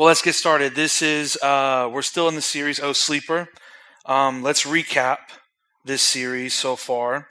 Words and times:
Well, 0.00 0.06
let's 0.06 0.22
get 0.22 0.34
started. 0.34 0.74
This 0.74 1.02
is, 1.02 1.36
uh, 1.42 1.90
we're 1.92 2.00
still 2.00 2.26
in 2.30 2.34
the 2.34 2.40
series, 2.40 2.80
Oh 2.80 2.94
Sleeper. 2.94 3.50
Um, 4.06 4.42
let's 4.42 4.64
recap 4.64 5.18
this 5.84 6.00
series 6.00 6.54
so 6.54 6.74
far. 6.74 7.28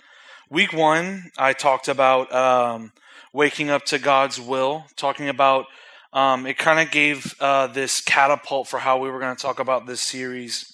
Week 0.51 0.71
one, 0.71 1.31
I 1.35 1.53
talked 1.53 1.87
about 1.87 2.31
um, 2.31 2.91
waking 3.33 3.71
up 3.71 3.85
to 3.85 3.97
God's 3.97 4.39
will, 4.39 4.85
talking 4.97 5.29
about 5.29 5.65
um, 6.13 6.45
it 6.45 6.59
kind 6.59 6.79
of 6.79 6.91
gave 6.91 7.33
uh, 7.39 7.65
this 7.65 8.01
catapult 8.01 8.67
for 8.67 8.77
how 8.77 8.99
we 8.99 9.09
were 9.09 9.19
going 9.19 9.35
to 9.35 9.41
talk 9.41 9.59
about 9.59 9.87
this 9.87 10.01
series. 10.01 10.71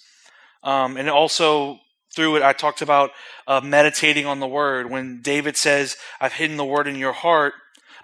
Um, 0.62 0.98
and 0.98 1.08
also 1.08 1.78
through 2.14 2.36
it, 2.36 2.42
I 2.42 2.52
talked 2.52 2.82
about 2.82 3.12
uh, 3.46 3.62
meditating 3.64 4.26
on 4.26 4.40
the 4.40 4.46
word. 4.46 4.90
When 4.90 5.22
David 5.22 5.56
says, 5.56 5.96
I've 6.20 6.34
hidden 6.34 6.58
the 6.58 6.64
word 6.66 6.88
in 6.88 6.96
your 6.96 7.14
heart, 7.14 7.54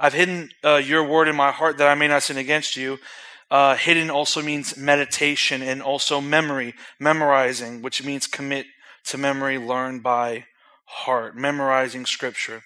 I've 0.01 0.15
hidden 0.15 0.49
uh, 0.65 0.77
your 0.77 1.07
word 1.07 1.29
in 1.29 1.37
my 1.37 1.53
heart 1.53 1.77
that 1.77 1.89
I 1.89 1.95
may 1.95 2.09
not 2.09 2.23
sin 2.23 2.39
against 2.39 2.75
you. 2.75 2.99
Uh, 3.53 3.77
hidden 3.77 4.09
also 4.09 4.41
means 4.41 4.79
meditation 4.79 5.61
and 5.61 5.83
also 5.83 6.23
memory, 6.23 6.73
memorizing, 6.99 7.83
which 7.83 8.03
means 8.03 8.27
commit 8.27 8.65
to 9.05 9.19
memory, 9.19 9.59
learn 9.59 10.01
by 10.01 10.47
heart, 10.87 11.37
memorizing 11.37 12.07
scripture. 12.07 12.63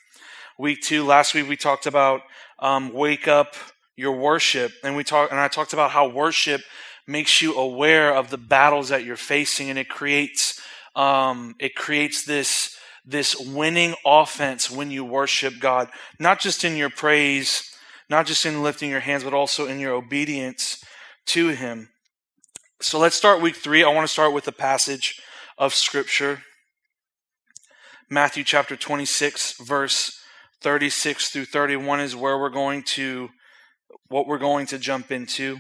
Week 0.56 0.80
two, 0.80 1.04
last 1.04 1.34
week 1.34 1.48
we 1.48 1.56
talked 1.56 1.86
about 1.86 2.20
um, 2.60 2.92
wake 2.92 3.26
up 3.26 3.56
your 3.96 4.12
worship, 4.12 4.70
and 4.84 4.94
we 4.94 5.02
talked, 5.02 5.32
and 5.32 5.40
I 5.40 5.48
talked 5.48 5.72
about 5.72 5.90
how 5.90 6.08
worship 6.08 6.60
makes 7.04 7.42
you 7.42 7.56
aware 7.56 8.14
of 8.14 8.30
the 8.30 8.38
battles 8.38 8.90
that 8.90 9.04
you're 9.04 9.16
facing, 9.16 9.68
and 9.70 9.80
it 9.80 9.88
creates 9.88 10.60
um, 10.94 11.56
it 11.58 11.74
creates 11.74 12.24
this 12.24 12.78
this 13.04 13.34
winning 13.34 13.96
offense 14.04 14.70
when 14.70 14.92
you 14.92 15.04
worship 15.04 15.54
God, 15.58 15.88
not 16.20 16.38
just 16.38 16.62
in 16.62 16.76
your 16.76 16.90
praise 16.90 17.75
not 18.08 18.26
just 18.26 18.46
in 18.46 18.62
lifting 18.62 18.90
your 18.90 19.00
hands, 19.00 19.24
but 19.24 19.34
also 19.34 19.66
in 19.66 19.80
your 19.80 19.92
obedience 19.92 20.82
to 21.26 21.48
Him. 21.48 21.88
So 22.80 22.98
let's 22.98 23.16
start 23.16 23.40
week 23.40 23.56
three. 23.56 23.82
I 23.82 23.92
want 23.92 24.06
to 24.06 24.12
start 24.12 24.32
with 24.32 24.46
a 24.48 24.52
passage 24.52 25.20
of 25.58 25.74
Scripture 25.74 26.40
Matthew 28.08 28.44
chapter 28.44 28.76
26, 28.76 29.58
verse 29.62 30.20
36 30.62 31.30
through 31.30 31.46
31 31.46 31.98
is 31.98 32.14
where 32.14 32.38
we're 32.38 32.50
going 32.50 32.84
to, 32.84 33.30
what 34.06 34.28
we're 34.28 34.38
going 34.38 34.66
to 34.66 34.78
jump 34.78 35.10
into. 35.10 35.58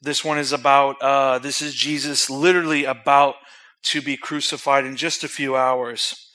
This 0.00 0.24
one 0.24 0.38
is 0.38 0.52
about, 0.52 0.96
uh, 1.02 1.38
this 1.38 1.60
is 1.60 1.74
Jesus 1.74 2.30
literally 2.30 2.86
about 2.86 3.34
to 3.82 4.00
be 4.00 4.16
crucified 4.16 4.86
in 4.86 4.96
just 4.96 5.22
a 5.22 5.28
few 5.28 5.54
hours. 5.54 6.31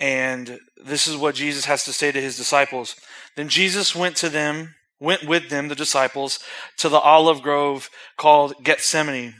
And 0.00 0.58
this 0.82 1.06
is 1.06 1.16
what 1.16 1.34
Jesus 1.34 1.66
has 1.66 1.84
to 1.84 1.92
say 1.92 2.10
to 2.10 2.20
his 2.20 2.36
disciples. 2.36 2.96
Then 3.36 3.48
Jesus 3.48 3.94
went 3.94 4.16
to 4.16 4.30
them, 4.30 4.74
went 4.98 5.24
with 5.24 5.50
them, 5.50 5.68
the 5.68 5.74
disciples, 5.74 6.40
to 6.78 6.88
the 6.88 6.98
olive 6.98 7.42
grove 7.42 7.90
called 8.16 8.54
Gethsemane. 8.64 9.34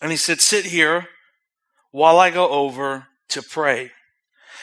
And 0.00 0.10
he 0.10 0.16
said, 0.16 0.40
Sit 0.40 0.64
here 0.64 1.06
while 1.90 2.18
I 2.18 2.30
go 2.30 2.48
over 2.48 3.06
to 3.28 3.42
pray. 3.42 3.92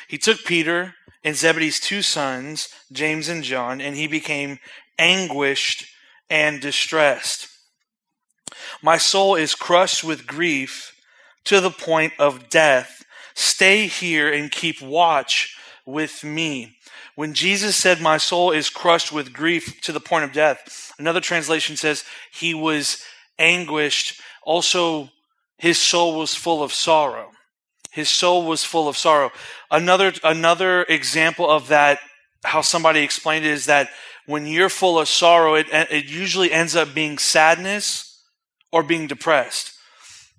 He 0.07 0.17
took 0.17 0.43
Peter 0.43 0.95
and 1.23 1.35
Zebedee's 1.35 1.79
two 1.79 2.01
sons, 2.01 2.69
James 2.91 3.29
and 3.29 3.43
John, 3.43 3.79
and 3.79 3.95
he 3.95 4.07
became 4.07 4.57
anguished 4.97 5.85
and 6.29 6.59
distressed. 6.59 7.47
My 8.81 8.97
soul 8.97 9.35
is 9.35 9.55
crushed 9.55 10.03
with 10.03 10.27
grief 10.27 10.95
to 11.45 11.61
the 11.61 11.71
point 11.71 12.13
of 12.17 12.49
death. 12.49 12.98
Stay 13.39 13.87
here 13.87 14.29
and 14.29 14.51
keep 14.51 14.81
watch 14.81 15.57
with 15.85 16.25
me. 16.25 16.75
When 17.15 17.33
Jesus 17.33 17.77
said, 17.77 18.01
My 18.01 18.17
soul 18.17 18.51
is 18.51 18.69
crushed 18.69 19.13
with 19.13 19.31
grief 19.31 19.79
to 19.83 19.93
the 19.93 20.01
point 20.01 20.25
of 20.25 20.33
death, 20.33 20.91
another 20.99 21.21
translation 21.21 21.77
says, 21.77 22.03
He 22.33 22.53
was 22.53 23.01
anguished. 23.37 24.19
Also, 24.43 25.07
his 25.57 25.77
soul 25.77 26.19
was 26.19 26.35
full 26.35 26.61
of 26.61 26.73
sorrow. 26.73 27.31
His 27.91 28.09
soul 28.09 28.45
was 28.45 28.65
full 28.65 28.89
of 28.89 28.97
sorrow. 28.97 29.31
Another, 29.71 30.11
another 30.21 30.83
example 30.83 31.49
of 31.49 31.69
that, 31.69 31.99
how 32.44 32.59
somebody 32.59 32.99
explained 32.99 33.45
it, 33.45 33.51
is 33.51 33.67
that 33.67 33.88
when 34.25 34.47
you're 34.47 34.67
full 34.67 34.99
of 34.99 35.07
sorrow, 35.07 35.53
it, 35.55 35.67
it 35.72 36.09
usually 36.09 36.51
ends 36.51 36.75
up 36.75 36.94
being 36.94 37.17
sadness 37.17 38.22
or 38.69 38.83
being 38.83 39.07
depressed. 39.07 39.78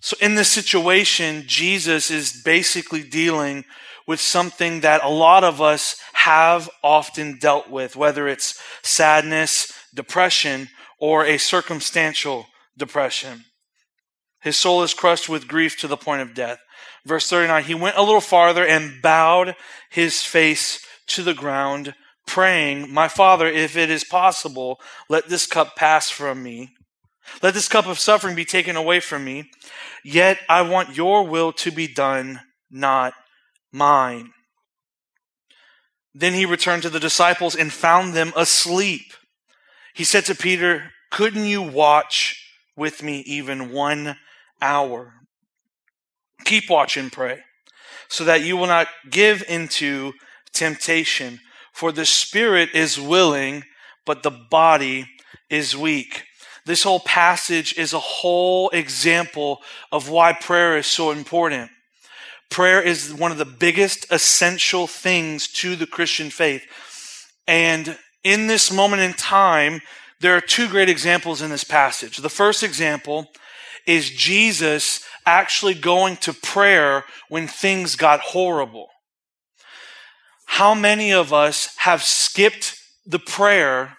So 0.01 0.17
in 0.21 0.35
this 0.35 0.49
situation, 0.49 1.45
Jesus 1.47 2.11
is 2.11 2.43
basically 2.43 3.03
dealing 3.03 3.65
with 4.07 4.21
something 4.21 4.81
that 4.81 5.05
a 5.05 5.09
lot 5.09 5.45
of 5.45 5.61
us 5.61 6.01
have 6.15 6.69
often 6.83 7.39
dealt 7.39 7.71
with, 7.71 7.97
whether 7.97 8.27
it's 8.27 8.61
sadness, 8.83 9.73
depression, 9.95 10.69
or 10.99 11.25
a 11.25 11.39
circumstantial 11.39 12.47
depression. 12.77 13.45
His 14.41 14.57
soul 14.57 14.83
is 14.83 14.95
crushed 14.95 15.29
with 15.29 15.49
grief 15.49 15.79
to 15.79 15.87
the 15.87 15.99
point 15.99 16.23
of 16.23 16.35
death. 16.35 16.59
Verse 17.07 17.29
39, 17.29 17.65
he 17.65 17.75
went 17.75 17.97
a 17.97 18.03
little 18.03 18.21
farther 18.21 18.67
and 18.67 19.03
bowed 19.03 19.55
his 19.91 20.23
face 20.23 20.85
to 21.09 21.23
the 21.23 21.35
ground, 21.35 21.95
praying, 22.27 22.93
My 22.93 23.09
Father, 23.09 23.47
if 23.47 23.77
it 23.77 23.91
is 23.91 24.05
possible, 24.05 24.81
let 25.09 25.29
this 25.29 25.47
cup 25.47 25.77
pass 25.77 26.11
from 26.11 26.43
me. 26.43 26.71
Let 27.43 27.55
this 27.55 27.69
cup 27.69 27.87
of 27.87 27.99
suffering 27.99 28.35
be 28.35 28.45
taken 28.45 28.77
away 28.77 29.01
from 29.01 29.25
me. 29.25 29.51
Yet 30.05 30.39
I 30.49 30.63
want 30.63 30.97
your 30.97 31.27
will 31.27 31.53
to 31.55 31.71
be 31.71 31.87
done, 31.87 32.41
not 32.71 33.15
mine. 33.73 34.33
Then 36.15 36.35
he 36.35 36.45
returned 36.45 36.83
to 36.83 36.91
the 36.91 37.01
disciples 37.01 37.55
and 37.55 37.73
found 37.73 38.15
them 38.15 38.33
asleep. 38.37 39.13
He 39.95 40.05
said 40.05 40.25
to 40.27 40.35
Peter, 40.35 40.91
Couldn't 41.11 41.45
you 41.45 41.63
watch 41.63 42.37
with 42.77 43.03
me 43.03 43.21
even 43.21 43.73
one 43.73 44.17
hour? 44.61 45.15
Keep 46.45 46.71
watch 46.71 46.97
and 46.97 47.13
pray, 47.13 47.41
so 48.09 48.25
that 48.25 48.43
you 48.43 48.57
will 48.57 48.67
not 48.67 48.89
give 49.11 49.45
into 49.49 50.13
temptation. 50.53 51.41
For 51.73 51.93
the 51.93 52.07
spirit 52.07 52.71
is 52.75 53.01
willing, 53.01 53.65
but 54.05 54.23
the 54.23 54.31
body 54.31 55.07
is 55.49 55.77
weak. 55.77 56.25
This 56.67 56.83
whole 56.83 57.01
passage 57.01 57.77
is 57.77 57.93
a 57.93 57.99
whole 57.99 58.69
example 58.71 59.63
of 59.91 60.09
why 60.09 60.33
prayer 60.33 60.77
is 60.77 60.87
so 60.87 61.11
important. 61.11 61.71
Prayer 62.51 62.83
is 62.83 63.15
one 63.15 63.33
of 63.33 63.39
the 63.39 63.45
biggest 63.45 64.07
essential 64.11 64.87
things 64.87 65.47
to 65.49 65.77
the 65.77 65.87
Christian 65.87 66.31
faith. 66.31 66.65
And 67.47 67.97
in 68.25 68.47
this 68.47 68.73
moment 68.73 69.03
in 69.03 69.15
time, 69.15 69.81
there 70.21 70.37
are 70.37 70.41
two 70.41 70.69
great 70.69 70.89
examples 70.89 71.41
in 71.41 71.51
this 71.51 71.65
passage. 71.65 72.19
The 72.19 72.29
first 72.29 72.63
example 72.63 73.31
is 73.87 74.11
Jesus 74.11 75.05
actually 75.25 75.75
going 75.75 76.17
to 76.19 76.33
prayer 76.33 77.05
when 77.29 77.47
things 77.47 77.97
got 77.97 78.21
horrible. 78.21 78.89
How 80.45 80.75
many 80.75 81.13
of 81.13 81.33
us 81.33 81.75
have 81.79 82.03
skipped 82.03 82.77
the 83.07 83.19
prayer 83.19 83.97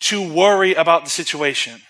to 0.00 0.32
worry 0.32 0.74
about 0.74 1.04
the 1.04 1.10
situation? 1.10 1.80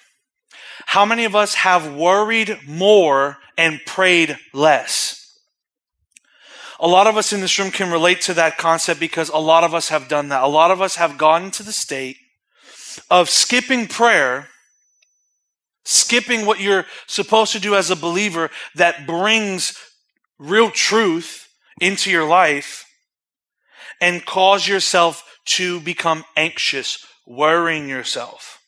How 0.87 1.05
many 1.05 1.25
of 1.25 1.37
us 1.37 1.55
have 1.55 1.95
worried 1.95 2.59
more 2.67 3.39
and 3.57 3.81
prayed 3.85 4.39
less? 4.55 5.19
A 6.81 6.87
lot 6.87 7.07
of 7.07 7.17
us 7.17 7.33
in 7.33 7.41
this 7.41 7.59
room 7.59 7.71
can 7.71 7.91
relate 7.91 8.21
to 8.23 8.35
that 8.35 8.57
concept 8.57 9.01
because 9.01 9.29
a 9.29 9.39
lot 9.39 9.65
of 9.65 9.75
us 9.75 9.89
have 9.89 10.09
done 10.09 10.29
that. 10.29 10.43
A 10.43 10.47
lot 10.47 10.71
of 10.71 10.81
us 10.81 10.97
have 10.97 11.19
gone 11.19 11.51
to 11.53 11.63
the 11.63 11.73
state 11.73 12.17
of 13.11 13.29
skipping 13.29 13.87
prayer, 13.87 14.49
skipping 15.85 16.47
what 16.47 16.61
you're 16.61 16.87
supposed 17.07 17.53
to 17.53 17.61
do 17.61 17.75
as 17.75 17.91
a 17.91 17.97
believer 17.97 18.51
that 18.77 19.07
brings 19.07 19.77
real 20.39 20.71
truth 20.71 21.49
into 21.81 22.11
your 22.11 22.27
life 22.27 22.85
and 24.01 24.25
cause 24.25 24.69
yourself 24.69 25.25
to 25.45 25.81
become 25.81 26.25
anxious, 26.37 27.05
worrying 27.28 27.89
yourself. 27.89 28.61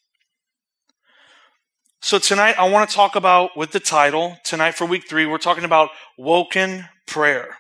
So 2.01 2.19
tonight 2.19 2.55
I 2.59 2.69
want 2.69 2.89
to 2.89 2.95
talk 2.95 3.17
about 3.17 3.57
with 3.57 3.73
the 3.73 3.81
title, 3.81 4.37
tonight 4.45 4.77
for 4.77 4.87
week 4.87 5.09
three, 5.09 5.27
we're 5.27 5.39
talking 5.39 5.65
about 5.65 5.91
woken 6.17 6.87
prayer 7.07 7.57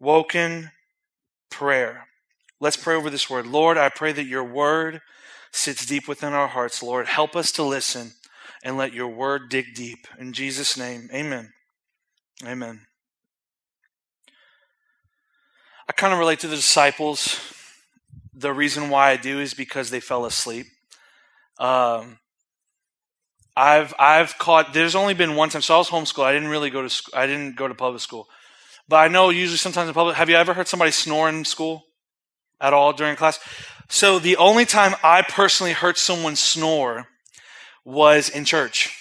woken 0.00 0.70
prayer. 1.50 2.06
Let's 2.58 2.76
pray 2.76 2.94
over 2.94 3.10
this 3.10 3.30
word. 3.30 3.46
Lord, 3.46 3.78
I 3.78 3.90
pray 3.90 4.12
that 4.12 4.24
your 4.24 4.44
word 4.44 5.00
sits 5.52 5.86
deep 5.86 6.08
within 6.08 6.32
our 6.32 6.48
hearts. 6.48 6.82
Lord, 6.82 7.06
help 7.06 7.36
us 7.36 7.52
to 7.52 7.62
listen 7.62 8.12
and 8.64 8.76
let 8.76 8.92
your 8.92 9.08
word 9.08 9.48
dig 9.48 9.74
deep. 9.74 10.06
In 10.18 10.32
Jesus' 10.32 10.76
name, 10.76 11.08
amen. 11.12 11.52
Amen. 12.44 12.80
I 15.88 15.92
kind 15.92 16.12
of 16.12 16.18
relate 16.18 16.40
to 16.40 16.48
the 16.48 16.56
disciples. 16.56 17.38
The 18.40 18.52
reason 18.52 18.88
why 18.88 19.10
I 19.10 19.16
do 19.16 19.38
is 19.38 19.52
because 19.52 19.90
they 19.90 20.00
fell 20.00 20.24
asleep. 20.24 20.66
Um, 21.58 22.18
I've 23.56 23.92
I've 23.98 24.38
caught. 24.38 24.72
There's 24.72 24.94
only 24.94 25.14
been 25.14 25.36
one 25.36 25.50
time. 25.50 25.62
So 25.62 25.74
I 25.74 25.78
was 25.78 25.90
homeschooled. 25.90 26.24
I 26.24 26.32
didn't 26.32 26.48
really 26.48 26.70
go 26.70 26.82
to. 26.82 26.88
Sc- 26.88 27.14
I 27.14 27.26
didn't 27.26 27.56
go 27.56 27.68
to 27.68 27.74
public 27.74 28.00
school. 28.00 28.28
But 28.88 28.96
I 28.96 29.08
know 29.08 29.28
usually 29.28 29.58
sometimes 29.58 29.88
in 29.88 29.94
public, 29.94 30.16
have 30.16 30.30
you 30.30 30.36
ever 30.36 30.54
heard 30.54 30.68
somebody 30.68 30.90
snore 30.90 31.28
in 31.28 31.44
school 31.44 31.84
at 32.60 32.72
all 32.72 32.92
during 32.92 33.14
class? 33.14 33.38
So 33.88 34.18
the 34.18 34.36
only 34.36 34.64
time 34.64 34.94
I 35.04 35.22
personally 35.22 35.72
heard 35.72 35.98
someone 35.98 36.34
snore 36.34 37.08
was 37.84 38.28
in 38.28 38.44
church. 38.44 38.96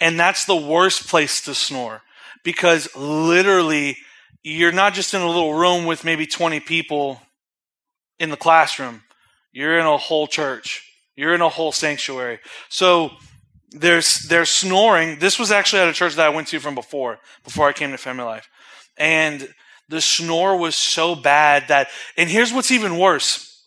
And 0.00 0.18
that's 0.18 0.44
the 0.44 0.56
worst 0.56 1.08
place 1.08 1.40
to 1.42 1.54
snore 1.54 2.02
because 2.44 2.94
literally 2.96 3.96
you're 4.42 4.72
not 4.72 4.94
just 4.94 5.14
in 5.14 5.20
a 5.20 5.26
little 5.26 5.54
room 5.54 5.86
with 5.86 6.04
maybe 6.04 6.26
20 6.26 6.60
people 6.60 7.20
in 8.18 8.30
the 8.30 8.36
classroom. 8.36 9.02
You're 9.52 9.78
in 9.78 9.86
a 9.86 9.96
whole 9.96 10.26
church. 10.26 10.84
You're 11.16 11.34
in 11.34 11.40
a 11.40 11.48
whole 11.48 11.72
sanctuary. 11.72 12.38
So 12.68 13.10
there's 13.70 14.20
there's 14.28 14.50
snoring. 14.50 15.18
This 15.18 15.38
was 15.38 15.50
actually 15.50 15.82
at 15.82 15.88
a 15.88 15.92
church 15.92 16.14
that 16.14 16.26
I 16.26 16.30
went 16.30 16.48
to 16.48 16.60
from 16.60 16.74
before, 16.74 17.18
before 17.44 17.68
I 17.68 17.72
came 17.72 17.90
to 17.90 17.98
Family 17.98 18.24
Life. 18.24 18.48
And 18.96 19.52
the 19.88 20.00
snore 20.00 20.56
was 20.56 20.74
so 20.74 21.14
bad 21.14 21.68
that 21.68 21.88
and 22.16 22.28
here's 22.28 22.52
what's 22.52 22.70
even 22.70 22.98
worse. 22.98 23.62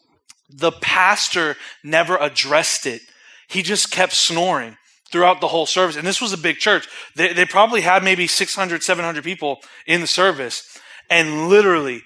The 0.49 0.71
pastor 0.71 1.55
never 1.83 2.17
addressed 2.17 2.85
it. 2.85 3.01
He 3.47 3.61
just 3.61 3.91
kept 3.91 4.13
snoring 4.13 4.77
throughout 5.11 5.41
the 5.41 5.47
whole 5.47 5.65
service. 5.65 5.97
And 5.97 6.07
this 6.07 6.21
was 6.21 6.33
a 6.33 6.37
big 6.37 6.57
church. 6.57 6.87
They, 7.15 7.33
they 7.33 7.45
probably 7.45 7.81
had 7.81 8.03
maybe 8.03 8.27
600, 8.27 8.81
700 8.81 9.23
people 9.23 9.59
in 9.85 10.01
the 10.01 10.07
service 10.07 10.77
and 11.09 11.49
literally 11.49 12.03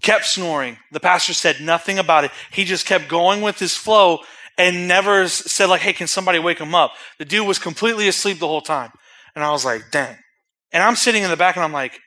kept 0.00 0.26
snoring. 0.26 0.78
The 0.92 1.00
pastor 1.00 1.34
said 1.34 1.60
nothing 1.60 1.98
about 1.98 2.24
it. 2.24 2.30
He 2.50 2.64
just 2.64 2.86
kept 2.86 3.08
going 3.08 3.42
with 3.42 3.58
his 3.58 3.76
flow 3.76 4.20
and 4.56 4.88
never 4.88 5.28
said 5.28 5.68
like, 5.68 5.80
Hey, 5.80 5.92
can 5.92 6.06
somebody 6.06 6.38
wake 6.38 6.58
him 6.58 6.74
up? 6.74 6.92
The 7.18 7.24
dude 7.24 7.46
was 7.46 7.58
completely 7.58 8.08
asleep 8.08 8.38
the 8.38 8.48
whole 8.48 8.60
time. 8.60 8.90
And 9.34 9.44
I 9.44 9.50
was 9.50 9.64
like, 9.64 9.90
dang. 9.90 10.16
And 10.72 10.82
I'm 10.82 10.96
sitting 10.96 11.22
in 11.22 11.30
the 11.30 11.36
back 11.36 11.56
and 11.56 11.64
I'm 11.64 11.72
like, 11.72 11.98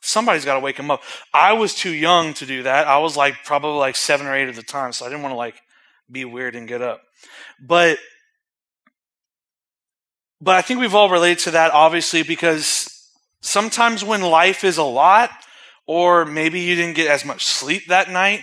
somebody's 0.00 0.44
got 0.44 0.54
to 0.54 0.60
wake 0.60 0.78
him 0.78 0.90
up. 0.90 1.02
I 1.32 1.52
was 1.54 1.74
too 1.74 1.90
young 1.90 2.34
to 2.34 2.46
do 2.46 2.62
that. 2.64 2.86
I 2.86 2.98
was 2.98 3.16
like 3.16 3.44
probably 3.44 3.78
like 3.78 3.96
seven 3.96 4.26
or 4.26 4.34
eight 4.34 4.48
at 4.48 4.54
the 4.54 4.62
time. 4.62 4.92
So 4.92 5.04
I 5.04 5.08
didn't 5.08 5.22
want 5.22 5.32
to 5.32 5.36
like 5.36 5.56
be 6.10 6.24
weird 6.24 6.54
and 6.54 6.68
get 6.68 6.82
up. 6.82 7.02
But 7.60 7.98
but 10.40 10.54
I 10.54 10.60
think 10.60 10.80
we've 10.80 10.94
all 10.94 11.08
related 11.08 11.38
to 11.44 11.50
that, 11.52 11.72
obviously, 11.72 12.22
because 12.22 12.90
sometimes 13.40 14.04
when 14.04 14.20
life 14.20 14.64
is 14.64 14.76
a 14.76 14.84
lot, 14.84 15.30
or 15.86 16.24
maybe 16.24 16.60
you 16.60 16.74
didn't 16.74 16.96
get 16.96 17.08
as 17.08 17.24
much 17.24 17.44
sleep 17.44 17.86
that 17.88 18.10
night, 18.10 18.40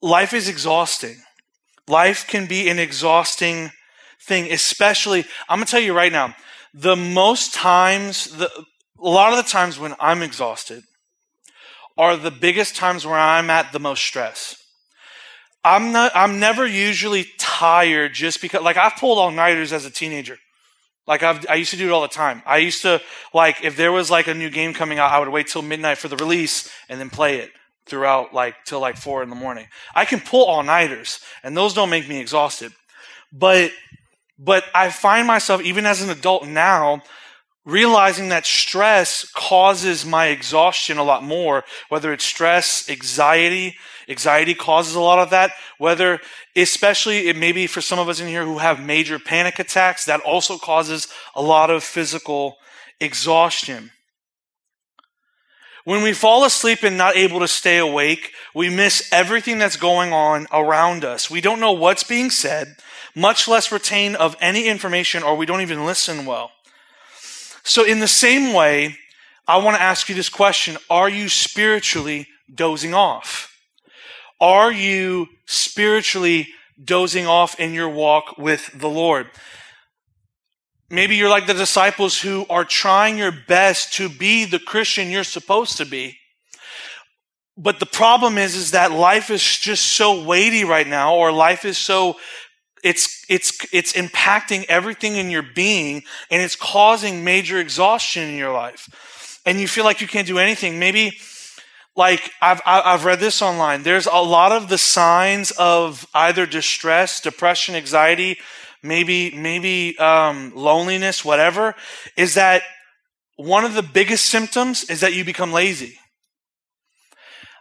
life 0.00 0.32
is 0.32 0.48
exhausting. 0.48 1.16
Life 1.88 2.26
can 2.26 2.46
be 2.46 2.68
an 2.68 2.78
exhausting 2.78 3.70
thing, 4.20 4.52
especially, 4.52 5.24
I'm 5.48 5.58
going 5.58 5.66
to 5.66 5.70
tell 5.70 5.80
you 5.80 5.94
right 5.94 6.12
now, 6.12 6.34
the 6.72 6.96
most 6.96 7.52
times, 7.54 8.26
the, 8.36 8.48
a 8.98 9.08
lot 9.08 9.32
of 9.32 9.44
the 9.44 9.50
times 9.50 9.78
when 9.78 9.94
I'm 10.00 10.22
exhausted 10.22 10.84
are 11.98 12.16
the 12.16 12.30
biggest 12.30 12.76
times 12.76 13.04
where 13.04 13.18
I'm 13.18 13.50
at 13.50 13.72
the 13.72 13.80
most 13.80 14.02
stress. 14.02 14.56
I'm 15.64 15.92
not, 15.92 16.12
I'm 16.14 16.40
never 16.40 16.66
usually 16.66 17.26
tired 17.38 18.14
just 18.14 18.40
because, 18.40 18.62
like, 18.62 18.76
I've 18.76 18.96
pulled 18.96 19.18
all 19.18 19.30
nighters 19.30 19.72
as 19.72 19.84
a 19.84 19.90
teenager. 19.90 20.38
Like 21.06 21.22
I've, 21.22 21.44
I 21.48 21.54
used 21.54 21.72
to 21.72 21.76
do 21.76 21.88
it 21.88 21.92
all 21.92 22.02
the 22.02 22.08
time. 22.08 22.42
I 22.46 22.58
used 22.58 22.82
to 22.82 23.00
like 23.34 23.64
if 23.64 23.76
there 23.76 23.92
was 23.92 24.10
like 24.10 24.28
a 24.28 24.34
new 24.34 24.50
game 24.50 24.72
coming 24.72 24.98
out, 24.98 25.10
I 25.10 25.18
would 25.18 25.28
wait 25.28 25.48
till 25.48 25.62
midnight 25.62 25.98
for 25.98 26.08
the 26.08 26.16
release 26.16 26.70
and 26.88 27.00
then 27.00 27.10
play 27.10 27.38
it 27.38 27.50
throughout 27.86 28.32
like 28.32 28.54
till 28.64 28.80
like 28.80 28.96
four 28.96 29.22
in 29.22 29.28
the 29.28 29.36
morning. 29.36 29.66
I 29.94 30.04
can 30.04 30.20
pull 30.20 30.44
all 30.44 30.62
nighters, 30.62 31.20
and 31.42 31.56
those 31.56 31.74
don't 31.74 31.90
make 31.90 32.08
me 32.08 32.20
exhausted. 32.20 32.72
But 33.32 33.72
but 34.38 34.64
I 34.74 34.90
find 34.90 35.26
myself 35.26 35.62
even 35.62 35.86
as 35.86 36.02
an 36.02 36.10
adult 36.10 36.46
now 36.46 37.02
realizing 37.64 38.28
that 38.28 38.44
stress 38.44 39.24
causes 39.34 40.04
my 40.04 40.26
exhaustion 40.26 40.98
a 40.98 41.02
lot 41.04 41.22
more, 41.22 41.64
whether 41.88 42.12
it's 42.12 42.24
stress, 42.24 42.88
anxiety, 42.88 43.76
anxiety 44.08 44.54
causes 44.54 44.94
a 44.94 45.00
lot 45.00 45.20
of 45.20 45.30
that, 45.30 45.52
whether, 45.78 46.20
especially 46.56 47.28
it 47.28 47.36
may 47.36 47.52
be 47.52 47.66
for 47.66 47.80
some 47.80 47.98
of 47.98 48.08
us 48.08 48.20
in 48.20 48.26
here 48.26 48.44
who 48.44 48.58
have 48.58 48.84
major 48.84 49.18
panic 49.18 49.58
attacks, 49.58 50.04
that 50.04 50.20
also 50.22 50.58
causes 50.58 51.06
a 51.36 51.42
lot 51.42 51.70
of 51.70 51.84
physical 51.84 52.56
exhaustion. 53.00 53.90
When 55.84 56.02
we 56.02 56.12
fall 56.12 56.44
asleep 56.44 56.84
and 56.84 56.96
not 56.96 57.16
able 57.16 57.40
to 57.40 57.48
stay 57.48 57.78
awake, 57.78 58.32
we 58.54 58.68
miss 58.68 59.08
everything 59.12 59.58
that's 59.58 59.76
going 59.76 60.12
on 60.12 60.46
around 60.52 61.04
us. 61.04 61.28
We 61.28 61.40
don't 61.40 61.58
know 61.58 61.72
what's 61.72 62.04
being 62.04 62.30
said, 62.30 62.76
much 63.16 63.48
less 63.48 63.72
retain 63.72 64.14
of 64.14 64.36
any 64.40 64.66
information, 64.66 65.22
or 65.22 65.36
we 65.36 65.46
don't 65.46 65.60
even 65.60 65.84
listen 65.84 66.24
well. 66.24 66.52
So, 67.64 67.84
in 67.84 68.00
the 68.00 68.08
same 68.08 68.52
way, 68.52 68.96
I 69.46 69.58
want 69.58 69.76
to 69.76 69.82
ask 69.82 70.08
you 70.08 70.14
this 70.14 70.28
question 70.28 70.76
Are 70.90 71.08
you 71.08 71.28
spiritually 71.28 72.26
dozing 72.52 72.94
off? 72.94 73.56
Are 74.40 74.72
you 74.72 75.28
spiritually 75.46 76.48
dozing 76.82 77.26
off 77.26 77.58
in 77.60 77.74
your 77.74 77.88
walk 77.88 78.36
with 78.38 78.70
the 78.74 78.88
Lord? 78.88 79.28
Maybe 80.90 81.16
you're 81.16 81.30
like 81.30 81.46
the 81.46 81.54
disciples 81.54 82.20
who 82.20 82.44
are 82.50 82.64
trying 82.64 83.16
your 83.16 83.32
best 83.32 83.94
to 83.94 84.08
be 84.08 84.44
the 84.44 84.58
Christian 84.58 85.10
you're 85.10 85.24
supposed 85.24 85.78
to 85.78 85.86
be. 85.86 86.18
But 87.56 87.80
the 87.80 87.86
problem 87.86 88.36
is, 88.36 88.56
is 88.56 88.72
that 88.72 88.92
life 88.92 89.30
is 89.30 89.42
just 89.42 89.86
so 89.86 90.22
weighty 90.22 90.64
right 90.64 90.86
now, 90.86 91.14
or 91.14 91.32
life 91.32 91.64
is 91.64 91.78
so 91.78 92.16
it's, 92.82 93.24
it's, 93.28 93.66
it's 93.72 93.92
impacting 93.92 94.64
everything 94.68 95.16
in 95.16 95.30
your 95.30 95.42
being 95.42 96.02
and 96.30 96.42
it's 96.42 96.56
causing 96.56 97.24
major 97.24 97.58
exhaustion 97.58 98.28
in 98.28 98.36
your 98.36 98.52
life. 98.52 99.40
And 99.46 99.60
you 99.60 99.68
feel 99.68 99.84
like 99.84 100.00
you 100.00 100.06
can't 100.06 100.26
do 100.26 100.38
anything. 100.38 100.78
Maybe, 100.78 101.18
like, 101.96 102.30
I've, 102.40 102.60
I've 102.64 103.04
read 103.04 103.20
this 103.20 103.42
online. 103.42 103.82
There's 103.82 104.06
a 104.06 104.22
lot 104.22 104.52
of 104.52 104.68
the 104.68 104.78
signs 104.78 105.50
of 105.52 106.06
either 106.14 106.46
distress, 106.46 107.20
depression, 107.20 107.74
anxiety, 107.74 108.38
maybe, 108.82 109.30
maybe, 109.32 109.98
um, 109.98 110.52
loneliness, 110.54 111.24
whatever, 111.24 111.74
is 112.16 112.34
that 112.34 112.62
one 113.36 113.64
of 113.64 113.74
the 113.74 113.82
biggest 113.82 114.26
symptoms 114.26 114.84
is 114.84 115.00
that 115.00 115.14
you 115.14 115.24
become 115.24 115.52
lazy. 115.52 115.98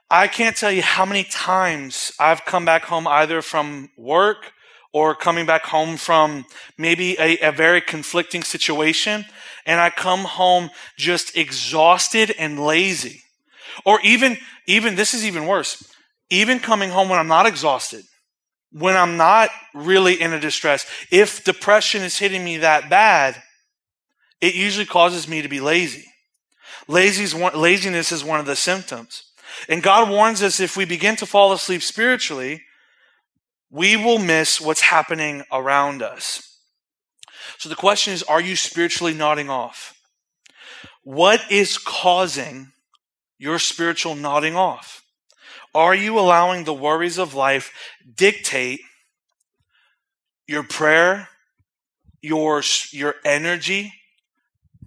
I 0.09 0.27
can't 0.27 0.55
tell 0.55 0.71
you 0.71 0.81
how 0.81 1.05
many 1.05 1.23
times 1.23 2.11
I've 2.19 2.45
come 2.45 2.65
back 2.65 2.83
home 2.83 3.07
either 3.07 3.41
from 3.41 3.89
work 3.97 4.53
or 4.93 5.15
coming 5.15 5.45
back 5.45 5.63
home 5.63 5.97
from 5.97 6.45
maybe 6.77 7.17
a, 7.17 7.37
a, 7.39 7.51
very 7.51 7.79
conflicting 7.79 8.43
situation 8.43 9.25
and 9.65 9.79
I 9.79 9.89
come 9.89 10.21
home 10.21 10.69
just 10.97 11.37
exhausted 11.37 12.33
and 12.37 12.59
lazy. 12.59 13.21
Or 13.85 14.01
even, 14.01 14.37
even, 14.67 14.95
this 14.95 15.13
is 15.13 15.25
even 15.25 15.45
worse. 15.45 15.83
Even 16.29 16.59
coming 16.59 16.89
home 16.89 17.09
when 17.09 17.19
I'm 17.19 17.27
not 17.27 17.45
exhausted, 17.45 18.03
when 18.71 18.97
I'm 18.97 19.17
not 19.17 19.49
really 19.73 20.19
in 20.19 20.33
a 20.33 20.39
distress, 20.39 20.85
if 21.11 21.43
depression 21.43 22.01
is 22.01 22.17
hitting 22.17 22.43
me 22.43 22.57
that 22.57 22.89
bad, 22.89 23.41
it 24.39 24.55
usually 24.55 24.85
causes 24.85 25.27
me 25.27 25.41
to 25.41 25.47
be 25.47 25.59
lazy. 25.59 26.05
Laziness 26.87 28.11
is 28.11 28.23
one 28.23 28.39
of 28.39 28.45
the 28.45 28.55
symptoms. 28.55 29.23
And 29.69 29.83
God 29.83 30.09
warns 30.09 30.41
us 30.41 30.59
if 30.59 30.75
we 30.75 30.85
begin 30.85 31.15
to 31.17 31.25
fall 31.25 31.51
asleep 31.51 31.83
spiritually, 31.83 32.63
we 33.71 33.95
will 33.95 34.19
miss 34.19 34.59
what's 34.59 34.81
happening 34.81 35.43
around 35.51 36.03
us. 36.03 36.59
So 37.57 37.69
the 37.69 37.75
question 37.75 38.13
is, 38.13 38.21
are 38.23 38.41
you 38.41 38.55
spiritually 38.55 39.13
nodding 39.13 39.49
off? 39.49 39.97
What 41.03 41.41
is 41.49 41.77
causing 41.77 42.73
your 43.39 43.59
spiritual 43.59 44.15
nodding 44.15 44.55
off? 44.55 45.03
Are 45.73 45.95
you 45.95 46.19
allowing 46.19 46.65
the 46.65 46.73
worries 46.73 47.17
of 47.17 47.33
life 47.33 47.71
dictate 48.15 48.81
your 50.47 50.63
prayer, 50.63 51.29
your, 52.21 52.61
your 52.91 53.15
energy, 53.23 53.93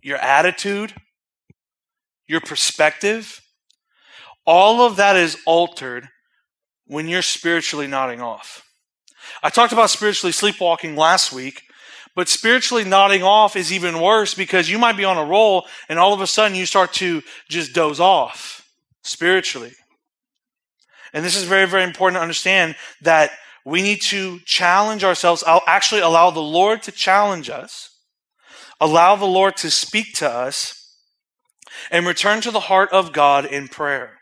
your 0.03 0.19
attitude, 0.19 0.93
your 2.27 2.41
perspective? 2.41 3.41
All 4.47 4.83
of 4.83 4.97
that 4.97 5.17
is 5.17 5.39
altered 5.47 6.09
when 6.87 7.09
you're 7.09 7.23
spiritually 7.23 7.87
nodding 7.87 8.21
off. 8.21 8.63
I 9.43 9.51
talked 9.51 9.73
about 9.73 9.91
spiritually 9.91 10.33
sleepwalking 10.33 10.97
last 10.97 11.33
week, 11.33 11.63
but 12.15 12.29
spiritually 12.29 12.85
nodding 12.85 13.23
off 13.23 13.57
is 13.57 13.73
even 13.73 14.01
worse 14.01 14.35
because 14.35 14.71
you 14.71 14.79
might 14.79 14.97
be 14.97 15.05
on 15.05 15.19
a 15.19 15.25
roll 15.25 15.67
and 15.89 15.99
all 15.99 16.13
of 16.13 16.21
a 16.21 16.27
sudden 16.27 16.57
you 16.57 16.67
start 16.67 16.93
to 16.95 17.23
just 17.49 17.75
doze 17.75 18.01
off 18.01 18.69
spiritually. 19.03 19.73
And 21.13 21.25
this 21.25 21.37
is 21.37 21.45
very, 21.45 21.67
very 21.67 21.85
important 21.85 22.19
to 22.19 22.23
understand 22.23 22.77
that 23.03 23.31
we 23.65 23.83
need 23.83 24.03
to 24.03 24.41
challenge 24.41 25.05
ourselves. 25.05 25.43
I'll 25.47 25.63
actually 25.67 26.03
allow 26.03 26.31
the 26.31 26.41
Lord 26.41 26.83
to 26.83 26.93
challenge 26.93 27.49
us, 27.49 27.91
allow 28.81 29.17
the 29.17 29.25
Lord 29.25 29.57
to 29.59 29.71
speak 29.71 30.15
to 30.15 30.29
us, 30.29 30.81
and 31.91 32.07
return 32.07 32.41
to 32.43 32.51
the 32.51 32.61
heart 32.61 32.91
of 32.93 33.13
God 33.13 33.47
in 33.47 33.69
prayer. 33.69 34.19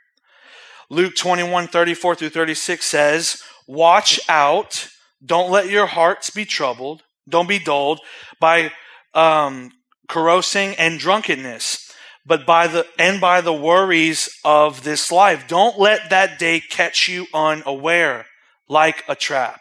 Luke 0.90 1.16
21, 1.16 1.68
34 1.68 2.14
through 2.14 2.28
36 2.28 2.84
says, 2.84 3.42
Watch 3.66 4.20
out 4.28 4.88
don't 5.24 5.50
let 5.50 5.68
your 5.68 5.86
hearts 5.86 6.30
be 6.30 6.44
troubled. 6.44 7.02
Don't 7.28 7.48
be 7.48 7.58
dulled 7.58 8.00
by 8.40 8.72
um, 9.14 9.70
and 10.14 10.98
drunkenness, 10.98 11.92
but 12.26 12.44
by 12.44 12.66
the 12.66 12.86
and 12.98 13.20
by 13.20 13.40
the 13.40 13.52
worries 13.52 14.28
of 14.44 14.82
this 14.82 15.12
life. 15.12 15.46
Don't 15.46 15.78
let 15.78 16.10
that 16.10 16.38
day 16.38 16.60
catch 16.60 17.08
you 17.08 17.26
unaware, 17.32 18.26
like 18.68 19.04
a 19.08 19.14
trap. 19.14 19.60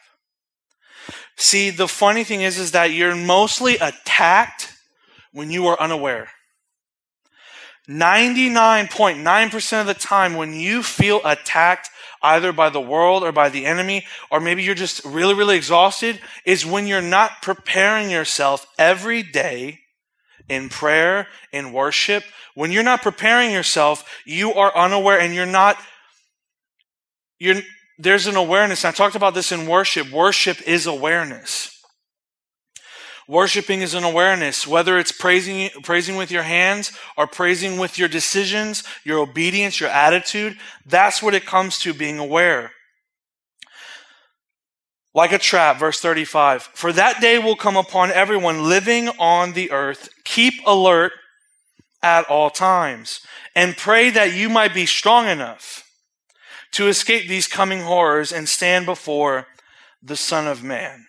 See, 1.38 1.70
the 1.70 1.88
funny 1.88 2.24
thing 2.24 2.42
is, 2.42 2.58
is 2.58 2.72
that 2.72 2.92
you're 2.92 3.16
mostly 3.16 3.76
attacked 3.78 4.74
when 5.32 5.52
you 5.52 5.68
are 5.68 5.80
unaware. 5.80 6.30
99.9% 7.90 9.82
of 9.82 9.88
the 9.88 9.94
time 9.94 10.36
when 10.36 10.54
you 10.54 10.84
feel 10.84 11.20
attacked 11.26 11.90
either 12.22 12.52
by 12.52 12.70
the 12.70 12.82
world 12.82 13.24
or 13.24 13.32
by 13.32 13.50
the 13.50 13.66
enemy, 13.66 14.06
or 14.30 14.40
maybe 14.40 14.64
you're 14.64 14.76
just 14.76 15.04
really, 15.06 15.34
really 15.34 15.58
exhausted, 15.58 16.20
is 16.46 16.66
when 16.66 16.88
you're 16.88 17.02
not 17.02 17.42
preparing 17.42 18.10
yourself 18.10 18.68
every 18.78 19.24
day 19.24 19.80
in 20.50 20.70
prayer, 20.70 21.28
in 21.52 21.72
worship. 21.72 22.24
When 22.56 22.72
you're 22.72 22.84
not 22.84 23.02
preparing 23.02 23.52
yourself, 23.52 24.22
you 24.26 24.54
are 24.54 24.76
unaware 24.76 25.20
and 25.20 25.34
you're 25.34 25.46
not, 25.46 25.78
you're, 27.40 27.62
there's 27.98 28.28
an 28.28 28.36
awareness. 28.36 28.84
I 28.84 28.92
talked 28.92 29.16
about 29.16 29.34
this 29.34 29.52
in 29.52 29.68
worship. 29.68 30.12
Worship 30.12 30.62
is 30.68 30.86
awareness. 30.86 31.71
Worshiping 33.32 33.82
is 33.82 33.94
an 33.94 34.04
awareness, 34.04 34.68
whether 34.68 35.00
it's 35.00 35.14
praising, 35.14 35.70
praising 35.84 36.18
with 36.18 36.32
your 36.32 36.44
hands 36.44 36.92
or 37.16 37.26
praising 37.26 37.80
with 37.80 37.98
your 37.98 38.10
decisions, 38.10 38.84
your 39.06 39.20
obedience, 39.20 39.80
your 39.80 39.90
attitude. 39.90 40.58
That's 40.86 41.24
what 41.24 41.34
it 41.34 41.46
comes 41.46 41.80
to 41.80 41.94
being 41.94 42.20
aware. 42.20 42.74
Like 45.14 45.32
a 45.32 45.38
trap, 45.38 45.80
verse 45.80 46.02
35. 46.02 46.64
For 46.74 46.92
that 46.92 47.22
day 47.22 47.40
will 47.40 47.56
come 47.56 47.78
upon 47.78 48.12
everyone 48.12 48.68
living 48.68 49.08
on 49.18 49.54
the 49.54 49.72
earth. 49.72 50.10
Keep 50.26 50.56
alert 50.68 51.14
at 52.04 52.30
all 52.30 52.50
times 52.50 53.22
and 53.56 53.78
pray 53.78 54.10
that 54.10 54.34
you 54.34 54.50
might 54.50 54.74
be 54.74 54.86
strong 54.86 55.28
enough 55.28 55.90
to 56.74 56.90
escape 56.90 57.30
these 57.30 57.48
coming 57.48 57.84
horrors 57.84 58.34
and 58.34 58.50
stand 58.50 58.86
before 58.86 59.48
the 60.04 60.18
Son 60.18 60.48
of 60.48 60.66
Man. 60.66 61.06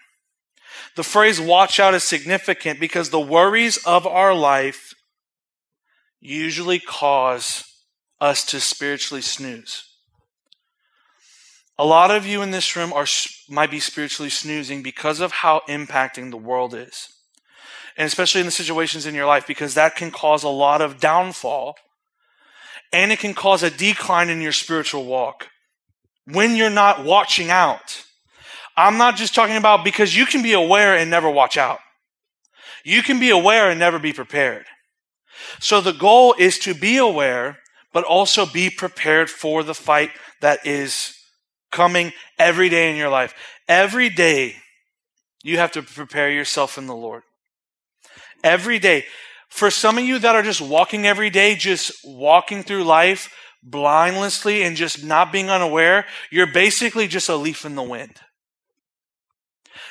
The 0.96 1.02
phrase 1.02 1.40
watch 1.40 1.80
out 1.80 1.94
is 1.94 2.04
significant 2.04 2.78
because 2.78 3.10
the 3.10 3.20
worries 3.20 3.78
of 3.78 4.06
our 4.06 4.34
life 4.34 4.92
usually 6.20 6.78
cause 6.78 7.64
us 8.20 8.44
to 8.46 8.60
spiritually 8.60 9.22
snooze. 9.22 9.84
A 11.78 11.84
lot 11.84 12.10
of 12.10 12.26
you 12.26 12.42
in 12.42 12.50
this 12.50 12.76
room 12.76 12.92
are 12.92 13.06
might 13.48 13.70
be 13.70 13.80
spiritually 13.80 14.30
snoozing 14.30 14.82
because 14.82 15.20
of 15.20 15.32
how 15.32 15.62
impacting 15.68 16.30
the 16.30 16.36
world 16.36 16.74
is. 16.74 17.08
And 17.96 18.06
especially 18.06 18.40
in 18.40 18.46
the 18.46 18.52
situations 18.52 19.04
in 19.04 19.14
your 19.14 19.26
life 19.26 19.46
because 19.46 19.74
that 19.74 19.96
can 19.96 20.10
cause 20.10 20.44
a 20.44 20.48
lot 20.48 20.80
of 20.80 21.00
downfall 21.00 21.74
and 22.92 23.10
it 23.10 23.18
can 23.18 23.34
cause 23.34 23.62
a 23.62 23.70
decline 23.70 24.28
in 24.28 24.40
your 24.40 24.52
spiritual 24.52 25.04
walk 25.04 25.48
when 26.24 26.54
you're 26.54 26.70
not 26.70 27.04
watching 27.04 27.50
out. 27.50 28.04
I'm 28.76 28.98
not 28.98 29.16
just 29.16 29.34
talking 29.34 29.56
about 29.56 29.84
because 29.84 30.16
you 30.16 30.26
can 30.26 30.42
be 30.42 30.52
aware 30.52 30.96
and 30.96 31.10
never 31.10 31.30
watch 31.30 31.56
out. 31.56 31.78
You 32.84 33.02
can 33.02 33.20
be 33.20 33.30
aware 33.30 33.70
and 33.70 33.78
never 33.78 33.98
be 33.98 34.12
prepared. 34.12 34.64
So 35.60 35.80
the 35.80 35.92
goal 35.92 36.34
is 36.38 36.58
to 36.60 36.74
be 36.74 36.96
aware, 36.96 37.58
but 37.92 38.04
also 38.04 38.46
be 38.46 38.70
prepared 38.70 39.30
for 39.30 39.62
the 39.62 39.74
fight 39.74 40.10
that 40.40 40.66
is 40.66 41.16
coming 41.70 42.12
every 42.38 42.68
day 42.68 42.90
in 42.90 42.96
your 42.96 43.08
life. 43.08 43.34
Every 43.68 44.08
day, 44.08 44.56
you 45.42 45.58
have 45.58 45.72
to 45.72 45.82
prepare 45.82 46.30
yourself 46.30 46.78
in 46.78 46.86
the 46.86 46.94
Lord. 46.94 47.22
Every 48.42 48.78
day. 48.78 49.04
For 49.48 49.70
some 49.70 49.98
of 49.98 50.04
you 50.04 50.18
that 50.18 50.34
are 50.34 50.42
just 50.42 50.60
walking 50.60 51.06
every 51.06 51.30
day, 51.30 51.54
just 51.54 51.92
walking 52.04 52.62
through 52.62 52.84
life 52.84 53.32
blindlessly 53.62 54.62
and 54.62 54.76
just 54.76 55.04
not 55.04 55.30
being 55.30 55.50
unaware, 55.50 56.06
you're 56.30 56.46
basically 56.46 57.06
just 57.06 57.28
a 57.28 57.36
leaf 57.36 57.64
in 57.64 57.74
the 57.74 57.82
wind. 57.82 58.18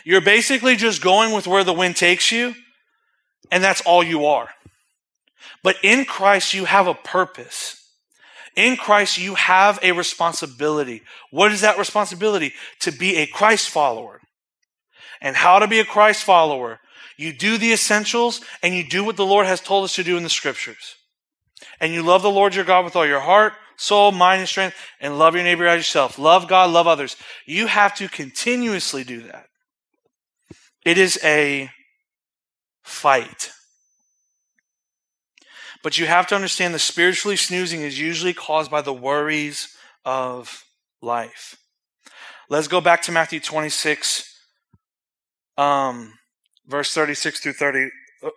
You're 0.03 0.21
basically 0.21 0.75
just 0.75 1.01
going 1.01 1.33
with 1.33 1.47
where 1.47 1.63
the 1.63 1.73
wind 1.73 1.95
takes 1.95 2.31
you, 2.31 2.55
and 3.51 3.63
that's 3.63 3.81
all 3.81 4.03
you 4.03 4.25
are. 4.25 4.49
But 5.63 5.77
in 5.83 6.05
Christ, 6.05 6.53
you 6.53 6.65
have 6.65 6.87
a 6.87 6.93
purpose. 6.93 7.77
In 8.55 8.75
Christ, 8.75 9.17
you 9.17 9.35
have 9.35 9.79
a 9.81 9.91
responsibility. 9.93 11.03
What 11.29 11.51
is 11.51 11.61
that 11.61 11.77
responsibility? 11.77 12.53
To 12.81 12.91
be 12.91 13.17
a 13.17 13.27
Christ 13.27 13.69
follower. 13.69 14.19
And 15.21 15.35
how 15.35 15.59
to 15.59 15.67
be 15.67 15.79
a 15.79 15.85
Christ 15.85 16.23
follower? 16.23 16.79
You 17.17 17.31
do 17.31 17.57
the 17.57 17.71
essentials 17.71 18.41
and 18.63 18.73
you 18.73 18.83
do 18.83 19.03
what 19.03 19.15
the 19.15 19.25
Lord 19.25 19.45
has 19.45 19.61
told 19.61 19.83
us 19.83 19.95
to 19.95 20.03
do 20.03 20.17
in 20.17 20.23
the 20.23 20.29
scriptures. 20.29 20.95
And 21.79 21.93
you 21.93 22.01
love 22.01 22.23
the 22.23 22.31
Lord 22.31 22.55
your 22.55 22.65
God 22.65 22.83
with 22.83 22.95
all 22.95 23.05
your 23.05 23.19
heart, 23.19 23.53
soul, 23.77 24.11
mind, 24.11 24.39
and 24.39 24.49
strength, 24.49 24.75
and 24.99 25.19
love 25.19 25.35
your 25.35 25.43
neighbor 25.43 25.67
as 25.67 25.77
yourself. 25.77 26.17
Love 26.17 26.47
God, 26.47 26.71
love 26.71 26.87
others. 26.87 27.15
You 27.45 27.67
have 27.67 27.95
to 27.95 28.09
continuously 28.09 29.03
do 29.03 29.21
that. 29.23 29.45
It 30.85 30.97
is 30.97 31.19
a 31.23 31.69
fight. 32.83 33.51
But 35.83 35.97
you 35.97 36.05
have 36.05 36.27
to 36.27 36.35
understand 36.35 36.73
the 36.73 36.79
spiritually 36.79 37.37
snoozing 37.37 37.81
is 37.81 37.99
usually 37.99 38.33
caused 38.33 38.69
by 38.69 38.81
the 38.81 38.93
worries 38.93 39.75
of 40.05 40.63
life. 41.01 41.57
Let's 42.49 42.67
go 42.67 42.81
back 42.81 43.01
to 43.03 43.11
Matthew 43.11 43.39
26, 43.39 44.25
um, 45.57 46.13
verse 46.67 46.93
36 46.93 47.39
through 47.39 47.53
30, 47.53 47.89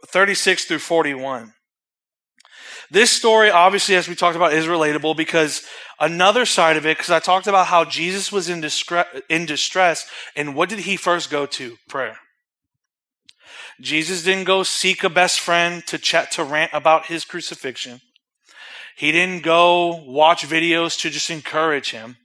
36 0.07 0.65
through 0.65 0.79
41. 0.79 1.53
This 2.91 3.11
story, 3.11 3.51
obviously, 3.51 3.97
as 3.97 4.09
we 4.09 4.15
talked 4.15 4.37
about, 4.37 4.53
is 4.53 4.67
relatable 4.67 5.17
because 5.17 5.67
another 5.99 6.47
side 6.47 6.77
of 6.77 6.87
it, 6.87 6.97
because 6.97 7.11
I 7.11 7.19
talked 7.19 7.47
about 7.47 7.67
how 7.67 7.85
Jesus 7.85 8.31
was 8.31 8.49
in, 8.49 8.65
in 9.29 9.47
distress, 9.47 10.07
and 10.37 10.55
what 10.55 10.69
did 10.69 10.81
he 10.81 10.97
first 10.97 11.31
go 11.31 11.47
to? 11.47 11.77
Prayer. 11.89 12.19
Jesus 13.81 14.23
didn't 14.23 14.45
go 14.45 14.63
seek 14.63 15.05
a 15.05 15.11
best 15.11 15.41
friend 15.41 15.85
to 15.87 15.99
chat 15.99 16.31
to 16.33 16.45
rant 16.45 16.71
about 16.73 17.07
his 17.07 17.25
crucifixion. 17.25 18.01
He 18.97 19.11
didn't 19.11 19.43
go 19.43 20.05
watch 20.07 20.47
videos 20.47 20.99
to 21.01 21.11
just 21.11 21.31
encourage 21.31 21.91
him. 21.91 22.17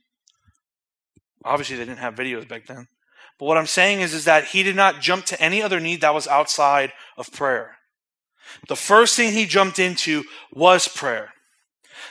Obviously, 1.44 1.76
they 1.76 1.84
didn't 1.84 1.98
have 1.98 2.14
videos 2.14 2.46
back 2.46 2.66
then. 2.66 2.86
But 3.38 3.46
what 3.46 3.56
I'm 3.56 3.66
saying 3.66 4.02
is, 4.02 4.14
is 4.14 4.26
that 4.26 4.44
he 4.44 4.62
did 4.62 4.76
not 4.76 5.00
jump 5.00 5.24
to 5.26 5.40
any 5.40 5.62
other 5.62 5.80
need 5.80 6.02
that 6.02 6.14
was 6.14 6.28
outside 6.28 6.92
of 7.16 7.32
prayer. 7.32 7.76
The 8.68 8.76
first 8.76 9.16
thing 9.16 9.32
he 9.32 9.46
jumped 9.46 9.78
into 9.78 10.24
was 10.52 10.86
prayer. 10.86 11.32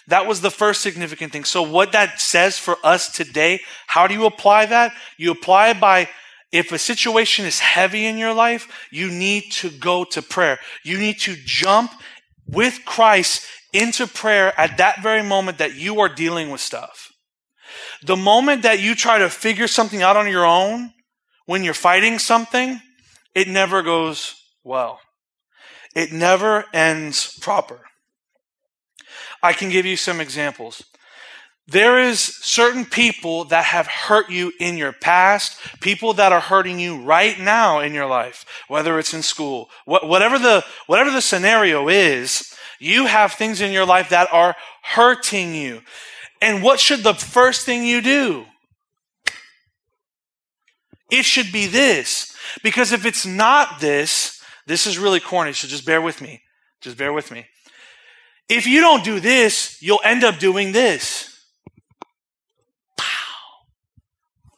That 0.07 0.25
was 0.25 0.41
the 0.41 0.51
first 0.51 0.81
significant 0.81 1.31
thing. 1.31 1.43
So, 1.43 1.61
what 1.61 1.91
that 1.91 2.19
says 2.19 2.57
for 2.57 2.77
us 2.83 3.11
today, 3.11 3.61
how 3.87 4.07
do 4.07 4.13
you 4.13 4.25
apply 4.25 4.65
that? 4.65 4.91
You 5.17 5.31
apply 5.31 5.69
it 5.69 5.79
by 5.79 6.09
if 6.51 6.71
a 6.71 6.79
situation 6.79 7.45
is 7.45 7.59
heavy 7.59 8.05
in 8.05 8.17
your 8.17 8.33
life, 8.33 8.87
you 8.91 9.09
need 9.09 9.51
to 9.53 9.69
go 9.69 10.03
to 10.05 10.21
prayer. 10.21 10.59
You 10.83 10.97
need 10.97 11.19
to 11.19 11.35
jump 11.35 11.91
with 12.47 12.79
Christ 12.85 13.45
into 13.71 14.07
prayer 14.07 14.59
at 14.59 14.77
that 14.77 15.03
very 15.03 15.21
moment 15.21 15.59
that 15.59 15.75
you 15.75 15.99
are 15.99 16.09
dealing 16.09 16.49
with 16.49 16.61
stuff. 16.61 17.11
The 18.03 18.17
moment 18.17 18.63
that 18.63 18.79
you 18.79 18.95
try 18.95 19.19
to 19.19 19.29
figure 19.29 19.67
something 19.67 20.01
out 20.01 20.17
on 20.17 20.27
your 20.27 20.45
own, 20.45 20.91
when 21.45 21.63
you're 21.63 21.73
fighting 21.73 22.17
something, 22.17 22.81
it 23.35 23.47
never 23.47 23.83
goes 23.83 24.35
well. 24.63 24.99
It 25.95 26.11
never 26.11 26.65
ends 26.73 27.37
proper. 27.39 27.81
I 29.41 29.53
can 29.53 29.69
give 29.69 29.85
you 29.85 29.97
some 29.97 30.19
examples. 30.19 30.83
There 31.69 31.99
is 31.99 32.19
certain 32.19 32.83
people 32.83 33.45
that 33.45 33.65
have 33.65 33.85
hurt 33.85 34.31
you 34.31 34.51
in 34.59 34.75
your 34.75 34.91
past, 34.91 35.59
people 35.81 36.13
that 36.13 36.31
are 36.31 36.39
hurting 36.39 36.79
you 36.79 37.01
right 37.01 37.39
now 37.39 37.79
in 37.79 37.93
your 37.93 38.07
life, 38.07 38.43
whether 38.67 38.97
it's 38.97 39.13
in 39.13 39.21
school, 39.21 39.69
whatever 39.85 40.39
the, 40.39 40.65
whatever 40.87 41.11
the 41.11 41.21
scenario 41.21 41.87
is, 41.87 42.55
you 42.79 43.05
have 43.05 43.33
things 43.33 43.61
in 43.61 43.71
your 43.71 43.85
life 43.85 44.09
that 44.09 44.33
are 44.33 44.55
hurting 44.81 45.53
you. 45.53 45.81
And 46.41 46.63
what 46.63 46.79
should 46.79 47.03
the 47.03 47.13
first 47.13 47.65
thing 47.65 47.83
you 47.85 48.01
do? 48.01 48.45
It 51.11 51.25
should 51.25 51.51
be 51.51 51.67
this. 51.67 52.35
Because 52.63 52.91
if 52.91 53.05
it's 53.05 53.27
not 53.27 53.79
this, 53.79 54.41
this 54.65 54.87
is 54.87 54.97
really 54.97 55.19
corny, 55.19 55.53
so 55.53 55.67
just 55.67 55.85
bear 55.85 56.01
with 56.01 56.19
me. 56.19 56.41
Just 56.81 56.97
bear 56.97 57.13
with 57.13 57.29
me. 57.29 57.45
If 58.47 58.65
you 58.65 58.81
don't 58.81 59.03
do 59.03 59.19
this, 59.19 59.77
you'll 59.81 60.01
end 60.03 60.23
up 60.23 60.39
doing 60.39 60.71
this. 60.71 61.38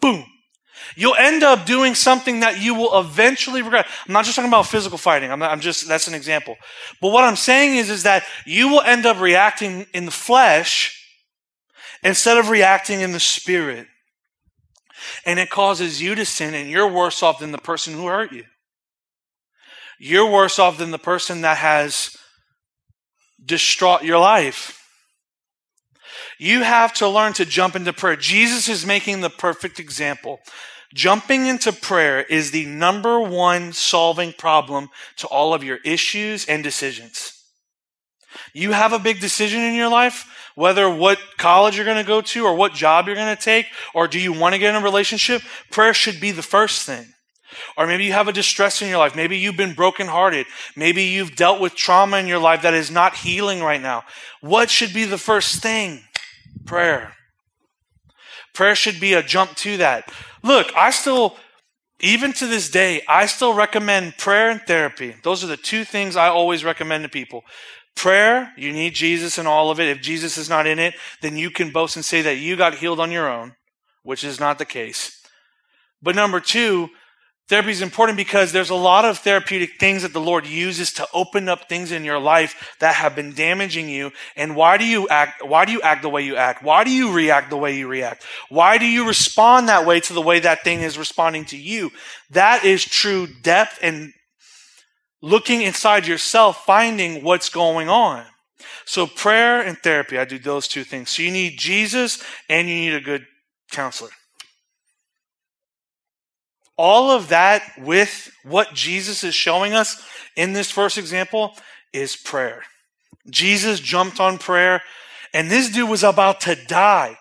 Boom. 0.02 0.26
You'll 0.96 1.16
end 1.16 1.44
up 1.44 1.66
doing 1.66 1.96
something 1.96 2.42
that 2.42 2.62
you 2.62 2.74
will 2.76 3.00
eventually 3.00 3.62
regret. 3.62 3.88
I'm 4.08 4.14
not 4.14 4.26
just 4.26 4.36
talking 4.36 4.50
about 4.50 4.68
physical 4.68 4.98
fighting. 4.98 5.32
I'm, 5.32 5.40
not, 5.40 5.52
I'm 5.52 5.62
just, 5.62 5.88
that's 5.88 6.08
an 6.08 6.14
example. 6.14 6.58
But 7.02 7.12
what 7.12 7.24
I'm 7.24 7.36
saying 7.36 7.78
is, 7.78 7.90
is 7.90 8.04
that 8.04 8.24
you 8.46 8.68
will 8.68 8.82
end 8.82 9.06
up 9.06 9.20
reacting 9.20 9.86
in 9.94 10.06
the 10.06 10.12
flesh 10.12 10.98
instead 12.04 12.38
of 12.38 12.50
reacting 12.50 13.02
in 13.02 13.12
the 13.12 13.20
spirit. 13.20 13.88
And 15.26 15.40
it 15.40 15.50
causes 15.50 16.02
you 16.02 16.16
to 16.16 16.26
sin 16.26 16.54
and 16.54 16.70
you're 16.70 16.92
worse 16.92 17.24
off 17.24 17.40
than 17.40 17.52
the 17.52 17.58
person 17.58 17.94
who 17.94 18.08
hurt 18.08 18.32
you. 18.32 18.44
You're 20.00 20.30
worse 20.30 20.60
off 20.60 20.78
than 20.78 20.92
the 20.92 21.00
person 21.00 21.42
that 21.42 21.58
has 21.58 22.16
distraught 23.44 24.04
your 24.04 24.20
life. 24.20 24.81
You 26.42 26.64
have 26.64 26.92
to 26.94 27.08
learn 27.08 27.34
to 27.34 27.46
jump 27.46 27.76
into 27.76 27.94
prayer. 27.94 28.16
Jesus 28.16 28.68
is 28.68 28.84
making 28.84 29.22
the 29.22 29.30
perfect 29.30 29.80
example. 29.80 30.40
Jumping 30.92 31.46
into 31.46 31.72
prayer 31.72 32.24
is 32.24 32.50
the 32.50 32.66
number 32.66 33.20
one 33.22 33.74
solving 33.74 34.34
problem 34.34 34.90
to 35.18 35.28
all 35.28 35.54
of 35.54 35.64
your 35.64 35.78
issues 35.86 36.48
and 36.48 36.64
decisions. 36.64 37.40
You 38.56 38.72
have 38.72 38.92
a 38.92 38.98
big 38.98 39.20
decision 39.20 39.62
in 39.62 39.76
your 39.76 39.90
life, 39.90 40.52
whether 40.56 40.90
what 40.90 41.20
college 41.38 41.76
you're 41.76 41.86
going 41.86 42.04
to 42.04 42.08
go 42.08 42.22
to 42.22 42.44
or 42.44 42.56
what 42.56 42.74
job 42.74 43.06
you're 43.06 43.16
going 43.16 43.36
to 43.36 43.40
take, 43.40 43.68
or 43.94 44.08
do 44.08 44.20
you 44.20 44.34
want 44.34 44.56
to 44.56 44.60
get 44.60 44.74
in 44.74 44.82
a 44.82 44.84
relationship? 44.84 45.44
Prayer 45.70 45.94
should 45.94 46.20
be 46.20 46.32
the 46.32 46.42
first 46.42 46.88
thing. 46.88 47.06
Or 47.78 47.86
maybe 47.86 48.06
you 48.06 48.14
have 48.14 48.28
a 48.28 48.34
distress 48.34 48.82
in 48.82 48.90
your 48.90 48.98
life. 48.98 49.16
Maybe 49.16 49.38
you've 49.38 49.58
been 49.58 49.76
brokenhearted. 49.76 50.48
Maybe 50.76 51.04
you've 51.04 51.36
dealt 51.36 51.62
with 51.62 51.76
trauma 51.76 52.18
in 52.18 52.26
your 52.26 52.40
life 52.40 52.64
that 52.64 52.74
is 52.74 52.90
not 52.90 53.18
healing 53.18 53.62
right 53.62 53.82
now. 53.82 54.06
What 54.40 54.72
should 54.72 54.92
be 54.92 55.06
the 55.06 55.20
first 55.20 55.62
thing? 55.62 56.02
Prayer. 56.66 57.14
Prayer 58.54 58.76
should 58.76 59.00
be 59.00 59.14
a 59.14 59.24
jump 59.24 59.56
to 59.58 59.78
that. 59.78 60.12
Look, 60.44 60.72
I 60.76 60.92
still, 60.92 61.38
even 62.00 62.34
to 62.34 62.48
this 62.48 62.70
day, 62.70 63.02
I 63.08 63.26
still 63.26 63.54
recommend 63.54 64.18
prayer 64.18 64.50
and 64.50 64.62
therapy. 64.62 65.16
Those 65.24 65.44
are 65.44 65.48
the 65.48 65.58
two 65.58 65.84
things 65.84 66.16
I 66.16 66.28
always 66.28 66.64
recommend 66.64 67.04
to 67.04 67.10
people. 67.10 67.44
Prayer, 67.96 68.54
you 68.58 68.72
need 68.72 68.94
Jesus 68.94 69.38
in 69.38 69.48
all 69.48 69.70
of 69.70 69.80
it. 69.80 69.90
If 69.90 70.02
Jesus 70.02 70.38
is 70.38 70.50
not 70.50 70.66
in 70.66 70.80
it, 70.80 70.96
then 71.22 71.38
you 71.38 71.52
can 71.52 71.72
boast 71.72 71.96
and 71.96 72.06
say 72.06 72.22
that 72.22 72.38
you 72.38 72.56
got 72.56 72.76
healed 72.76 73.00
on 73.00 73.12
your 73.12 73.30
own, 73.30 73.56
which 74.04 74.24
is 74.24 74.40
not 74.40 74.58
the 74.58 74.66
case. 74.66 75.22
But 76.02 76.16
number 76.16 76.40
two, 76.40 76.90
Therapy 77.52 77.72
is 77.72 77.82
important 77.82 78.16
because 78.16 78.54
there's 78.54 78.70
a 78.70 78.76
lot 78.76 79.04
of 79.04 79.18
therapeutic 79.18 79.78
things 79.78 80.04
that 80.04 80.14
the 80.14 80.22
Lord 80.22 80.48
uses 80.48 80.94
to 80.94 81.08
open 81.14 81.50
up 81.50 81.68
things 81.68 81.92
in 81.92 82.06
your 82.06 82.18
life 82.18 82.78
that 82.80 82.96
have 82.96 83.14
been 83.14 83.34
damaging 83.34 83.90
you. 83.90 84.14
And 84.38 84.56
why 84.56 84.78
do 84.78 84.86
you 84.86 85.10
act, 85.10 85.46
why 85.46 85.66
do 85.66 85.74
you 85.74 85.82
act 85.82 86.02
the 86.02 86.08
way 86.08 86.22
you 86.22 86.38
act? 86.38 86.64
Why 86.64 86.86
do 86.86 86.92
you 86.92 87.12
react 87.12 87.50
the 87.50 87.58
way 87.58 87.78
you 87.78 87.90
react? 87.90 88.24
Why 88.48 88.78
do 88.78 88.86
you 88.86 89.06
respond 89.06 89.68
that 89.68 89.86
way 89.86 90.00
to 90.00 90.14
the 90.14 90.22
way 90.22 90.40
that 90.40 90.64
thing 90.64 90.80
is 90.80 90.98
responding 90.98 91.44
to 91.48 91.58
you? 91.58 91.92
That 92.30 92.64
is 92.64 92.86
true 92.86 93.28
depth 93.28 93.80
and 93.82 94.14
looking 95.22 95.62
inside 95.62 96.08
yourself, 96.08 96.64
finding 96.66 97.22
what's 97.22 97.50
going 97.50 97.90
on. 97.90 98.24
So 98.86 99.08
prayer 99.08 99.60
and 99.60 99.78
therapy, 99.78 100.18
I 100.18 100.24
do 100.24 100.40
those 100.40 100.70
two 100.70 100.86
things. 100.86 101.10
So 101.10 101.22
you 101.22 101.32
need 101.32 101.60
Jesus 101.60 102.24
and 102.48 102.70
you 102.70 102.76
need 102.76 102.94
a 102.94 103.02
good 103.02 103.26
counselor 103.72 104.12
all 106.78 107.12
of 107.12 107.30
that 107.30 107.64
with 107.78 108.32
what 108.44 108.74
Jesus 108.74 109.24
is 109.24 109.36
showing 109.36 109.74
us 109.74 110.02
in 110.36 110.54
this 110.54 110.72
first 110.72 110.98
example 110.98 111.54
is 111.94 112.16
prayer. 112.16 112.64
Jesus 113.30 113.80
jumped 113.80 114.20
on 114.20 114.38
prayer, 114.38 114.82
and 115.34 115.50
this 115.50 115.70
dude 115.70 115.90
was 115.90 116.04
about 116.04 116.42
to 116.42 116.56
die. 116.68 117.18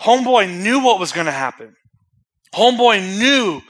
Homeboy 0.00 0.62
knew 0.62 0.80
what 0.80 1.00
was 1.00 1.12
going 1.12 1.26
to 1.26 1.32
happen. 1.32 1.74
Homeboy 2.54 3.18
knew 3.18 3.62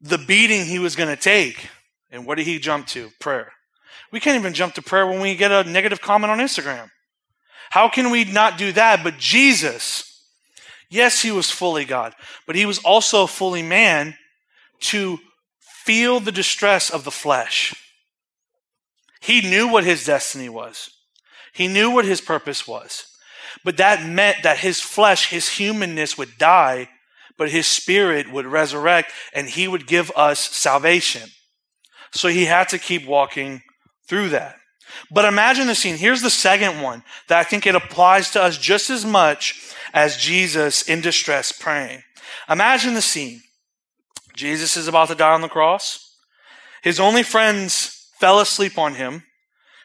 the 0.00 0.18
beating 0.18 0.64
he 0.64 0.78
was 0.78 0.96
going 0.96 1.14
to 1.14 1.20
take. 1.20 1.68
And 2.10 2.26
what 2.26 2.36
did 2.36 2.46
he 2.46 2.58
jump 2.58 2.86
to? 2.88 3.10
Prayer. 3.20 3.52
We 4.12 4.20
can't 4.20 4.38
even 4.38 4.54
jump 4.54 4.74
to 4.74 4.82
prayer 4.82 5.06
when 5.06 5.20
we 5.20 5.34
get 5.34 5.50
a 5.50 5.68
negative 5.68 6.00
comment 6.00 6.30
on 6.30 6.38
Instagram. 6.38 6.88
How 7.70 7.88
can 7.88 8.10
we 8.10 8.24
not 8.24 8.58
do 8.58 8.72
that? 8.72 9.02
But 9.02 9.18
Jesus, 9.18 10.13
Yes, 10.90 11.22
he 11.22 11.30
was 11.30 11.50
fully 11.50 11.84
God, 11.84 12.14
but 12.46 12.56
he 12.56 12.66
was 12.66 12.78
also 12.78 13.26
fully 13.26 13.62
man 13.62 14.16
to 14.80 15.18
feel 15.60 16.20
the 16.20 16.32
distress 16.32 16.90
of 16.90 17.04
the 17.04 17.10
flesh. 17.10 17.74
He 19.20 19.40
knew 19.40 19.68
what 19.68 19.84
his 19.84 20.04
destiny 20.04 20.48
was. 20.48 20.90
He 21.52 21.68
knew 21.68 21.90
what 21.90 22.04
his 22.04 22.20
purpose 22.20 22.66
was. 22.66 23.06
But 23.64 23.76
that 23.78 24.06
meant 24.06 24.42
that 24.42 24.58
his 24.58 24.80
flesh, 24.80 25.30
his 25.30 25.48
humanness 25.48 26.18
would 26.18 26.36
die, 26.38 26.88
but 27.38 27.50
his 27.50 27.66
spirit 27.66 28.30
would 28.30 28.46
resurrect 28.46 29.12
and 29.32 29.48
he 29.48 29.68
would 29.68 29.86
give 29.86 30.10
us 30.16 30.40
salvation. 30.40 31.30
So 32.12 32.28
he 32.28 32.44
had 32.44 32.68
to 32.70 32.78
keep 32.78 33.06
walking 33.06 33.62
through 34.08 34.30
that. 34.30 34.56
But 35.10 35.24
imagine 35.24 35.66
the 35.66 35.74
scene. 35.74 35.96
Here's 35.96 36.22
the 36.22 36.30
second 36.30 36.80
one 36.80 37.02
that 37.28 37.38
I 37.38 37.44
think 37.44 37.66
it 37.66 37.74
applies 37.74 38.30
to 38.30 38.42
us 38.42 38.58
just 38.58 38.90
as 38.90 39.04
much 39.04 39.74
as 39.94 40.16
Jesus 40.16 40.82
in 40.82 41.00
distress 41.00 41.52
praying. 41.52 42.02
Imagine 42.50 42.92
the 42.92 43.00
scene. 43.00 43.40
Jesus 44.34 44.76
is 44.76 44.88
about 44.88 45.08
to 45.08 45.14
die 45.14 45.32
on 45.32 45.40
the 45.40 45.48
cross. 45.48 46.18
His 46.82 46.98
only 46.98 47.22
friends 47.22 48.10
fell 48.18 48.40
asleep 48.40 48.76
on 48.76 48.96
him 48.96 49.22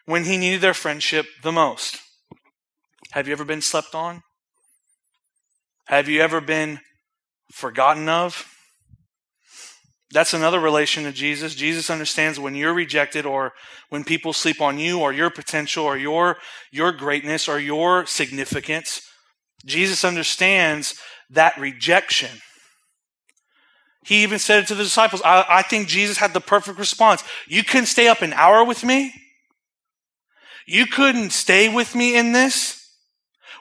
when 0.06 0.26
he 0.26 0.38
needed 0.38 0.62
their 0.62 0.74
friendship 0.74 1.28
the 1.43 1.52
most. 1.52 2.00
Have 3.12 3.28
you 3.28 3.34
ever 3.34 3.45
been 3.45 3.62
slept 3.62 3.93
on? 3.93 4.24
Have 5.86 6.10
you 6.10 6.22
ever 6.22 6.41
been 6.41 6.80
forgotten 7.52 8.10
of? 8.10 8.45
That's 10.12 10.34
another 10.34 10.60
relation 10.60 11.04
to 11.04 11.12
Jesus. 11.12 11.54
Jesus 11.54 11.91
understands 11.91 12.39
when 12.39 12.56
you're 12.56 12.74
rejected 12.74 13.28
or 13.28 13.54
when 13.89 14.04
people 14.04 14.34
sleep 14.34 14.60
on 14.60 14.80
you 14.80 15.00
or 15.00 15.13
your 15.13 15.30
potential 15.30 15.86
or 15.86 15.98
your, 15.98 16.38
your 16.72 16.91
greatness 16.91 17.48
or 17.48 17.60
your 17.60 18.08
significance. 18.08 19.09
Jesus 19.65 20.04
understands 20.04 20.95
that 21.30 21.58
rejection. 21.58 22.30
He 24.04 24.24
even 24.24 24.39
said 24.39 24.63
it 24.63 24.67
to 24.67 24.76
the 24.76 24.84
disciples. 24.84 25.22
I, 25.24 25.45
I, 25.48 25.62
think 25.62 25.88
Jesus 25.88 26.17
had 26.17 26.34
the 26.34 26.41
perfect 26.41 26.80
response. 26.80 27.24
You 27.48 27.63
couldn't 27.63 27.88
stay 27.88 28.08
up 28.08 28.22
an 28.22 28.34
hour 28.34 28.63
with 28.63 28.84
me? 28.84 29.13
You 30.65 30.86
couldn't 30.86 31.32
stay 31.32 31.67
with 31.67 31.95
me 31.95 32.15
in 32.15 32.32
this? 32.32 32.89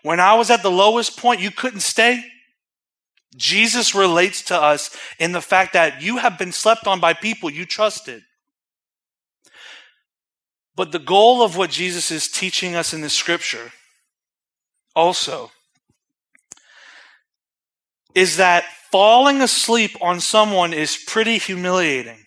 When 0.03 0.21
I 0.21 0.35
was 0.35 0.51
at 0.51 0.63
the 0.63 0.71
lowest 0.71 1.19
point, 1.19 1.41
you 1.41 1.51
couldn't 1.51 1.81
stay? 1.81 2.25
Jesus 3.37 3.95
relates 3.95 4.43
to 4.43 4.57
us 4.57 4.95
in 5.19 5.33
the 5.33 5.41
fact 5.41 5.73
that 5.73 6.03
you 6.03 6.19
have 6.19 6.39
been 6.39 6.53
slept 6.53 6.87
on 6.87 7.01
by 7.01 7.15
people 7.15 7.51
you 7.51 7.67
trusted. 7.67 8.23
But 10.77 10.93
the 10.93 10.99
goal 10.99 11.43
of 11.43 11.57
what 11.57 11.71
Jesus 11.71 12.11
is 12.11 12.29
teaching 12.29 12.75
us 12.77 12.95
in 12.95 13.01
this 13.01 13.13
scripture 13.13 13.73
also 14.95 15.51
is 18.19 18.39
that 18.39 18.65
falling 18.91 19.41
asleep 19.41 19.97
on 20.01 20.19
someone 20.19 20.73
is 20.73 20.97
pretty 21.07 21.39
humiliating. 21.39 22.19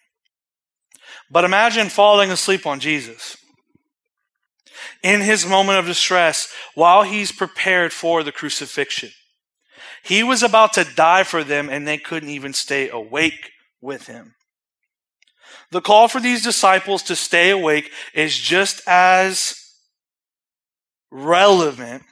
But 1.30 1.44
imagine 1.44 1.90
falling 1.90 2.32
asleep 2.32 2.66
on 2.66 2.80
Jesus 2.80 3.36
in 5.04 5.20
his 5.20 5.46
moment 5.46 5.80
of 5.80 5.86
distress 5.86 6.50
while 6.76 7.04
he's 7.04 7.34
prepared 7.34 7.92
for 7.92 8.24
the 8.24 8.32
crucifixion. 8.32 9.10
He 10.02 10.24
was 10.24 10.44
about 10.44 10.72
to 10.74 10.86
die 10.86 11.24
for 11.24 11.44
them 11.44 11.70
and 11.70 11.86
they 11.86 11.98
couldn't 11.98 12.30
even 12.30 12.54
stay 12.54 12.88
awake 12.88 13.52
with 13.82 14.08
him. 14.08 14.36
The 15.72 15.82
call 15.82 16.08
for 16.08 16.22
these 16.22 16.42
disciples 16.42 17.04
to 17.04 17.18
stay 17.18 17.50
awake 17.50 17.92
is 18.14 18.38
just 18.38 18.82
as 18.88 19.56
relevant 21.12 22.04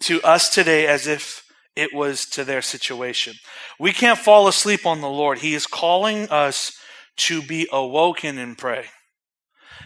to 0.00 0.20
us 0.22 0.52
today 0.52 0.88
as 0.88 1.06
if 1.06 1.45
it 1.76 1.94
was 1.94 2.24
to 2.30 2.44
their 2.44 2.62
situation. 2.62 3.34
We 3.78 3.92
can't 3.92 4.18
fall 4.18 4.48
asleep 4.48 4.86
on 4.86 5.00
the 5.00 5.08
Lord. 5.08 5.38
He 5.38 5.54
is 5.54 5.66
calling 5.66 6.28
us 6.30 6.78
to 7.16 7.42
be 7.42 7.68
awoken 7.70 8.38
and 8.38 8.56
pray. 8.56 8.86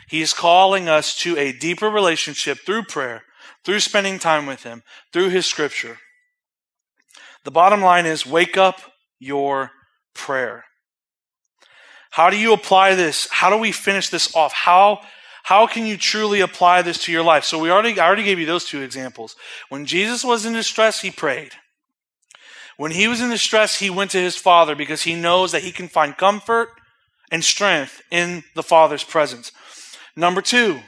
He 0.08 0.22
is 0.22 0.32
calling 0.32 0.88
us 0.88 1.14
to 1.20 1.36
a 1.36 1.52
deeper 1.52 1.88
relationship 1.88 2.58
through 2.64 2.84
prayer, 2.84 3.22
through 3.64 3.80
spending 3.80 4.18
time 4.18 4.46
with 4.46 4.62
Him, 4.62 4.82
through 5.12 5.28
His 5.28 5.46
scripture. 5.46 5.98
The 7.44 7.50
bottom 7.50 7.80
line 7.80 8.06
is 8.06 8.26
wake 8.26 8.56
up 8.56 8.80
your 9.18 9.70
prayer. 10.14 10.64
How 12.10 12.30
do 12.30 12.36
you 12.36 12.52
apply 12.52 12.94
this? 12.94 13.28
How 13.30 13.50
do 13.50 13.56
we 13.56 13.72
finish 13.72 14.08
this 14.08 14.34
off? 14.34 14.52
How 14.52 15.00
how 15.42 15.66
can 15.66 15.86
you 15.86 15.96
truly 15.96 16.40
apply 16.40 16.82
this 16.82 17.02
to 17.04 17.12
your 17.12 17.22
life? 17.22 17.44
So 17.44 17.58
we 17.58 17.70
already 17.70 17.98
I 17.98 18.06
already 18.06 18.24
gave 18.24 18.38
you 18.38 18.46
those 18.46 18.64
two 18.64 18.82
examples. 18.82 19.36
When 19.68 19.86
Jesus 19.86 20.24
was 20.24 20.44
in 20.44 20.52
distress, 20.52 21.00
he 21.00 21.10
prayed. 21.10 21.52
When 22.80 22.92
he 22.92 23.08
was 23.08 23.20
in 23.20 23.28
distress, 23.28 23.78
he 23.78 23.90
went 23.90 24.12
to 24.12 24.22
his 24.22 24.36
father 24.36 24.74
because 24.74 25.02
he 25.02 25.14
knows 25.14 25.52
that 25.52 25.62
he 25.62 25.70
can 25.70 25.86
find 25.86 26.16
comfort 26.16 26.70
and 27.30 27.44
strength 27.44 28.00
in 28.10 28.42
the 28.54 28.62
father's 28.62 29.04
presence. 29.04 29.52
Number 30.16 30.40
two, 30.40 30.80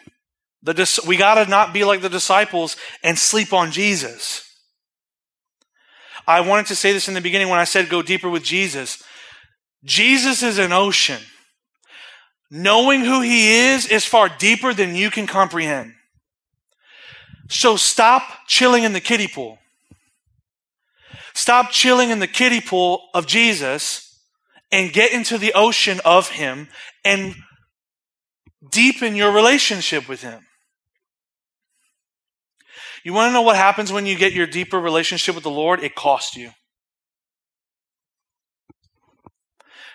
the, 0.62 1.02
we 1.07 1.18
got 1.18 1.35
to 1.35 1.50
not 1.50 1.74
be 1.74 1.85
like 1.85 2.00
the 2.00 2.09
disciples 2.09 2.78
and 3.05 3.18
sleep 3.18 3.52
on 3.52 3.72
Jesus. 3.72 4.42
I 6.26 6.40
wanted 6.40 6.64
to 6.68 6.76
say 6.76 6.94
this 6.94 7.09
in 7.09 7.14
the 7.14 7.20
beginning 7.20 7.50
when 7.50 7.59
I 7.59 7.64
said 7.64 7.90
go 7.90 8.00
deeper 8.00 8.31
with 8.31 8.42
Jesus. 8.42 9.02
Jesus 9.85 10.42
is 10.42 10.57
an 10.57 10.72
ocean. 10.72 11.20
Knowing 12.50 13.05
who 13.05 13.20
he 13.20 13.66
is 13.66 13.87
is 13.87 14.07
far 14.07 14.31
deeper 14.31 14.72
than 14.72 14.94
you 14.94 15.11
can 15.11 15.26
comprehend. 15.26 15.92
So 17.50 17.76
stop 17.76 18.22
chilling 18.48 18.85
in 18.85 18.94
the 18.94 19.00
kiddie 19.02 19.28
pool. 19.28 19.59
Stop 21.34 21.70
chilling 21.70 22.10
in 22.10 22.18
the 22.18 22.26
kiddie 22.26 22.60
pool 22.60 23.08
of 23.14 23.26
Jesus 23.26 24.20
and 24.70 24.92
get 24.92 25.12
into 25.12 25.38
the 25.38 25.52
ocean 25.54 26.00
of 26.04 26.30
Him 26.30 26.68
and 27.04 27.34
deepen 28.70 29.16
your 29.16 29.32
relationship 29.32 30.08
with 30.08 30.22
Him. 30.22 30.40
You 33.04 33.12
want 33.12 33.30
to 33.30 33.32
know 33.32 33.42
what 33.42 33.56
happens 33.56 33.92
when 33.92 34.06
you 34.06 34.16
get 34.16 34.32
your 34.32 34.46
deeper 34.46 34.78
relationship 34.78 35.34
with 35.34 35.44
the 35.44 35.50
Lord? 35.50 35.82
It 35.82 35.94
costs 35.94 36.36
you. 36.36 36.50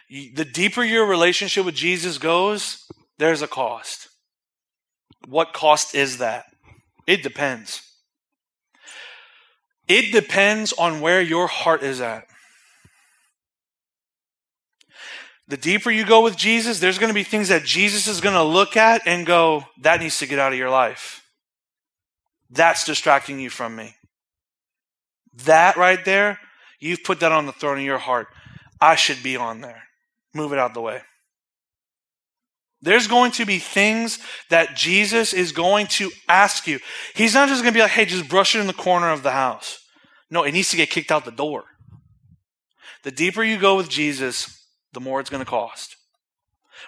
The 0.09 0.45
deeper 0.45 0.83
your 0.83 1.05
relationship 1.05 1.65
with 1.65 1.75
Jesus 1.75 2.17
goes, 2.17 2.85
there's 3.17 3.41
a 3.41 3.47
cost. 3.47 4.09
What 5.27 5.53
cost 5.53 5.95
is 5.95 6.19
that? 6.19 6.45
It 7.07 7.23
depends. 7.23 7.81
It 9.87 10.11
depends 10.11 10.73
on 10.73 10.99
where 11.01 11.21
your 11.21 11.47
heart 11.47 11.83
is 11.83 12.01
at. 12.01 12.27
The 15.47 15.57
deeper 15.57 15.89
you 15.89 16.05
go 16.05 16.21
with 16.21 16.35
Jesus, 16.35 16.79
there's 16.79 16.99
going 16.99 17.09
to 17.09 17.13
be 17.13 17.23
things 17.23 17.47
that 17.47 17.63
Jesus 17.63 18.07
is 18.07 18.19
going 18.19 18.35
to 18.35 18.43
look 18.43 18.75
at 18.75 19.01
and 19.05 19.25
go, 19.25 19.63
that 19.81 20.01
needs 20.01 20.19
to 20.19 20.27
get 20.27 20.39
out 20.39 20.51
of 20.51 20.57
your 20.57 20.69
life. 20.69 21.23
That's 22.49 22.83
distracting 22.83 23.39
you 23.39 23.49
from 23.49 23.75
me. 23.75 23.95
That 25.45 25.77
right 25.77 26.03
there, 26.03 26.39
you've 26.79 27.03
put 27.03 27.21
that 27.21 27.31
on 27.31 27.45
the 27.45 27.53
throne 27.53 27.77
of 27.77 27.83
your 27.83 27.97
heart. 27.97 28.27
I 28.81 28.95
should 28.95 29.23
be 29.23 29.37
on 29.37 29.61
there. 29.61 29.83
Move 30.33 30.51
it 30.51 30.59
out 30.59 30.71
of 30.71 30.73
the 30.73 30.81
way. 30.81 31.01
There's 32.81 33.07
going 33.07 33.31
to 33.31 33.45
be 33.45 33.57
things 33.59 34.19
that 34.49 34.75
Jesus 34.75 35.33
is 35.33 35.51
going 35.51 35.87
to 35.87 36.11
ask 36.27 36.67
you. 36.67 36.79
He's 37.15 37.33
not 37.33 37.49
just 37.49 37.63
going 37.63 37.73
to 37.73 37.77
be 37.77 37.81
like, 37.81 37.91
hey, 37.91 38.05
just 38.05 38.29
brush 38.29 38.55
it 38.55 38.59
in 38.59 38.67
the 38.67 38.73
corner 38.73 39.11
of 39.11 39.23
the 39.23 39.31
house. 39.31 39.79
No, 40.29 40.43
it 40.43 40.51
needs 40.51 40.69
to 40.69 40.77
get 40.77 40.89
kicked 40.89 41.11
out 41.11 41.25
the 41.25 41.31
door. 41.31 41.65
The 43.03 43.11
deeper 43.11 43.43
you 43.43 43.57
go 43.57 43.77
with 43.77 43.89
Jesus, 43.89 44.63
the 44.93 44.99
more 44.99 45.19
it's 45.19 45.29
going 45.29 45.43
to 45.43 45.49
cost. 45.49 45.95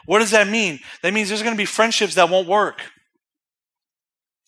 What 0.05 0.19
does 0.19 0.31
that 0.31 0.47
mean? 0.47 0.79
That 1.01 1.13
means 1.13 1.29
there's 1.29 1.43
going 1.43 1.55
to 1.55 1.61
be 1.61 1.65
friendships 1.65 2.15
that 2.15 2.29
won't 2.29 2.47
work. 2.47 2.81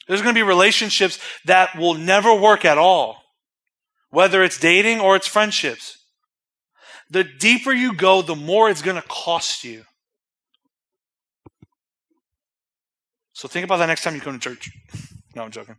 There's 0.08 0.22
going 0.22 0.36
to 0.36 0.40
be 0.40 0.44
relationships 0.44 1.20
that 1.46 1.78
will 1.78 1.94
never 1.94 2.34
work 2.34 2.66
at 2.66 2.78
all, 2.78 3.18
whether 4.10 4.44
it's 4.44 4.60
dating 4.60 5.00
or 5.00 5.16
it's 5.16 5.28
friendships. 5.28 5.98
The 7.10 7.24
deeper 7.24 7.72
you 7.72 7.94
go, 7.94 8.22
the 8.22 8.36
more 8.36 8.70
it's 8.70 8.82
going 8.82 9.02
to 9.02 9.08
cost 9.08 9.64
you. 9.64 9.84
So 13.42 13.48
think 13.48 13.66
about 13.66 13.78
that 13.78 13.88
next 13.88 14.04
time 14.04 14.14
you 14.14 14.22
come 14.22 14.40
to 14.40 14.50
church. 14.50 14.70
No, 15.34 15.44
I'm 15.44 15.52
joking. 15.52 15.78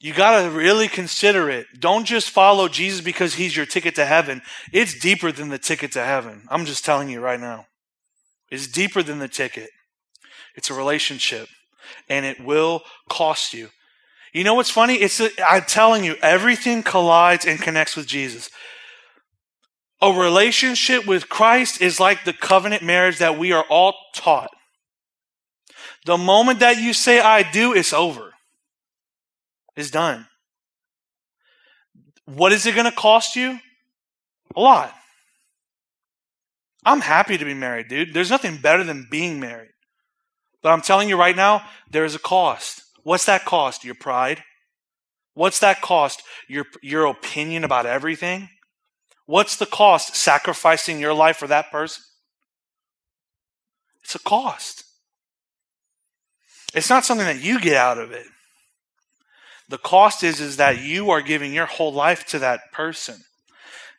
You 0.00 0.14
got 0.14 0.42
to 0.42 0.50
really 0.50 0.88
consider 0.88 1.50
it. 1.50 1.66
Don't 1.78 2.06
just 2.06 2.30
follow 2.30 2.66
Jesus 2.66 3.02
because 3.02 3.34
he's 3.34 3.54
your 3.54 3.66
ticket 3.66 3.94
to 3.96 4.06
heaven. 4.06 4.40
It's 4.72 4.98
deeper 4.98 5.30
than 5.30 5.50
the 5.50 5.58
ticket 5.58 5.92
to 5.92 6.02
heaven. 6.02 6.44
I'm 6.48 6.64
just 6.64 6.86
telling 6.86 7.10
you 7.10 7.20
right 7.20 7.38
now. 7.38 7.66
It's 8.50 8.66
deeper 8.66 9.02
than 9.02 9.18
the 9.18 9.28
ticket. 9.28 9.68
It's 10.56 10.70
a 10.70 10.74
relationship 10.74 11.48
and 12.08 12.24
it 12.24 12.42
will 12.42 12.80
cost 13.10 13.52
you. 13.52 13.68
You 14.32 14.42
know 14.42 14.54
what's 14.54 14.70
funny? 14.70 14.94
It's 14.94 15.20
a, 15.20 15.28
I'm 15.46 15.64
telling 15.64 16.02
you, 16.02 16.16
everything 16.22 16.82
collides 16.82 17.44
and 17.44 17.60
connects 17.60 17.94
with 17.94 18.06
Jesus. 18.06 18.48
A 20.00 20.10
relationship 20.10 21.06
with 21.06 21.28
Christ 21.28 21.82
is 21.82 22.00
like 22.00 22.24
the 22.24 22.32
covenant 22.32 22.82
marriage 22.82 23.18
that 23.18 23.38
we 23.38 23.52
are 23.52 23.66
all 23.68 23.94
taught. 24.14 24.48
The 26.08 26.16
moment 26.16 26.60
that 26.60 26.78
you 26.78 26.94
say, 26.94 27.20
I 27.20 27.42
do, 27.42 27.74
it's 27.74 27.92
over. 27.92 28.32
It's 29.76 29.90
done. 29.90 30.26
What 32.24 32.50
is 32.50 32.64
it 32.64 32.74
going 32.74 32.90
to 32.90 32.96
cost 32.96 33.36
you? 33.36 33.58
A 34.56 34.60
lot. 34.60 34.94
I'm 36.82 37.02
happy 37.02 37.36
to 37.36 37.44
be 37.44 37.52
married, 37.52 37.88
dude. 37.88 38.14
There's 38.14 38.30
nothing 38.30 38.56
better 38.56 38.84
than 38.84 39.06
being 39.10 39.38
married. 39.38 39.72
But 40.62 40.70
I'm 40.70 40.80
telling 40.80 41.10
you 41.10 41.18
right 41.18 41.36
now, 41.36 41.66
there 41.90 42.06
is 42.06 42.14
a 42.14 42.18
cost. 42.18 42.84
What's 43.02 43.26
that 43.26 43.44
cost? 43.44 43.84
Your 43.84 43.94
pride? 43.94 44.42
What's 45.34 45.58
that 45.58 45.82
cost? 45.82 46.22
Your, 46.48 46.64
your 46.82 47.04
opinion 47.04 47.64
about 47.64 47.84
everything? 47.84 48.48
What's 49.26 49.56
the 49.56 49.66
cost? 49.66 50.16
Sacrificing 50.16 51.00
your 51.00 51.12
life 51.12 51.36
for 51.36 51.48
that 51.48 51.70
person? 51.70 52.02
It's 54.02 54.14
a 54.14 54.20
cost. 54.20 54.84
It's 56.78 56.90
not 56.90 57.04
something 57.04 57.26
that 57.26 57.42
you 57.42 57.60
get 57.60 57.76
out 57.76 57.98
of 57.98 58.12
it. 58.12 58.26
The 59.68 59.78
cost 59.78 60.22
is, 60.22 60.40
is 60.40 60.56
that 60.58 60.80
you 60.80 61.10
are 61.10 61.20
giving 61.20 61.52
your 61.52 61.66
whole 61.66 61.92
life 61.92 62.24
to 62.26 62.38
that 62.38 62.72
person. 62.72 63.16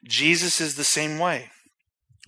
Jesus 0.06 0.62
is 0.62 0.76
the 0.76 0.86
same 0.86 1.20
way. 1.20 1.50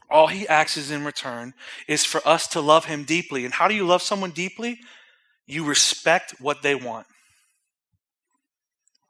All 0.09 0.27
he 0.27 0.45
asks 0.47 0.91
in 0.91 1.05
return 1.05 1.53
is 1.87 2.03
for 2.03 2.21
us 2.27 2.47
to 2.49 2.59
love 2.59 2.85
him 2.85 3.05
deeply. 3.05 3.45
And 3.45 3.53
how 3.53 3.69
do 3.69 3.73
you 3.73 3.85
love 3.85 4.01
someone 4.01 4.31
deeply? 4.31 4.79
You 5.47 5.63
respect 5.63 6.35
what 6.41 6.61
they 6.61 6.75
want. 6.75 7.07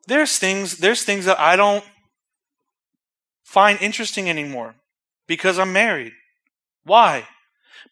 There's 0.08 0.38
things, 0.38 0.78
there's 0.78 1.04
things 1.04 1.26
that 1.26 1.40
I 1.40 1.56
don't 1.56 1.84
find 3.44 3.82
interesting 3.82 4.30
anymore 4.30 4.76
because 5.28 5.58
I'm 5.58 5.74
married. 5.74 6.14
Why? 6.84 7.28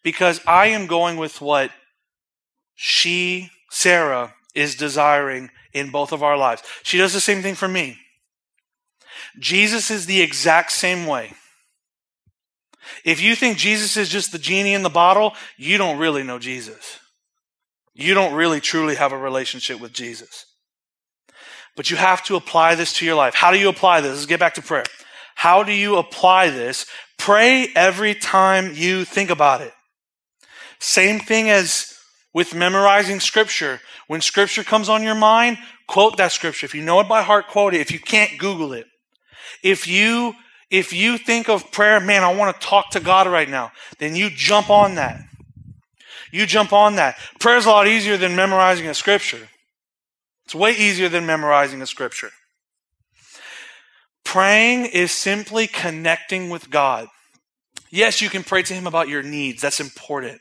Because 0.04 0.40
I 0.46 0.66
am 0.66 0.86
going 0.86 1.16
with 1.16 1.40
what 1.40 1.72
she, 2.82 3.50
Sarah, 3.68 4.32
is 4.54 4.74
desiring 4.74 5.50
in 5.74 5.90
both 5.90 6.12
of 6.12 6.22
our 6.22 6.38
lives. 6.38 6.62
She 6.82 6.96
does 6.96 7.12
the 7.12 7.20
same 7.20 7.42
thing 7.42 7.54
for 7.54 7.68
me. 7.68 7.98
Jesus 9.38 9.90
is 9.90 10.06
the 10.06 10.22
exact 10.22 10.72
same 10.72 11.04
way. 11.04 11.34
If 13.04 13.20
you 13.20 13.36
think 13.36 13.58
Jesus 13.58 13.98
is 13.98 14.08
just 14.08 14.32
the 14.32 14.38
genie 14.38 14.72
in 14.72 14.82
the 14.82 14.88
bottle, 14.88 15.34
you 15.58 15.76
don't 15.76 15.98
really 15.98 16.22
know 16.22 16.38
Jesus. 16.38 16.98
You 17.92 18.14
don't 18.14 18.32
really 18.32 18.62
truly 18.62 18.94
have 18.94 19.12
a 19.12 19.18
relationship 19.18 19.78
with 19.78 19.92
Jesus. 19.92 20.46
But 21.76 21.90
you 21.90 21.98
have 21.98 22.24
to 22.24 22.36
apply 22.36 22.76
this 22.76 22.94
to 22.94 23.04
your 23.04 23.14
life. 23.14 23.34
How 23.34 23.50
do 23.50 23.58
you 23.58 23.68
apply 23.68 24.00
this? 24.00 24.12
Let's 24.12 24.24
get 24.24 24.40
back 24.40 24.54
to 24.54 24.62
prayer. 24.62 24.84
How 25.34 25.64
do 25.64 25.72
you 25.72 25.98
apply 25.98 26.48
this? 26.48 26.86
Pray 27.18 27.68
every 27.76 28.14
time 28.14 28.72
you 28.74 29.04
think 29.04 29.28
about 29.28 29.60
it. 29.60 29.74
Same 30.78 31.20
thing 31.20 31.50
as 31.50 31.89
with 32.32 32.54
memorizing 32.54 33.20
scripture. 33.20 33.80
When 34.06 34.20
scripture 34.20 34.64
comes 34.64 34.88
on 34.88 35.02
your 35.02 35.14
mind, 35.14 35.58
quote 35.86 36.16
that 36.16 36.32
scripture. 36.32 36.66
If 36.66 36.74
you 36.74 36.82
know 36.82 37.00
it 37.00 37.08
by 37.08 37.22
heart, 37.22 37.48
quote 37.48 37.74
it. 37.74 37.80
If 37.80 37.90
you 37.90 37.98
can't, 37.98 38.38
Google 38.38 38.72
it. 38.72 38.86
If 39.62 39.86
you, 39.86 40.34
if 40.70 40.92
you 40.92 41.18
think 41.18 41.48
of 41.48 41.72
prayer, 41.72 42.00
man, 42.00 42.22
I 42.22 42.34
want 42.34 42.58
to 42.58 42.66
talk 42.66 42.90
to 42.90 43.00
God 43.00 43.26
right 43.26 43.48
now, 43.48 43.72
then 43.98 44.14
you 44.14 44.30
jump 44.30 44.70
on 44.70 44.94
that. 44.94 45.20
You 46.32 46.46
jump 46.46 46.72
on 46.72 46.96
that. 46.96 47.16
Prayer 47.40 47.56
is 47.56 47.66
a 47.66 47.70
lot 47.70 47.88
easier 47.88 48.16
than 48.16 48.36
memorizing 48.36 48.86
a 48.86 48.94
scripture. 48.94 49.48
It's 50.44 50.54
way 50.54 50.72
easier 50.72 51.08
than 51.08 51.26
memorizing 51.26 51.82
a 51.82 51.86
scripture. 51.86 52.30
Praying 54.24 54.86
is 54.86 55.10
simply 55.10 55.66
connecting 55.66 56.50
with 56.50 56.70
God. 56.70 57.08
Yes, 57.90 58.22
you 58.22 58.28
can 58.28 58.44
pray 58.44 58.62
to 58.62 58.74
Him 58.74 58.86
about 58.86 59.08
your 59.08 59.24
needs. 59.24 59.60
That's 59.60 59.80
important. 59.80 60.40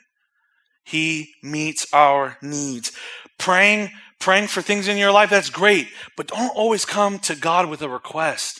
He 0.89 1.35
meets 1.43 1.85
our 1.93 2.37
needs. 2.41 2.91
Praying, 3.37 3.91
praying 4.19 4.47
for 4.47 4.63
things 4.63 4.87
in 4.87 4.97
your 4.97 5.11
life, 5.11 5.29
that's 5.29 5.51
great, 5.51 5.87
but 6.17 6.29
don't 6.29 6.55
always 6.55 6.83
come 6.83 7.19
to 7.19 7.35
God 7.35 7.69
with 7.69 7.83
a 7.83 7.89
request. 7.89 8.59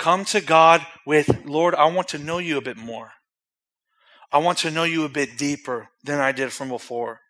Come 0.00 0.24
to 0.26 0.40
God 0.40 0.84
with, 1.06 1.44
Lord, 1.44 1.76
I 1.76 1.86
want 1.86 2.08
to 2.08 2.18
know 2.18 2.38
you 2.38 2.58
a 2.58 2.60
bit 2.60 2.76
more. 2.76 3.12
I 4.32 4.38
want 4.38 4.58
to 4.58 4.70
know 4.72 4.82
you 4.82 5.04
a 5.04 5.08
bit 5.08 5.38
deeper 5.38 5.90
than 6.02 6.18
I 6.18 6.32
did 6.32 6.50
from 6.52 6.70
before. 6.70 7.20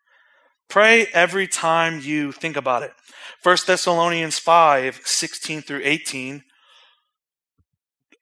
Pray 0.71 1.07
every 1.13 1.47
time 1.47 2.01
you 2.01 2.33
think 2.33 2.57
about 2.57 2.83
it. 2.83 2.93
1 3.43 3.59
Thessalonians 3.67 4.39
5 4.39 5.03
16 5.05 5.61
through 5.61 5.83
18. 5.85 6.43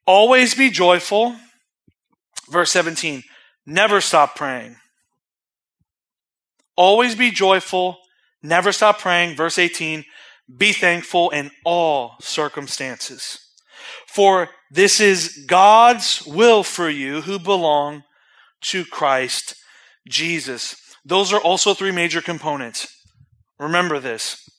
Always 0.05 0.53
be 0.53 0.69
joyful. 0.69 1.37
Verse 2.49 2.73
17. 2.73 3.23
Never 3.65 4.01
stop 4.01 4.35
praying. 4.35 4.75
Always 6.75 7.15
be 7.15 7.31
joyful, 7.31 7.97
never 8.41 8.71
stop 8.71 8.99
praying. 8.99 9.35
Verse 9.35 9.57
18, 9.57 10.05
be 10.57 10.73
thankful 10.73 11.29
in 11.29 11.51
all 11.63 12.15
circumstances. 12.19 13.39
For 14.07 14.49
this 14.71 14.99
is 14.99 15.45
God's 15.47 16.23
will 16.25 16.63
for 16.63 16.89
you 16.89 17.21
who 17.21 17.39
belong 17.39 18.03
to 18.61 18.85
Christ 18.85 19.55
Jesus. 20.07 20.75
Those 21.05 21.33
are 21.33 21.41
also 21.41 21.73
three 21.73 21.91
major 21.91 22.21
components. 22.21 22.87
Remember 23.59 23.99
this. 23.99 24.49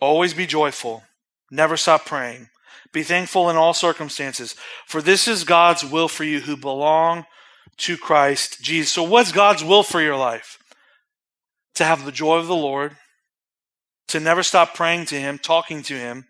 Always 0.00 0.34
be 0.34 0.46
joyful. 0.46 1.02
Never 1.50 1.76
stop 1.76 2.04
praying. 2.04 2.48
Be 2.92 3.02
thankful 3.02 3.50
in 3.50 3.56
all 3.56 3.74
circumstances. 3.74 4.54
For 4.86 5.02
this 5.02 5.26
is 5.26 5.44
God's 5.44 5.84
will 5.84 6.08
for 6.08 6.24
you 6.24 6.40
who 6.40 6.56
belong 6.56 7.24
to 7.78 7.96
Christ 7.96 8.62
Jesus. 8.62 8.92
So 8.92 9.02
what's 9.02 9.32
God's 9.32 9.64
will 9.64 9.82
for 9.82 10.00
your 10.00 10.16
life? 10.16 10.58
To 11.74 11.84
have 11.84 12.04
the 12.04 12.12
joy 12.12 12.36
of 12.36 12.46
the 12.46 12.54
Lord, 12.54 12.96
to 14.08 14.20
never 14.20 14.42
stop 14.42 14.74
praying 14.74 15.06
to 15.06 15.20
Him, 15.20 15.38
talking 15.38 15.82
to 15.84 15.94
Him, 15.94 16.26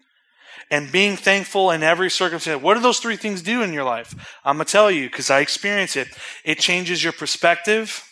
and 0.71 0.91
being 0.91 1.17
thankful 1.17 1.71
in 1.71 1.83
every 1.83 2.11
circumstance. 2.11 2.63
What 2.63 2.75
do 2.75 2.81
those 2.81 3.01
three 3.01 3.17
things 3.17 3.43
do 3.43 3.63
in 3.63 3.73
your 3.73 3.85
life? 3.85 4.15
I'm 4.45 4.57
going 4.57 4.67
to 4.67 4.73
tell 4.73 4.91
you 4.91 5.09
because 5.09 5.31
I 5.31 5.41
experience 5.41 5.97
it. 5.97 6.09
It 6.45 6.59
changes 6.59 7.03
your 7.03 7.13
perspective, 7.13 8.03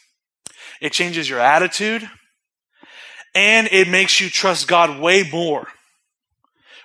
it 0.81 0.93
changes 0.93 1.29
your 1.29 1.41
attitude, 1.41 2.09
and 3.35 3.69
it 3.71 3.89
makes 3.89 4.21
you 4.21 4.29
trust 4.29 4.69
God 4.69 5.01
way 5.01 5.29
more. 5.31 5.69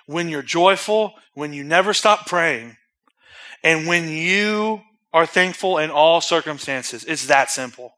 When 0.06 0.28
you're 0.30 0.42
joyful, 0.42 1.12
when 1.34 1.52
you 1.52 1.64
never 1.64 1.92
stop 1.92 2.26
praying, 2.26 2.76
and 3.62 3.86
when 3.86 4.08
you 4.08 4.80
are 5.12 5.26
thankful 5.26 5.78
in 5.78 5.90
all 5.90 6.20
circumstances. 6.20 7.04
It's 7.04 7.26
that 7.26 7.50
simple. 7.50 7.97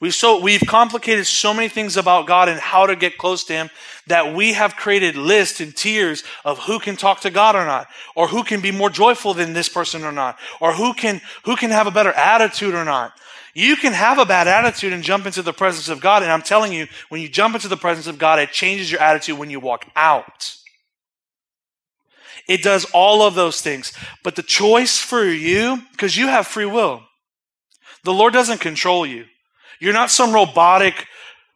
We 0.00 0.10
so 0.10 0.40
we've 0.40 0.62
complicated 0.66 1.26
so 1.26 1.54
many 1.54 1.68
things 1.68 1.96
about 1.96 2.26
God 2.26 2.48
and 2.48 2.60
how 2.60 2.86
to 2.86 2.96
get 2.96 3.16
close 3.16 3.44
to 3.44 3.52
Him 3.52 3.70
that 4.06 4.34
we 4.34 4.52
have 4.52 4.76
created 4.76 5.16
lists 5.16 5.60
and 5.60 5.74
tiers 5.74 6.24
of 6.44 6.58
who 6.58 6.78
can 6.78 6.96
talk 6.96 7.20
to 7.20 7.30
God 7.30 7.56
or 7.56 7.64
not, 7.64 7.86
or 8.14 8.28
who 8.28 8.42
can 8.42 8.60
be 8.60 8.70
more 8.70 8.90
joyful 8.90 9.34
than 9.34 9.52
this 9.52 9.68
person 9.68 10.04
or 10.04 10.12
not, 10.12 10.38
or 10.60 10.72
who 10.72 10.92
can 10.94 11.20
who 11.44 11.56
can 11.56 11.70
have 11.70 11.86
a 11.86 11.92
better 11.92 12.12
attitude 12.12 12.74
or 12.74 12.84
not. 12.84 13.12
You 13.54 13.76
can 13.76 13.92
have 13.92 14.18
a 14.18 14.26
bad 14.26 14.48
attitude 14.48 14.92
and 14.92 15.04
jump 15.04 15.26
into 15.26 15.40
the 15.40 15.52
presence 15.52 15.88
of 15.88 16.00
God, 16.00 16.22
and 16.22 16.32
I'm 16.32 16.42
telling 16.42 16.72
you, 16.72 16.88
when 17.08 17.20
you 17.20 17.28
jump 17.28 17.54
into 17.54 17.68
the 17.68 17.76
presence 17.76 18.08
of 18.08 18.18
God, 18.18 18.40
it 18.40 18.50
changes 18.50 18.90
your 18.90 19.00
attitude 19.00 19.38
when 19.38 19.48
you 19.48 19.60
walk 19.60 19.86
out. 19.94 20.56
It 22.48 22.62
does 22.62 22.84
all 22.92 23.22
of 23.22 23.34
those 23.34 23.60
things. 23.60 23.92
But 24.22 24.36
the 24.36 24.42
choice 24.42 24.98
for 24.98 25.24
you, 25.24 25.82
because 25.92 26.16
you 26.16 26.26
have 26.26 26.46
free 26.46 26.66
will, 26.66 27.02
the 28.02 28.12
Lord 28.12 28.32
doesn't 28.32 28.60
control 28.60 29.06
you. 29.06 29.24
You're 29.84 29.92
not 29.92 30.10
some 30.10 30.32
robotic 30.32 31.06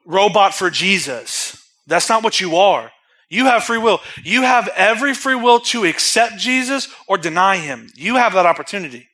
robot 0.05 0.53
for 0.53 0.69
Jesus. 0.69 1.67
That's 1.87 2.11
not 2.11 2.23
what 2.23 2.43
you 2.43 2.57
are. 2.57 2.93
You 3.31 3.47
have 3.47 3.65
free 3.65 3.79
will. 3.79 4.01
You 4.23 4.43
have 4.43 4.69
every 4.77 5.15
free 5.15 5.35
will 5.35 5.61
to 5.61 5.87
accept 5.87 6.37
Jesus 6.37 6.89
or 7.07 7.17
deny 7.17 7.57
him. 7.57 7.89
You 7.95 8.17
have 8.17 8.35
that 8.35 8.45
opportunity. 8.45 9.09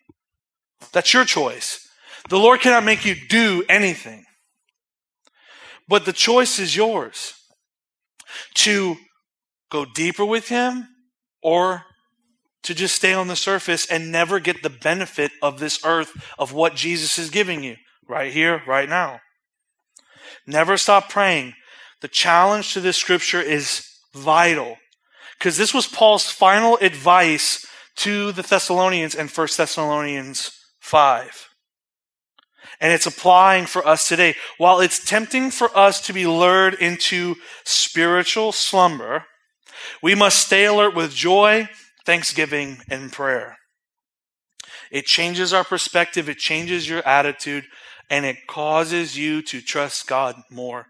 That's 0.90 1.14
your 1.14 1.24
choice. 1.24 1.88
The 2.28 2.40
Lord 2.40 2.60
cannot 2.60 2.82
make 2.82 3.04
you 3.04 3.14
do 3.28 3.64
anything. 3.68 4.24
But 5.88 6.06
the 6.06 6.12
choice 6.12 6.58
is 6.58 6.74
yours 6.74 7.34
to 8.54 8.96
go 9.70 9.84
deeper 9.84 10.24
with 10.24 10.48
him 10.48 10.88
or 11.40 11.84
to 12.64 12.74
just 12.74 12.96
stay 12.96 13.14
on 13.14 13.28
the 13.28 13.36
surface 13.36 13.86
and 13.86 14.10
never 14.10 14.40
get 14.40 14.64
the 14.64 14.70
benefit 14.70 15.30
of 15.40 15.60
this 15.60 15.84
earth 15.84 16.34
of 16.36 16.52
what 16.52 16.74
Jesus 16.74 17.16
is 17.16 17.30
giving 17.30 17.62
you 17.62 17.76
right 18.08 18.32
here, 18.32 18.62
right 18.66 18.88
now. 18.88 19.20
Never 20.46 20.76
stop 20.76 21.08
praying. 21.08 21.54
The 22.00 22.08
challenge 22.08 22.74
to 22.74 22.80
this 22.80 22.96
scripture 22.96 23.40
is 23.40 23.86
vital 24.14 24.76
because 25.38 25.56
this 25.56 25.74
was 25.74 25.86
Paul's 25.86 26.30
final 26.30 26.76
advice 26.80 27.66
to 27.96 28.32
the 28.32 28.42
Thessalonians 28.42 29.14
in 29.14 29.28
1 29.28 29.48
Thessalonians 29.56 30.50
5. 30.80 31.48
And 32.80 32.92
it's 32.92 33.06
applying 33.06 33.66
for 33.66 33.86
us 33.86 34.08
today. 34.08 34.34
While 34.58 34.80
it's 34.80 35.04
tempting 35.04 35.50
for 35.50 35.74
us 35.76 36.00
to 36.06 36.12
be 36.12 36.26
lured 36.26 36.74
into 36.74 37.36
spiritual 37.64 38.52
slumber, 38.52 39.24
we 40.02 40.14
must 40.14 40.44
stay 40.44 40.64
alert 40.64 40.94
with 40.94 41.14
joy, 41.14 41.68
thanksgiving, 42.04 42.78
and 42.90 43.12
prayer. 43.12 43.56
It 44.90 45.06
changes 45.06 45.52
our 45.52 45.64
perspective, 45.64 46.28
it 46.28 46.38
changes 46.38 46.88
your 46.88 47.06
attitude, 47.06 47.64
and 48.10 48.24
it 48.24 48.46
causes 48.46 49.16
you 49.16 49.42
to 49.42 49.60
trust 49.60 50.06
God 50.06 50.36
more. 50.50 50.86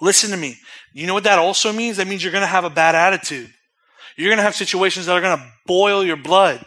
Listen 0.00 0.30
to 0.30 0.36
me. 0.36 0.56
You 0.92 1.06
know 1.06 1.14
what 1.14 1.24
that 1.24 1.38
also 1.38 1.72
means? 1.72 1.96
That 1.96 2.06
means 2.06 2.22
you're 2.22 2.32
going 2.32 2.42
to 2.42 2.46
have 2.46 2.64
a 2.64 2.70
bad 2.70 2.94
attitude. 2.94 3.52
You're 4.16 4.28
going 4.28 4.38
to 4.38 4.42
have 4.42 4.54
situations 4.54 5.06
that 5.06 5.12
are 5.12 5.20
going 5.20 5.38
to 5.38 5.46
boil 5.66 6.04
your 6.04 6.16
blood. 6.16 6.64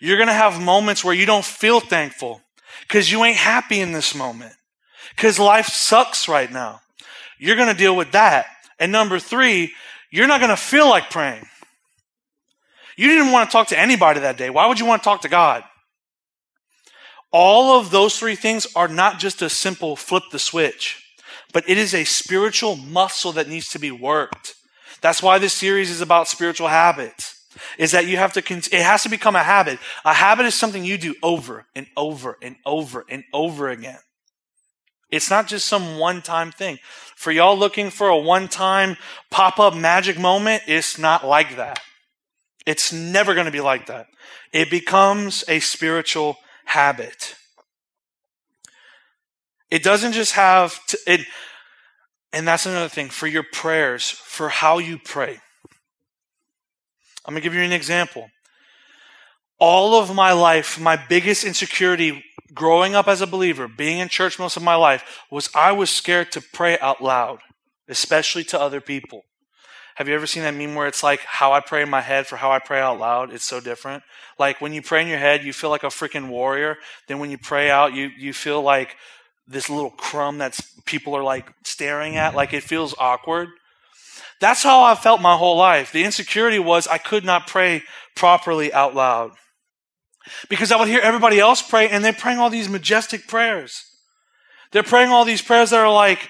You're 0.00 0.16
going 0.16 0.28
to 0.28 0.34
have 0.34 0.60
moments 0.60 1.04
where 1.04 1.14
you 1.14 1.26
don't 1.26 1.44
feel 1.44 1.80
thankful 1.80 2.40
because 2.82 3.10
you 3.12 3.22
ain't 3.24 3.36
happy 3.36 3.80
in 3.80 3.92
this 3.92 4.14
moment 4.14 4.54
because 5.14 5.38
life 5.38 5.66
sucks 5.66 6.28
right 6.28 6.50
now. 6.50 6.80
You're 7.38 7.56
going 7.56 7.68
to 7.68 7.76
deal 7.76 7.96
with 7.96 8.12
that. 8.12 8.46
And 8.78 8.92
number 8.92 9.18
three, 9.18 9.72
you're 10.10 10.26
not 10.26 10.40
going 10.40 10.50
to 10.50 10.56
feel 10.56 10.88
like 10.88 11.10
praying. 11.10 11.46
You 12.96 13.08
didn't 13.08 13.32
want 13.32 13.48
to 13.48 13.52
talk 13.52 13.68
to 13.68 13.78
anybody 13.78 14.20
that 14.20 14.36
day. 14.36 14.50
Why 14.50 14.66
would 14.66 14.78
you 14.78 14.86
want 14.86 15.02
to 15.02 15.04
talk 15.04 15.22
to 15.22 15.28
God? 15.28 15.64
All 17.32 17.78
of 17.78 17.90
those 17.90 18.18
three 18.18 18.34
things 18.34 18.66
are 18.74 18.88
not 18.88 19.18
just 19.18 19.42
a 19.42 19.48
simple 19.48 19.96
flip 19.96 20.24
the 20.32 20.38
switch, 20.38 21.14
but 21.52 21.68
it 21.68 21.78
is 21.78 21.94
a 21.94 22.04
spiritual 22.04 22.76
muscle 22.76 23.32
that 23.32 23.48
needs 23.48 23.68
to 23.70 23.78
be 23.78 23.90
worked. 23.90 24.54
That's 25.00 25.22
why 25.22 25.38
this 25.38 25.54
series 25.54 25.90
is 25.90 26.00
about 26.00 26.28
spiritual 26.28 26.68
habits. 26.68 27.36
Is 27.78 27.92
that 27.92 28.06
you 28.06 28.16
have 28.16 28.32
to, 28.34 28.40
it 28.40 28.82
has 28.82 29.02
to 29.02 29.08
become 29.08 29.34
a 29.34 29.42
habit. 29.42 29.78
A 30.04 30.14
habit 30.14 30.46
is 30.46 30.54
something 30.54 30.84
you 30.84 30.96
do 30.96 31.14
over 31.22 31.66
and 31.74 31.86
over 31.96 32.38
and 32.40 32.56
over 32.64 33.04
and 33.08 33.24
over 33.32 33.68
again. 33.68 33.98
It's 35.10 35.30
not 35.30 35.48
just 35.48 35.66
some 35.66 35.98
one 35.98 36.22
time 36.22 36.52
thing. 36.52 36.78
For 37.16 37.32
y'all 37.32 37.58
looking 37.58 37.90
for 37.90 38.08
a 38.08 38.16
one 38.16 38.46
time 38.48 38.96
pop 39.30 39.58
up 39.58 39.74
magic 39.74 40.18
moment, 40.18 40.62
it's 40.66 40.98
not 40.98 41.26
like 41.26 41.56
that. 41.56 41.80
It's 42.66 42.92
never 42.92 43.34
going 43.34 43.46
to 43.46 43.52
be 43.52 43.60
like 43.60 43.86
that. 43.86 44.06
It 44.52 44.70
becomes 44.70 45.42
a 45.48 45.58
spiritual 45.58 46.36
habit. 46.70 47.34
It 49.72 49.82
doesn't 49.82 50.12
just 50.12 50.34
have 50.34 50.78
to, 50.86 50.98
it, 51.06 51.20
and 52.32 52.46
that's 52.46 52.64
another 52.64 52.88
thing 52.88 53.08
for 53.08 53.26
your 53.26 53.42
prayers, 53.42 54.08
for 54.08 54.48
how 54.48 54.78
you 54.78 54.96
pray. 54.96 55.40
I'm 57.24 57.34
going 57.34 57.42
to 57.42 57.44
give 57.44 57.54
you 57.54 57.62
an 57.62 57.72
example. 57.72 58.30
All 59.58 60.00
of 60.00 60.14
my 60.14 60.32
life, 60.32 60.80
my 60.80 60.96
biggest 60.96 61.44
insecurity 61.44 62.24
growing 62.54 62.94
up 62.94 63.08
as 63.08 63.20
a 63.20 63.26
believer, 63.26 63.66
being 63.66 63.98
in 63.98 64.08
church 64.08 64.38
most 64.38 64.56
of 64.56 64.62
my 64.62 64.76
life, 64.76 65.24
was 65.28 65.50
I 65.54 65.72
was 65.72 65.90
scared 65.90 66.30
to 66.32 66.40
pray 66.40 66.78
out 66.78 67.02
loud, 67.02 67.40
especially 67.88 68.44
to 68.44 68.60
other 68.60 68.80
people. 68.80 69.24
Have 69.96 70.08
you 70.08 70.14
ever 70.14 70.26
seen 70.26 70.42
that 70.42 70.54
meme 70.54 70.74
where 70.74 70.86
it's 70.86 71.02
like 71.02 71.20
how 71.20 71.52
I 71.52 71.60
pray 71.60 71.82
in 71.82 71.90
my 71.90 72.00
head 72.00 72.26
for 72.26 72.36
how 72.36 72.50
I 72.50 72.58
pray 72.58 72.80
out 72.80 72.98
loud? 72.98 73.32
It's 73.32 73.44
so 73.44 73.60
different. 73.60 74.02
Like 74.38 74.60
when 74.60 74.72
you 74.72 74.82
pray 74.82 75.02
in 75.02 75.08
your 75.08 75.18
head, 75.18 75.44
you 75.44 75.52
feel 75.52 75.70
like 75.70 75.82
a 75.82 75.88
freaking 75.88 76.28
warrior. 76.28 76.76
Then 77.08 77.18
when 77.18 77.30
you 77.30 77.38
pray 77.38 77.70
out, 77.70 77.94
you, 77.94 78.10
you 78.16 78.32
feel 78.32 78.62
like 78.62 78.96
this 79.46 79.68
little 79.68 79.90
crumb 79.90 80.38
that 80.38 80.58
people 80.86 81.14
are 81.16 81.22
like 81.22 81.52
staring 81.64 82.16
at. 82.16 82.34
Like 82.34 82.52
it 82.52 82.62
feels 82.62 82.94
awkward. 82.98 83.48
That's 84.40 84.62
how 84.62 84.82
I 84.82 84.94
felt 84.94 85.20
my 85.20 85.36
whole 85.36 85.56
life. 85.56 85.92
The 85.92 86.04
insecurity 86.04 86.58
was 86.58 86.86
I 86.86 86.98
could 86.98 87.24
not 87.24 87.46
pray 87.46 87.82
properly 88.16 88.72
out 88.72 88.94
loud. 88.94 89.32
Because 90.48 90.70
I 90.72 90.76
would 90.76 90.88
hear 90.88 91.00
everybody 91.00 91.38
else 91.38 91.60
pray 91.62 91.88
and 91.88 92.04
they're 92.04 92.12
praying 92.12 92.38
all 92.38 92.50
these 92.50 92.68
majestic 92.68 93.26
prayers. 93.26 93.84
They're 94.72 94.82
praying 94.82 95.10
all 95.10 95.24
these 95.24 95.42
prayers 95.42 95.70
that 95.70 95.80
are 95.80 95.92
like, 95.92 96.28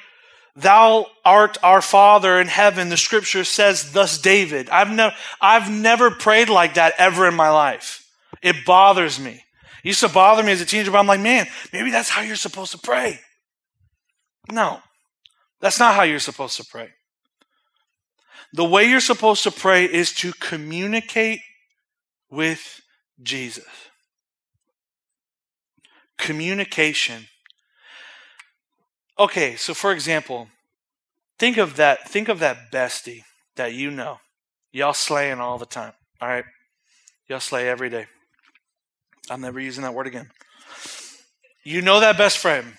Thou 0.57 1.07
art 1.25 1.59
our 1.63 1.81
Father 1.81 2.41
in 2.41 2.49
heaven. 2.49 2.89
The 2.89 2.97
scripture 2.97 3.45
says, 3.45 3.93
thus 3.93 4.19
David. 4.19 4.69
I've 4.69 4.91
never, 4.91 5.15
I've 5.41 5.71
never 5.71 6.11
prayed 6.11 6.49
like 6.49 6.75
that 6.75 6.95
ever 6.99 7.27
in 7.29 7.35
my 7.35 7.51
life. 7.51 8.07
It 8.43 8.65
bothers 8.65 9.21
me. 9.21 9.45
It 9.83 9.89
used 9.89 10.01
to 10.01 10.09
bother 10.09 10.43
me 10.43 10.53
as 10.53 10.61
a 10.61 10.67
teenager, 10.67 10.91
but 10.91 10.99
I'm 10.99 11.07
like, 11.07 11.21
man, 11.21 11.47
maybe 11.73 11.91
that's 11.91 12.11
how 12.11 12.23
you're 12.23 12.37
supposed 12.37 12.73
to 12.73 12.79
pray. 12.79 13.21
No, 14.51 14.81
that's 15.61 15.79
not 15.79 15.95
how 15.95 16.03
you're 16.03 16.19
supposed 16.19 16.57
to 16.57 16.65
pray. 16.65 16.91
The 18.53 18.65
way 18.65 18.85
you're 18.85 19.01
supposed 19.01 19.45
to 19.45 19.51
pray 19.51 19.85
is 19.85 20.13
to 20.15 20.33
communicate 20.33 21.41
with 22.31 22.81
Jesus. 23.23 23.65
Communication. 26.19 27.27
Okay, 29.21 29.55
so 29.57 29.75
for 29.75 29.93
example, 29.93 30.49
think 31.39 31.59
of 31.59 31.77
that 31.77 32.09
think 32.09 32.31
of 32.31 32.39
that 32.39 32.73
bestie 32.73 33.25
that 33.55 33.75
you 33.75 33.91
know. 33.91 34.19
Y'all 34.73 34.95
slaying 34.95 35.41
all 35.41 35.59
the 35.59 35.67
time. 35.67 35.93
All 36.23 36.29
right? 36.29 36.45
Y'all 37.29 37.39
slay 37.39 37.69
every 37.69 37.91
day. 37.91 38.07
I'm 39.29 39.43
never 39.43 39.61
using 39.61 39.83
that 39.83 39.93
word 39.93 40.07
again. 40.07 40.31
You 41.65 41.83
know 41.83 42.01
that 42.01 42.17
best 42.17 42.39
friend. 42.39 42.73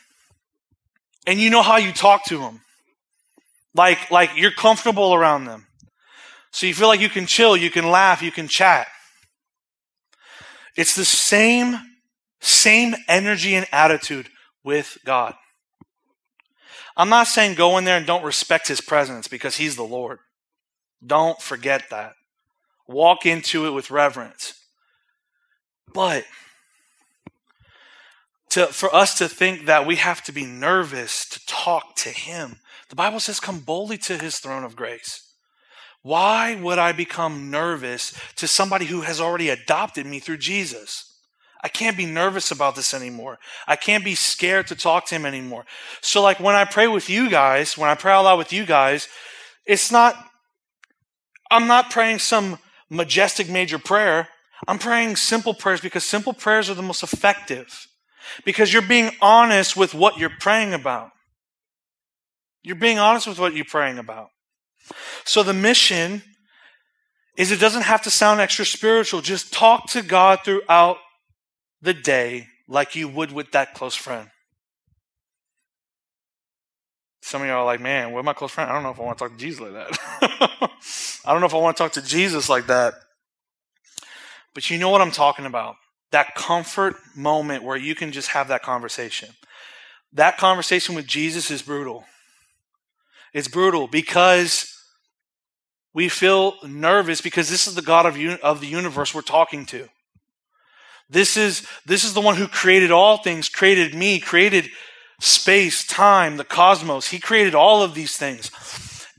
And 1.27 1.39
you 1.39 1.51
know 1.51 1.61
how 1.61 1.77
you 1.77 1.91
talk 1.91 2.25
to 2.25 2.39
them. 2.39 2.61
Like 3.75 4.09
like 4.09 4.31
you're 4.35 4.49
comfortable 4.49 5.13
around 5.13 5.45
them. 5.45 5.67
So 6.49 6.65
you 6.65 6.73
feel 6.73 6.87
like 6.87 7.01
you 7.01 7.09
can 7.09 7.27
chill, 7.27 7.55
you 7.55 7.69
can 7.69 7.87
laugh, 7.87 8.23
you 8.23 8.31
can 8.31 8.47
chat. 8.47 8.87
It's 10.75 10.95
the 10.95 11.05
same, 11.05 11.77
same 12.39 12.95
energy 13.07 13.53
and 13.53 13.67
attitude 13.71 14.27
with 14.63 14.97
God. 15.05 15.35
I'm 16.97 17.09
not 17.09 17.27
saying 17.27 17.55
go 17.55 17.77
in 17.77 17.85
there 17.85 17.97
and 17.97 18.05
don't 18.05 18.23
respect 18.23 18.67
his 18.67 18.81
presence 18.81 19.27
because 19.27 19.57
he's 19.57 19.75
the 19.75 19.83
Lord. 19.83 20.19
Don't 21.05 21.41
forget 21.41 21.89
that. 21.89 22.13
Walk 22.87 23.25
into 23.25 23.65
it 23.65 23.71
with 23.71 23.91
reverence. 23.91 24.53
But 25.93 26.25
to, 28.49 28.67
for 28.67 28.93
us 28.93 29.17
to 29.17 29.29
think 29.29 29.65
that 29.65 29.87
we 29.87 29.95
have 29.95 30.21
to 30.23 30.31
be 30.31 30.45
nervous 30.45 31.27
to 31.29 31.45
talk 31.45 31.95
to 31.97 32.09
him, 32.09 32.59
the 32.89 32.95
Bible 32.95 33.19
says, 33.19 33.39
come 33.39 33.59
boldly 33.59 33.97
to 33.99 34.17
his 34.17 34.39
throne 34.39 34.63
of 34.63 34.75
grace. 34.75 35.33
Why 36.03 36.55
would 36.55 36.79
I 36.79 36.91
become 36.91 37.49
nervous 37.51 38.13
to 38.35 38.47
somebody 38.47 38.85
who 38.85 39.01
has 39.01 39.21
already 39.21 39.49
adopted 39.49 40.05
me 40.05 40.19
through 40.19 40.37
Jesus? 40.37 41.10
I 41.63 41.67
can't 41.67 41.95
be 41.95 42.05
nervous 42.05 42.51
about 42.51 42.75
this 42.75 42.93
anymore. 42.93 43.37
I 43.67 43.75
can't 43.75 44.03
be 44.03 44.15
scared 44.15 44.67
to 44.67 44.75
talk 44.75 45.05
to 45.07 45.15
him 45.15 45.25
anymore. 45.25 45.65
So, 46.01 46.21
like 46.21 46.39
when 46.39 46.55
I 46.55 46.65
pray 46.65 46.87
with 46.87 47.09
you 47.09 47.29
guys, 47.29 47.77
when 47.77 47.89
I 47.89 47.95
pray 47.95 48.11
out 48.11 48.23
loud 48.23 48.37
with 48.39 48.51
you 48.51 48.65
guys, 48.65 49.07
it's 49.65 49.91
not, 49.91 50.15
I'm 51.51 51.67
not 51.67 51.91
praying 51.91 52.19
some 52.19 52.57
majestic 52.89 53.49
major 53.49 53.77
prayer. 53.77 54.27
I'm 54.67 54.79
praying 54.79 55.15
simple 55.15 55.53
prayers 55.53 55.81
because 55.81 56.03
simple 56.03 56.33
prayers 56.33 56.69
are 56.69 56.73
the 56.75 56.81
most 56.81 57.03
effective. 57.03 57.87
Because 58.45 58.71
you're 58.71 58.81
being 58.81 59.11
honest 59.21 59.75
with 59.75 59.93
what 59.93 60.17
you're 60.17 60.31
praying 60.39 60.73
about. 60.73 61.11
You're 62.63 62.75
being 62.75 62.99
honest 62.99 63.27
with 63.27 63.39
what 63.39 63.55
you're 63.55 63.65
praying 63.65 63.97
about. 63.97 64.29
So 65.25 65.43
the 65.43 65.53
mission 65.53 66.23
is 67.37 67.51
it 67.51 67.59
doesn't 67.59 67.83
have 67.83 68.03
to 68.03 68.11
sound 68.11 68.39
extra 68.39 68.65
spiritual. 68.65 69.21
Just 69.21 69.53
talk 69.53 69.89
to 69.89 70.01
God 70.01 70.39
throughout 70.43 70.97
the 71.81 71.93
day 71.93 72.47
like 72.67 72.95
you 72.95 73.07
would 73.07 73.31
with 73.31 73.51
that 73.51 73.73
close 73.73 73.95
friend. 73.95 74.29
Some 77.21 77.41
of 77.41 77.47
y'all 77.47 77.59
are 77.59 77.65
like, 77.65 77.79
man, 77.79 78.13
with 78.13 78.25
my 78.25 78.33
close 78.33 78.51
friend, 78.51 78.69
I 78.69 78.73
don't 78.73 78.83
know 78.83 78.89
if 78.89 78.99
I 78.99 79.03
want 79.03 79.17
to 79.17 79.23
talk 79.23 79.31
to 79.33 79.37
Jesus 79.37 79.61
like 79.61 79.73
that. 79.73 79.99
I 81.25 81.31
don't 81.31 81.39
know 81.39 81.47
if 81.47 81.53
I 81.53 81.57
want 81.57 81.77
to 81.77 81.83
talk 81.83 81.91
to 81.93 82.01
Jesus 82.01 82.49
like 82.49 82.67
that. 82.67 82.95
But 84.53 84.69
you 84.69 84.77
know 84.77 84.89
what 84.89 85.01
I'm 85.01 85.11
talking 85.11 85.45
about. 85.45 85.75
That 86.11 86.35
comfort 86.35 86.95
moment 87.15 87.63
where 87.63 87.77
you 87.77 87.95
can 87.95 88.11
just 88.11 88.29
have 88.29 88.47
that 88.49 88.63
conversation. 88.63 89.29
That 90.13 90.37
conversation 90.37 90.95
with 90.95 91.05
Jesus 91.05 91.51
is 91.51 91.61
brutal. 91.61 92.05
It's 93.33 93.47
brutal 93.47 93.87
because 93.87 94.75
we 95.93 96.09
feel 96.09 96.55
nervous 96.63 97.21
because 97.21 97.49
this 97.49 97.67
is 97.67 97.75
the 97.75 97.81
God 97.81 98.05
of, 98.05 98.17
of 98.41 98.61
the 98.61 98.67
universe 98.67 99.13
we're 99.13 99.21
talking 99.21 99.65
to. 99.67 99.87
This 101.11 101.35
is, 101.35 101.67
this 101.85 102.05
is 102.05 102.13
the 102.13 102.21
one 102.21 102.37
who 102.37 102.47
created 102.47 102.89
all 102.89 103.17
things, 103.17 103.49
created 103.49 103.93
me, 103.93 104.19
created 104.19 104.69
space, 105.19 105.85
time, 105.85 106.37
the 106.37 106.45
cosmos. 106.45 107.09
He 107.09 107.19
created 107.19 107.53
all 107.53 107.83
of 107.83 107.93
these 107.93 108.15
things. 108.15 108.49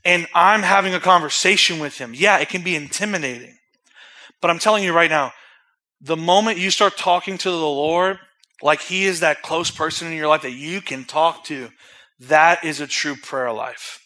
And 0.05 0.26
I'm 0.35 0.62
having 0.62 0.94
a 0.94 1.00
conversation 1.00 1.78
with 1.78 1.98
him. 1.98 2.14
Yeah, 2.14 2.38
it 2.38 2.48
can 2.48 2.62
be 2.62 2.74
intimidating. 2.74 3.59
But 4.40 4.50
I'm 4.50 4.59
telling 4.59 4.85
you 4.85 4.94
right 4.94 5.11
now, 5.11 5.33
the 6.00 6.16
moment 6.16 6.59
you 6.59 6.70
start 6.70 6.96
talking 6.96 7.37
to 7.38 7.50
the 7.50 7.57
Lord, 7.57 8.18
like 8.62 8.81
he 8.81 9.05
is 9.05 9.20
that 9.20 9.42
close 9.42 9.70
person 9.70 10.09
in 10.09 10.16
your 10.16 10.28
life 10.28 10.42
that 10.42 10.52
you 10.52 10.81
can 10.81 11.05
talk 11.05 11.44
to, 11.44 11.68
that 12.20 12.64
is 12.64 12.81
a 12.81 12.87
true 12.87 13.16
prayer 13.16 13.52
life. 13.52 14.01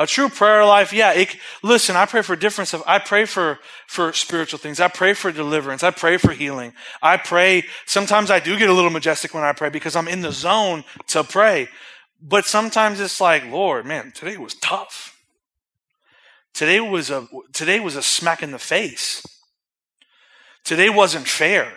A 0.00 0.06
true 0.06 0.28
prayer 0.28 0.64
life, 0.64 0.92
yeah. 0.92 1.12
It, 1.12 1.36
listen, 1.60 1.96
I 1.96 2.06
pray 2.06 2.22
for 2.22 2.36
different 2.36 2.68
stuff. 2.68 2.84
I 2.86 3.00
pray 3.00 3.24
for, 3.24 3.58
for 3.88 4.12
spiritual 4.12 4.60
things. 4.60 4.78
I 4.78 4.86
pray 4.86 5.12
for 5.12 5.32
deliverance. 5.32 5.82
I 5.82 5.90
pray 5.90 6.18
for 6.18 6.30
healing. 6.30 6.72
I 7.02 7.16
pray. 7.16 7.64
Sometimes 7.84 8.30
I 8.30 8.38
do 8.38 8.56
get 8.56 8.70
a 8.70 8.72
little 8.72 8.92
majestic 8.92 9.34
when 9.34 9.42
I 9.42 9.52
pray 9.52 9.70
because 9.70 9.96
I'm 9.96 10.06
in 10.06 10.22
the 10.22 10.30
zone 10.30 10.84
to 11.08 11.24
pray. 11.24 11.68
But 12.22 12.44
sometimes 12.46 13.00
it's 13.00 13.20
like, 13.20 13.44
Lord, 13.50 13.86
man, 13.86 14.12
today 14.14 14.36
was 14.36 14.54
tough. 14.54 15.18
Today 16.54 16.78
was 16.78 17.10
a, 17.10 17.26
today 17.52 17.80
was 17.80 17.96
a 17.96 18.02
smack 18.02 18.40
in 18.40 18.52
the 18.52 18.58
face. 18.58 19.26
Today 20.62 20.90
wasn't 20.90 21.26
fair. 21.26 21.72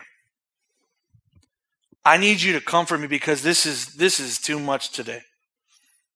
I 2.05 2.17
need 2.17 2.41
you 2.41 2.53
to 2.53 2.61
comfort 2.61 2.99
me 2.99 3.07
because 3.07 3.41
this 3.41 3.65
is, 3.65 3.95
this 3.95 4.19
is 4.19 4.37
too 4.37 4.59
much 4.59 4.91
today. 4.91 5.21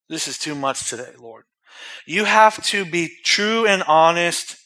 This 0.07 0.27
is 0.27 0.37
too 0.37 0.53
much 0.53 0.87
today, 0.87 1.11
Lord. 1.19 1.45
You 2.05 2.25
have 2.25 2.63
to 2.65 2.85
be 2.85 3.09
true 3.23 3.65
and 3.65 3.83
honest 3.83 4.57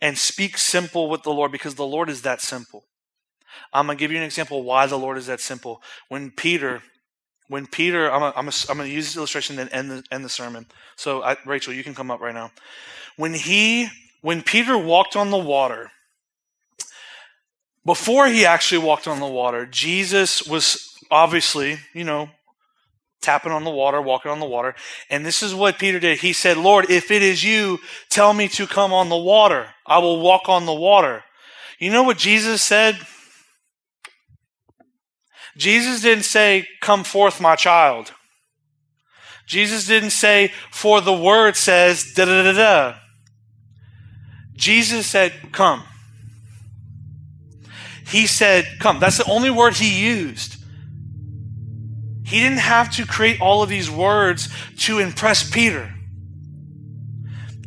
and 0.00 0.18
speak 0.18 0.58
simple 0.58 1.08
with 1.08 1.22
the 1.22 1.32
Lord 1.32 1.52
because 1.52 1.74
the 1.74 1.86
Lord 1.86 2.08
is 2.08 2.22
that 2.22 2.40
simple. 2.40 2.84
I'm 3.72 3.86
going 3.86 3.96
to 3.96 4.00
give 4.00 4.12
you 4.12 4.18
an 4.18 4.24
example 4.24 4.62
why 4.62 4.86
the 4.86 4.98
Lord 4.98 5.18
is 5.18 5.26
that 5.26 5.40
simple. 5.40 5.82
When 6.08 6.30
Peter, 6.30 6.82
when 7.48 7.66
Peter, 7.66 8.10
I'm 8.10 8.32
going 8.32 8.50
to, 8.50 8.88
use 8.88 9.06
this 9.06 9.16
illustration 9.16 9.58
and 9.58 9.70
end 9.72 9.90
the, 9.90 10.02
end 10.10 10.24
the 10.24 10.28
sermon. 10.28 10.66
So, 10.96 11.22
I, 11.22 11.36
Rachel, 11.46 11.72
you 11.72 11.82
can 11.82 11.94
come 11.94 12.10
up 12.10 12.20
right 12.20 12.34
now. 12.34 12.50
When 13.16 13.34
he, 13.34 13.88
when 14.20 14.42
Peter 14.42 14.76
walked 14.76 15.16
on 15.16 15.30
the 15.30 15.38
water, 15.38 15.90
before 17.84 18.26
he 18.26 18.44
actually 18.44 18.84
walked 18.84 19.06
on 19.06 19.20
the 19.20 19.26
water, 19.26 19.64
Jesus 19.64 20.46
was 20.46 20.92
obviously, 21.10 21.78
you 21.94 22.04
know, 22.04 22.28
tapping 23.20 23.52
on 23.52 23.64
the 23.64 23.70
water, 23.70 24.00
walking 24.00 24.30
on 24.30 24.40
the 24.40 24.46
water. 24.46 24.74
And 25.10 25.24
this 25.24 25.42
is 25.42 25.54
what 25.54 25.78
Peter 25.78 25.98
did. 25.98 26.18
He 26.18 26.32
said, 26.32 26.56
Lord, 26.56 26.90
if 26.90 27.10
it 27.10 27.22
is 27.22 27.42
you, 27.42 27.78
tell 28.08 28.32
me 28.32 28.48
to 28.48 28.66
come 28.66 28.92
on 28.92 29.08
the 29.08 29.16
water. 29.16 29.68
I 29.86 29.98
will 29.98 30.20
walk 30.20 30.48
on 30.48 30.66
the 30.66 30.74
water. 30.74 31.24
You 31.78 31.90
know 31.90 32.02
what 32.02 32.18
Jesus 32.18 32.62
said? 32.62 32.98
Jesus 35.56 36.02
didn't 36.02 36.24
say, 36.24 36.68
Come 36.80 37.04
forth, 37.04 37.40
my 37.40 37.56
child. 37.56 38.12
Jesus 39.46 39.86
didn't 39.86 40.10
say, 40.10 40.52
For 40.70 41.00
the 41.00 41.12
word 41.12 41.56
says, 41.56 42.12
da 42.14 42.24
da 42.24 42.42
da 42.42 42.52
da. 42.52 42.94
Jesus 44.54 45.06
said, 45.06 45.32
Come. 45.52 45.82
He 48.06 48.26
said, 48.26 48.66
Come. 48.78 49.00
That's 49.00 49.18
the 49.18 49.30
only 49.30 49.50
word 49.50 49.76
he 49.76 50.06
used. 50.06 50.56
He 52.26 52.40
didn't 52.40 52.58
have 52.58 52.90
to 52.96 53.06
create 53.06 53.40
all 53.40 53.62
of 53.62 53.68
these 53.68 53.88
words 53.88 54.48
to 54.78 54.98
impress 54.98 55.48
Peter. 55.48 55.94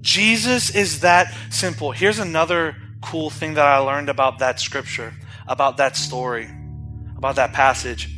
Jesus 0.01 0.69
is 0.75 0.99
that 0.99 1.33
simple. 1.49 1.93
Here's 1.93 2.19
another 2.19 2.75
cool 3.01 3.29
thing 3.29 3.53
that 3.53 3.65
I 3.65 3.77
learned 3.77 4.09
about 4.09 4.39
that 4.39 4.59
scripture, 4.59 5.13
about 5.47 5.77
that 5.77 5.95
story, 5.95 6.49
about 7.15 7.37
that 7.37 7.53
passage. 7.53 8.09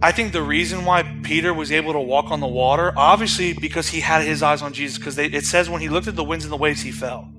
I 0.00 0.12
think 0.12 0.32
the 0.32 0.42
reason 0.42 0.86
why 0.86 1.02
Peter 1.22 1.52
was 1.52 1.70
able 1.70 1.92
to 1.92 2.00
walk 2.00 2.30
on 2.30 2.40
the 2.40 2.46
water, 2.46 2.94
obviously 2.96 3.52
because 3.52 3.88
he 3.88 4.00
had 4.00 4.22
his 4.22 4.42
eyes 4.42 4.62
on 4.62 4.72
Jesus, 4.72 4.96
because 4.96 5.18
it 5.18 5.44
says 5.44 5.68
when 5.68 5.82
he 5.82 5.90
looked 5.90 6.06
at 6.06 6.16
the 6.16 6.24
winds 6.24 6.46
and 6.46 6.52
the 6.52 6.56
waves, 6.56 6.80
he 6.80 6.92
fell. 6.92 7.30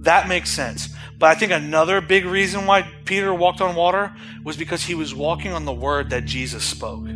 That 0.00 0.26
makes 0.26 0.50
sense. 0.50 0.88
But 1.18 1.30
I 1.30 1.34
think 1.34 1.52
another 1.52 2.00
big 2.00 2.26
reason 2.26 2.66
why 2.66 2.82
Peter 3.04 3.32
walked 3.32 3.60
on 3.60 3.74
water 3.74 4.14
was 4.44 4.56
because 4.56 4.84
he 4.84 4.94
was 4.94 5.14
walking 5.14 5.52
on 5.52 5.64
the 5.64 5.72
word 5.72 6.10
that 6.10 6.26
Jesus 6.26 6.64
spoke. 6.64 7.06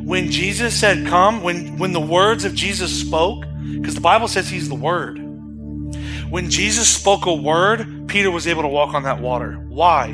When 0.00 0.30
Jesus 0.30 0.78
said, 0.78 1.06
Come, 1.06 1.42
when, 1.42 1.78
when 1.78 1.92
the 1.92 2.00
words 2.00 2.44
of 2.44 2.54
Jesus 2.54 2.98
spoke, 2.98 3.44
because 3.72 3.94
the 3.94 4.00
Bible 4.00 4.28
says 4.28 4.48
he's 4.48 4.68
the 4.68 4.74
word. 4.74 5.18
When 6.30 6.48
Jesus 6.48 6.88
spoke 6.88 7.26
a 7.26 7.34
word, 7.34 8.06
Peter 8.06 8.30
was 8.30 8.46
able 8.46 8.62
to 8.62 8.68
walk 8.68 8.94
on 8.94 9.02
that 9.02 9.20
water. 9.20 9.54
Why? 9.68 10.12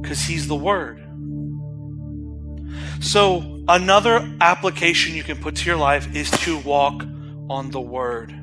Because 0.00 0.22
he's 0.22 0.48
the 0.48 0.56
word. 0.56 1.00
So, 3.00 3.62
another 3.68 4.36
application 4.40 5.14
you 5.14 5.22
can 5.22 5.36
put 5.36 5.56
to 5.56 5.66
your 5.66 5.76
life 5.76 6.14
is 6.16 6.30
to 6.30 6.58
walk 6.58 7.04
on 7.48 7.70
the 7.70 7.80
word 7.80 8.34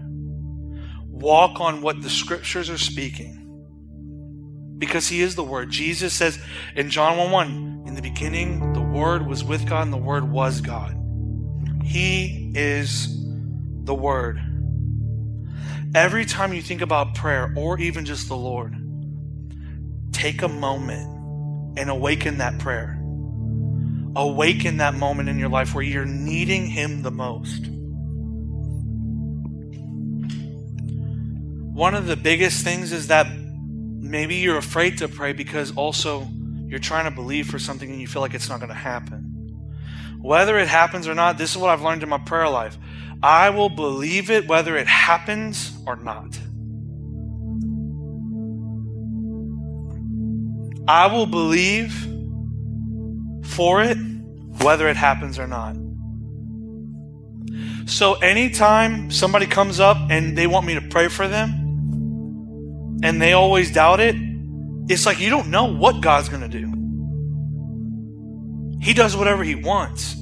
walk 1.22 1.62
on 1.62 1.82
what 1.82 2.02
the 2.02 2.10
scriptures 2.10 2.70
are 2.70 2.78
speaking. 2.78 3.38
Because 4.78 5.08
he 5.08 5.22
is 5.22 5.36
the 5.36 5.44
word. 5.44 5.70
Jesus 5.70 6.14
says 6.14 6.40
in 6.76 6.90
John 6.90 7.18
1 7.18 7.32
1, 7.32 7.84
in 7.86 7.96
the 7.96 8.02
beginning, 8.02 8.74
the 8.74 8.82
word 8.82 9.28
was 9.28 9.44
with 9.44 9.68
God 9.68 9.84
and 9.84 9.94
the 9.94 9.98
word 9.98 10.30
was 10.30 10.62
God. 10.62 10.98
He 11.84 12.52
is 12.56 13.08
the 13.84 13.94
word. 13.94 14.42
Every 15.94 16.26
time 16.26 16.54
you 16.54 16.62
think 16.62 16.82
about 16.82 17.16
prayer 17.16 17.54
or 17.56 17.80
even 17.80 18.06
just 18.06 18.28
the 18.28 18.36
Lord, 18.36 18.76
take 20.14 20.42
a 20.42 20.48
moment 20.48 21.78
and 21.78 21.90
awaken 21.90 22.38
that 22.38 22.60
prayer. 22.60 22.98
Awaken 24.16 24.78
that 24.78 24.94
moment 24.94 25.30
in 25.30 25.38
your 25.38 25.50
life 25.50 25.74
where 25.74 25.84
you're 25.84 26.06
needing 26.06 26.66
Him 26.66 27.02
the 27.02 27.12
most. 27.12 27.66
One 31.74 31.96
of 31.96 32.06
the 32.06 32.18
biggest 32.18 32.64
things 32.64 32.92
is 32.92 33.08
that 33.08 33.28
maybe 33.34 34.36
you're 34.36 34.58
afraid 34.58 34.98
to 34.98 35.08
pray 35.08 35.32
because 35.32 35.72
also 35.76 36.28
you're 36.66 36.80
trying 36.80 37.06
to 37.06 37.12
believe 37.12 37.48
for 37.48 37.60
something 37.60 37.90
and 37.90 38.00
you 38.00 38.08
feel 38.08 38.22
like 38.22 38.34
it's 38.34 38.50
not 38.50 38.60
going 38.60 38.70
to 38.70 38.76
happen. 38.76 39.28
Whether 40.22 40.60
it 40.60 40.68
happens 40.68 41.08
or 41.08 41.16
not, 41.16 41.38
this 41.38 41.52
is 41.52 41.58
what 41.58 41.70
I've 41.70 41.82
learned 41.82 42.04
in 42.04 42.10
my 42.10 42.18
prayer 42.18 42.50
life. 42.50 42.78
I 43.24 43.52
will 43.52 43.70
believe 43.70 44.30
it 44.30 44.48
whether 44.48 44.76
it 44.76 44.88
happens 44.88 45.72
or 45.86 45.96
not. 45.96 46.38
I 50.88 51.08
will 51.08 51.26
believe 51.26 51.94
for 53.46 53.82
it 53.82 53.98
whether 54.62 54.90
it 54.90 54.98
happens 54.98 55.40
or 55.40 55.48
not. 55.48 55.78
So 57.90 58.16
anytime 58.16 59.12
somebody 59.12 59.46
comes 59.46 59.80
up 59.80 59.98
and 60.10 60.38
they 60.38 60.48
want 60.48 60.66
me 60.66 60.76
to 60.76 60.82
pray 60.82 61.08
for 61.08 61.28
them, 61.28 61.61
and 63.04 63.22
they 63.22 63.34
always 63.34 63.72
doubt 63.72 64.00
it, 64.00 64.16
it's 64.90 65.06
like 65.06 65.20
you 65.20 65.30
don't 65.30 65.50
know 65.50 65.66
what 65.66 66.02
God's 66.02 66.30
going 66.30 66.42
to 66.42 66.48
do. 66.48 66.72
He 68.82 68.94
does 68.94 69.16
whatever 69.16 69.44
he 69.44 69.56
wants. 69.56 70.16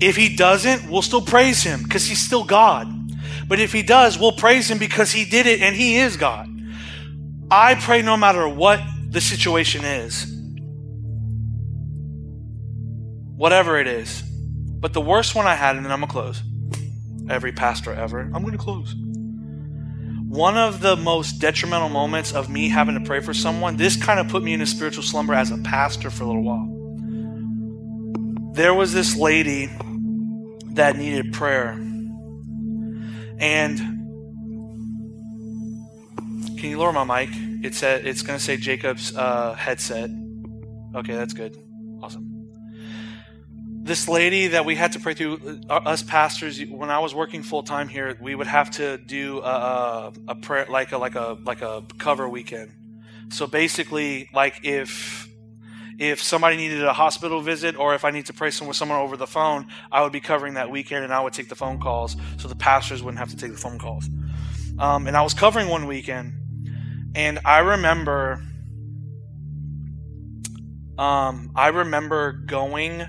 If 0.00 0.16
he 0.16 0.34
doesn't, 0.34 0.90
we'll 0.90 1.02
still 1.02 1.22
praise 1.22 1.62
him 1.62 1.82
because 1.82 2.06
he's 2.06 2.24
still 2.24 2.44
God. 2.44 2.88
But 3.46 3.60
if 3.60 3.72
he 3.72 3.82
does, 3.82 4.18
we'll 4.18 4.32
praise 4.32 4.70
him 4.70 4.78
because 4.78 5.12
he 5.12 5.24
did 5.24 5.46
it 5.46 5.60
and 5.60 5.76
he 5.76 5.98
is 5.98 6.16
God. 6.16 6.48
I 7.50 7.74
pray 7.74 8.00
no 8.00 8.16
matter 8.16 8.48
what 8.48 8.80
the 9.10 9.20
situation 9.20 9.84
is, 9.84 10.24
whatever 13.36 13.78
it 13.78 13.86
is. 13.86 14.22
But 14.22 14.92
the 14.94 15.00
worst 15.00 15.34
one 15.34 15.46
I 15.46 15.54
had, 15.54 15.76
and 15.76 15.84
then 15.84 15.92
I'm 15.92 16.00
going 16.00 16.08
to 16.08 16.12
close. 16.12 16.42
Every 17.28 17.52
pastor 17.52 17.92
ever, 17.92 18.20
I'm 18.20 18.42
going 18.42 18.52
to 18.52 18.58
close 18.58 18.94
one 20.30 20.56
of 20.56 20.80
the 20.80 20.94
most 20.94 21.40
detrimental 21.40 21.88
moments 21.88 22.32
of 22.32 22.48
me 22.48 22.68
having 22.68 22.94
to 22.94 23.04
pray 23.04 23.18
for 23.18 23.34
someone, 23.34 23.76
this 23.76 23.96
kind 23.96 24.20
of 24.20 24.28
put 24.28 24.44
me 24.44 24.52
in 24.52 24.60
a 24.60 24.66
spiritual 24.66 25.02
slumber 25.02 25.34
as 25.34 25.50
a 25.50 25.58
pastor 25.58 26.08
for 26.08 26.22
a 26.22 26.26
little 26.28 26.44
while. 26.44 26.68
There 28.54 28.72
was 28.72 28.92
this 28.92 29.16
lady 29.16 29.68
that 30.74 30.96
needed 30.96 31.32
prayer. 31.32 31.70
And 33.40 33.78
can 36.56 36.70
you 36.70 36.78
lower 36.78 36.92
my 36.92 37.02
mic? 37.02 37.30
It's 37.64 37.82
it's 37.82 38.22
going 38.22 38.38
to 38.38 38.44
say 38.44 38.56
Jacob's 38.56 39.12
uh, 39.16 39.54
headset. 39.54 40.10
Okay, 40.94 41.16
that's 41.16 41.34
good. 41.34 41.56
Awesome. 42.00 42.29
This 43.82 44.08
lady 44.08 44.48
that 44.48 44.66
we 44.66 44.74
had 44.74 44.92
to 44.92 45.00
pray 45.00 45.14
through, 45.14 45.62
uh, 45.68 45.72
us 45.72 46.02
pastors, 46.02 46.62
when 46.62 46.90
I 46.90 46.98
was 46.98 47.14
working 47.14 47.42
full 47.42 47.62
time 47.62 47.88
here, 47.88 48.16
we 48.20 48.34
would 48.34 48.46
have 48.46 48.70
to 48.72 48.98
do 48.98 49.40
a, 49.40 50.12
a 50.28 50.34
prayer 50.34 50.66
like 50.68 50.92
a 50.92 50.98
like 50.98 51.14
a 51.14 51.38
like 51.44 51.62
a 51.62 51.82
cover 51.98 52.28
weekend. 52.28 52.72
So 53.30 53.46
basically, 53.46 54.28
like 54.34 54.60
if 54.64 55.26
if 55.98 56.22
somebody 56.22 56.56
needed 56.56 56.84
a 56.84 56.92
hospital 56.92 57.40
visit 57.40 57.76
or 57.76 57.94
if 57.94 58.04
I 58.04 58.10
need 58.10 58.26
to 58.26 58.32
pray 58.32 58.48
with 58.48 58.76
someone 58.76 58.98
over 58.98 59.16
the 59.16 59.26
phone, 59.26 59.66
I 59.90 60.02
would 60.02 60.12
be 60.12 60.20
covering 60.20 60.54
that 60.54 60.70
weekend 60.70 61.04
and 61.04 61.12
I 61.12 61.20
would 61.20 61.32
take 61.32 61.48
the 61.48 61.54
phone 61.54 61.78
calls 61.78 62.16
so 62.38 62.48
the 62.48 62.56
pastors 62.56 63.02
wouldn't 63.02 63.18
have 63.18 63.28
to 63.30 63.36
take 63.36 63.52
the 63.52 63.58
phone 63.58 63.78
calls. 63.78 64.08
Um, 64.78 65.06
and 65.06 65.16
I 65.16 65.22
was 65.22 65.34
covering 65.34 65.68
one 65.68 65.86
weekend, 65.86 66.32
and 67.14 67.38
I 67.44 67.58
remember, 67.58 68.42
um, 70.96 71.52
I 71.54 71.68
remember 71.68 72.32
going 72.32 73.06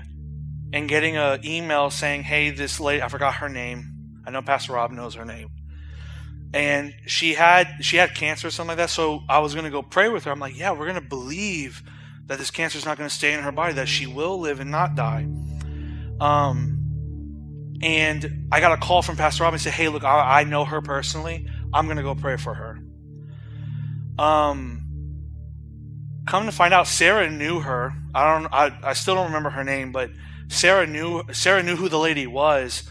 and 0.72 0.88
getting 0.88 1.16
an 1.16 1.44
email 1.44 1.90
saying, 1.90 2.24
"Hey, 2.24 2.50
this 2.50 2.80
lady, 2.80 3.02
I 3.02 3.08
forgot 3.08 3.34
her 3.34 3.48
name. 3.48 3.92
I 4.26 4.30
know 4.30 4.42
Pastor 4.42 4.72
Rob 4.72 4.90
knows 4.90 5.14
her 5.14 5.24
name." 5.24 5.50
And 6.54 6.94
she 7.06 7.34
had 7.34 7.68
she 7.80 7.96
had 7.96 8.14
cancer 8.14 8.48
or 8.48 8.50
something 8.50 8.68
like 8.68 8.76
that. 8.78 8.90
So 8.90 9.22
I 9.28 9.38
was 9.38 9.54
gonna 9.54 9.70
go 9.70 9.82
pray 9.82 10.08
with 10.08 10.24
her. 10.24 10.32
I'm 10.32 10.40
like, 10.40 10.56
yeah, 10.56 10.72
we're 10.72 10.86
gonna 10.86 11.00
believe 11.00 11.82
that 12.26 12.38
this 12.38 12.50
cancer 12.50 12.78
is 12.78 12.84
not 12.84 12.96
going 12.96 13.08
to 13.08 13.14
stay 13.14 13.32
in 13.32 13.40
her 13.40 13.52
body, 13.52 13.74
that 13.74 13.88
she 13.88 14.06
will 14.06 14.38
live 14.38 14.60
and 14.60 14.70
not 14.70 14.94
die. 14.94 15.26
Um, 16.20 17.78
and 17.82 18.48
I 18.52 18.60
got 18.60 18.72
a 18.72 18.76
call 18.76 19.02
from 19.02 19.16
Pastor 19.16 19.44
Rob 19.44 19.52
and 19.52 19.60
said, 19.60 19.72
"Hey, 19.72 19.88
look, 19.88 20.04
I, 20.04 20.40
I 20.40 20.44
know 20.44 20.64
her 20.64 20.80
personally. 20.80 21.46
I'm 21.74 21.86
going 21.86 21.96
to 21.96 22.02
go 22.02 22.14
pray 22.14 22.36
for 22.36 22.54
her." 22.54 22.78
Um, 24.18 24.82
come 26.26 26.46
to 26.46 26.52
find 26.52 26.72
out, 26.72 26.86
Sarah 26.86 27.28
knew 27.28 27.60
her. 27.60 27.92
I 28.14 28.40
don't. 28.40 28.52
I, 28.52 28.78
I 28.82 28.92
still 28.92 29.14
don't 29.14 29.26
remember 29.26 29.50
her 29.50 29.64
name, 29.64 29.90
but 29.90 30.10
Sarah 30.52 30.86
knew 30.86 31.22
Sarah 31.32 31.62
knew 31.62 31.76
who 31.76 31.88
the 31.88 31.98
lady 31.98 32.26
was, 32.26 32.88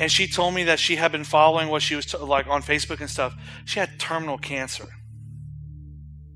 and 0.00 0.10
she 0.10 0.26
told 0.26 0.52
me 0.52 0.64
that 0.64 0.80
she 0.80 0.96
had 0.96 1.12
been 1.12 1.22
following 1.22 1.68
what 1.68 1.80
she 1.80 1.94
was 1.94 2.06
t- 2.06 2.18
like 2.18 2.48
on 2.48 2.60
Facebook 2.60 3.00
and 3.00 3.08
stuff. 3.08 3.34
She 3.64 3.78
had 3.78 4.00
terminal 4.00 4.36
cancer. 4.36 4.88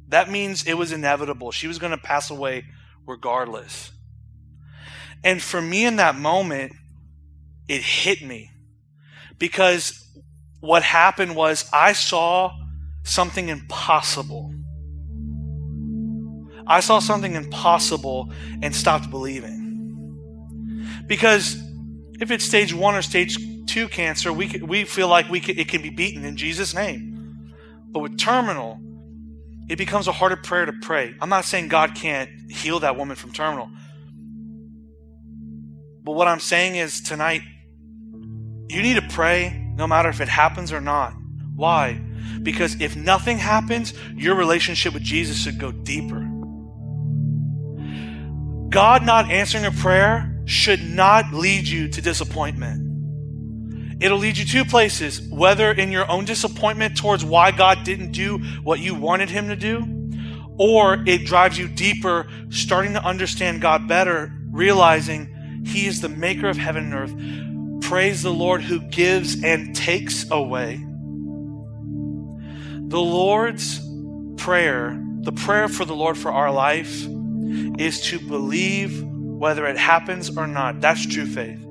That 0.07 0.31
means 0.31 0.63
it 0.63 0.75
was 0.75 0.93
inevitable. 0.93 1.51
She 1.51 1.67
was 1.67 1.81
going 1.81 1.91
to 1.91 1.99
pass 1.99 2.31
away 2.31 2.65
regardless. 3.07 3.91
And 5.25 5.43
for 5.43 5.61
me 5.61 5.85
in 5.85 5.97
that 5.97 6.15
moment, 6.15 6.73
it 7.67 7.83
hit 7.83 8.23
me 8.23 8.53
because 9.37 10.09
what 10.61 10.85
happened 10.85 11.35
was 11.35 11.69
I 11.73 11.93
saw 11.93 12.57
something 13.03 13.49
impossible. 13.49 14.55
I 16.69 16.81
saw 16.81 17.01
something 17.01 17.35
impossible 17.35 18.33
and 18.63 18.75
stopped 18.75 19.11
believing. 19.11 19.68
Because 21.09 21.61
if 22.21 22.31
it's 22.31 22.45
stage 22.45 22.73
one 22.73 22.95
or 22.95 23.03
stage 23.03 23.37
two 23.67 23.89
cancer, 23.89 24.33
we, 24.33 24.61
we 24.63 24.85
feel 24.85 25.09
like 25.09 25.29
we 25.29 25.41
can, 25.41 25.59
it 25.59 25.69
can 25.69 25.83
be 25.83 25.91
beaten 25.91 26.25
in 26.25 26.37
Jesus' 26.37 26.75
name. 26.75 27.53
But 27.91 28.01
with 28.01 28.19
terminal, 28.19 28.79
it 29.69 29.77
becomes 29.77 30.07
a 30.07 30.13
harder 30.13 30.37
prayer 30.37 30.67
to 30.67 30.73
pray. 30.73 31.15
I'm 31.21 31.29
not 31.29 31.45
saying 31.45 31.69
God 31.69 31.95
can't 31.95 32.31
heal 32.51 32.81
that 32.81 32.97
woman 32.97 33.17
from 33.17 33.33
terminal. 33.33 33.69
But 36.05 36.13
what 36.13 36.29
I'm 36.29 36.41
saying 36.41 36.77
is 36.77 37.01
tonight, 37.01 37.43
you 38.69 38.83
need 38.83 38.95
to 38.95 39.09
pray 39.09 39.73
no 39.77 39.87
matter 39.87 40.09
if 40.09 40.21
it 40.21 40.29
happens 40.29 40.73
or 40.73 40.81
not. 40.81 41.15
Why? 41.55 42.01
Because 42.43 42.81
if 42.81 42.97
nothing 42.97 43.39
happens, 43.39 43.95
your 44.15 44.35
relationship 44.35 44.95
with 44.95 45.03
Jesus 45.03 45.39
should 45.39 45.59
go 45.59 45.73
deeper. 45.73 46.21
God 48.69 49.05
not 49.05 49.31
answering 49.31 49.65
a 49.65 49.71
prayer 49.71 50.38
should 50.49 50.83
not 50.83 51.33
lead 51.35 51.69
you 51.69 51.89
to 51.89 52.01
disappointment. 52.01 52.87
It'll 54.03 54.17
lead 54.17 54.39
you 54.39 54.47
two 54.47 54.65
places, 54.65 55.21
whether 55.29 55.71
in 55.73 55.93
your 55.93 56.11
own 56.11 56.25
disappointment 56.25 56.97
towards 56.97 57.23
why 57.23 57.51
God 57.51 57.85
didn't 57.85 58.13
do 58.13 58.39
what 58.63 58.81
you 58.81 58.95
wanted 58.95 59.29
Him 59.29 59.49
to 59.49 59.57
do, 59.57 59.85
or 60.57 61.05
it 61.07 61.27
drives 61.27 61.59
you 61.59 61.69
deeper, 61.69 62.29
starting 62.49 62.95
to 62.95 63.05
understand 63.05 63.61
God 63.61 63.87
better, 63.87 64.33
realizing 64.51 65.65
He 65.67 65.87
is 65.87 66.01
the 66.01 66.09
maker 66.09 66.49
of 66.49 66.57
heaven 66.57 66.93
and 66.93 66.95
earth. 66.95 67.89
Praise 67.89 68.23
the 68.23 68.33
Lord 68.33 68.63
who 68.63 68.81
gives 68.81 69.45
and 69.45 69.77
takes 69.77 70.31
away. 70.31 70.77
The 72.87 73.01
Lord's 73.01 73.81
prayer, 74.39 74.99
the 75.21 75.33
prayer 75.33 75.69
for 75.69 75.85
the 75.85 75.95
Lord 75.95 76.17
for 76.17 76.33
our 76.33 76.51
life, 76.51 77.07
is 77.79 78.01
to 78.07 78.19
believe 78.19 79.05
whether 79.39 79.67
it 79.67 79.77
happens 79.77 80.37
or 80.37 80.47
not. 80.47 80.81
That's 80.81 81.07
true 81.07 81.27
faith. 81.27 81.65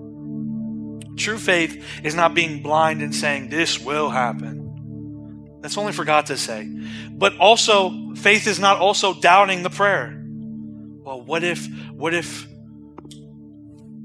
True 1.17 1.37
faith 1.37 1.83
is 2.03 2.15
not 2.15 2.33
being 2.33 2.61
blind 2.61 3.01
and 3.01 3.13
saying, 3.13 3.49
This 3.49 3.79
will 3.79 4.09
happen. 4.09 5.59
That's 5.61 5.77
only 5.77 5.91
for 5.91 6.05
God 6.05 6.27
to 6.27 6.37
say. 6.37 6.65
But 7.11 7.37
also, 7.37 8.13
faith 8.15 8.47
is 8.47 8.59
not 8.59 8.77
also 8.77 9.13
doubting 9.13 9.63
the 9.63 9.69
prayer. 9.69 10.13
Well, 10.23 11.21
what 11.21 11.43
if, 11.43 11.67
what 11.91 12.13
if, 12.13 12.47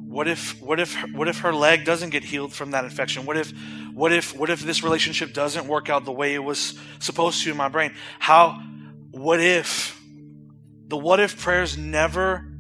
what 0.07 0.27
if, 0.27 0.61
what 0.61 0.81
if, 0.81 0.95
what 1.13 1.29
if 1.29 1.41
her 1.41 1.53
leg 1.53 1.85
doesn't 1.85 2.11
get 2.11 2.25
healed 2.25 2.53
from 2.53 2.71
that 2.73 2.85
infection? 2.85 3.27
What 3.27 3.37
if, 3.37 3.53
what 3.93 4.13
if, 4.13 4.37
what 4.37 4.51
if 4.51 4.61
this 4.61 4.83
relationship 4.83 5.35
doesn't 5.35 5.69
work 5.69 5.91
out 5.91 6.05
the 6.05 6.13
way 6.13 6.35
it 6.35 6.43
was 6.43 6.79
supposed 7.01 7.43
to 7.45 7.51
in 7.51 7.57
my 7.57 7.69
brain? 7.69 7.95
How, 8.19 8.61
what 9.11 9.41
if? 9.41 10.01
The 10.89 10.97
what 10.97 11.21
if 11.21 11.41
prayers 11.41 11.79
never 11.79 12.52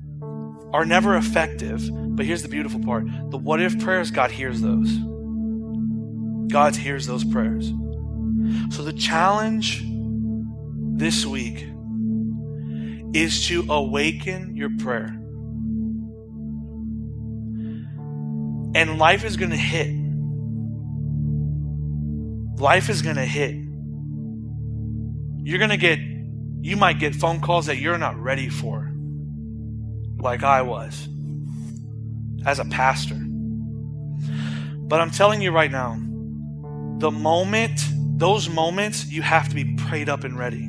are 0.72 0.84
never 0.84 1.16
effective. 1.16 1.88
But 2.16 2.26
here's 2.26 2.42
the 2.42 2.48
beautiful 2.48 2.80
part 2.80 3.06
the 3.30 3.38
what 3.38 3.60
if 3.60 3.78
prayers, 3.80 4.10
God 4.10 4.30
hears 4.30 4.60
those. 4.60 4.90
God 6.48 6.76
hears 6.76 7.06
those 7.06 7.24
prayers. 7.24 7.72
So 8.70 8.82
the 8.82 8.92
challenge 8.92 9.82
this 10.98 11.24
week 11.24 11.66
is 13.14 13.46
to 13.48 13.64
awaken 13.70 14.56
your 14.56 14.70
prayer. 14.78 15.18
And 18.74 18.98
life 18.98 19.24
is 19.24 19.36
going 19.36 19.50
to 19.50 19.56
hit. 19.56 19.94
Life 22.58 22.88
is 22.88 23.02
going 23.02 23.16
to 23.16 23.24
hit. 23.24 23.54
You're 25.44 25.58
going 25.58 25.70
to 25.70 25.76
get, 25.76 25.98
you 25.98 26.76
might 26.76 26.98
get 26.98 27.14
phone 27.14 27.40
calls 27.40 27.66
that 27.66 27.76
you're 27.76 27.98
not 27.98 28.16
ready 28.18 28.48
for 28.48 28.91
like 30.22 30.42
I 30.42 30.62
was 30.62 31.08
as 32.46 32.58
a 32.58 32.64
pastor. 32.64 33.16
But 33.16 35.00
I'm 35.00 35.10
telling 35.10 35.42
you 35.42 35.50
right 35.50 35.70
now, 35.70 35.98
the 36.98 37.10
moment, 37.10 37.80
those 38.18 38.48
moments, 38.48 39.06
you 39.06 39.22
have 39.22 39.48
to 39.48 39.54
be 39.54 39.74
prayed 39.74 40.08
up 40.08 40.24
and 40.24 40.38
ready. 40.38 40.68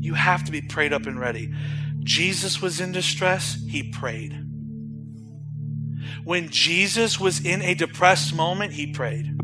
You 0.00 0.14
have 0.14 0.44
to 0.44 0.52
be 0.52 0.60
prayed 0.60 0.92
up 0.92 1.06
and 1.06 1.18
ready. 1.18 1.52
Jesus 2.00 2.60
was 2.60 2.80
in 2.80 2.92
distress, 2.92 3.58
he 3.68 3.82
prayed. 3.90 4.38
When 6.24 6.50
Jesus 6.50 7.18
was 7.18 7.44
in 7.44 7.62
a 7.62 7.74
depressed 7.74 8.34
moment, 8.34 8.72
he 8.72 8.92
prayed. 8.92 9.40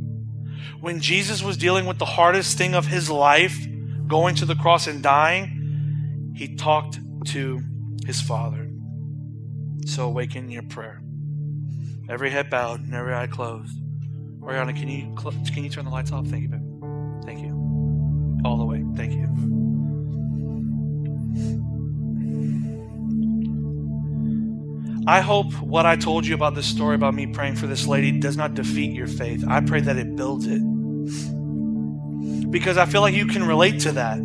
When 0.81 1.01
Jesus 1.01 1.43
was 1.43 1.57
dealing 1.57 1.87
with 1.87 1.99
the 1.99 2.05
hardest 2.05 2.59
thing 2.59 2.75
of 2.75 2.87
his 2.87 3.11
life, 3.11 3.67
going 4.07 4.35
to 4.37 4.45
the 4.45 4.55
cross 4.55 4.87
and 4.87 5.03
dying, 5.03 6.33
he 6.35 6.57
talked 6.57 6.99
to 7.27 7.61
his 8.07 8.21
Father. 8.21 8.71
So 9.87 10.07
awaken 10.07 10.51
your 10.51 10.63
prayer. 10.63 11.03
Every 12.09 12.31
head 12.31 12.51
bowed 12.51 12.81
and 12.81 12.95
every 12.95 13.15
eye 13.15 13.27
closed. 13.27 13.77
Oriana, 14.43 14.73
can 14.73 14.89
you 14.89 15.15
cl- 15.19 15.35
can 15.53 15.65
you 15.65 15.71
turn 15.71 15.85
the 15.85 15.91
lights 15.91 16.13
off? 16.13 16.27
Thank 16.27 16.43
you, 16.43 16.49
babe. 16.49 17.25
Thank 17.25 17.41
you. 17.41 18.41
All 18.45 18.57
the 18.57 18.65
way. 18.65 18.85
Thank 18.97 19.13
you. 19.13 19.29
I 25.07 25.21
hope 25.21 25.53
what 25.61 25.87
I 25.87 25.97
told 25.97 26.27
you 26.27 26.35
about 26.35 26.55
this 26.55 26.67
story 26.67 26.95
about 26.95 27.15
me 27.15 27.27
praying 27.27 27.57
for 27.57 27.67
this 27.67 27.87
lady 27.87 28.13
does 28.13 28.37
not 28.37 28.55
defeat 28.55 28.93
your 28.95 29.07
faith. 29.07 29.45
I 29.49 29.61
pray 29.61 29.81
that 29.81 29.97
it 29.97 30.15
builds 30.15 30.47
it. 30.47 30.63
Because 32.51 32.77
I 32.77 32.87
feel 32.87 33.01
like 33.01 33.15
you 33.15 33.27
can 33.27 33.45
relate 33.45 33.81
to 33.81 33.93
that. 33.93 34.19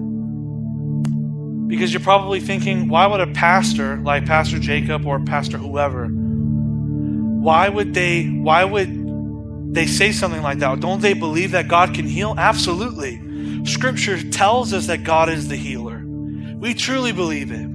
Because 1.68 1.94
you're 1.94 2.02
probably 2.02 2.40
thinking, 2.40 2.88
why 2.88 3.08
would 3.08 3.22
a 3.22 3.28
pastor 3.28 3.98
like 3.98 4.26
Pastor 4.26 4.60
Jacob 4.60 5.06
or 5.06 5.20
Pastor 5.20 5.58
whoever, 5.58 6.08
why 6.08 7.70
would 7.70 7.94
they, 7.94 8.26
why 8.28 8.64
would 8.64 9.06
they 9.76 9.86
say 9.86 10.12
something 10.12 10.42
like 10.42 10.60
that. 10.60 10.80
Don't 10.80 11.02
they 11.02 11.14
believe 11.14 11.52
that 11.52 11.68
God 11.68 11.94
can 11.94 12.06
heal? 12.08 12.34
Absolutely. 12.38 13.22
Scripture 13.66 14.22
tells 14.32 14.74
us 14.74 14.88
that 14.88 15.04
God 15.04 15.30
is 15.30 15.50
the 15.50 15.58
healer. 15.58 16.02
We 16.06 16.74
truly 16.74 17.12
believe 17.12 17.52
it. 17.52 17.68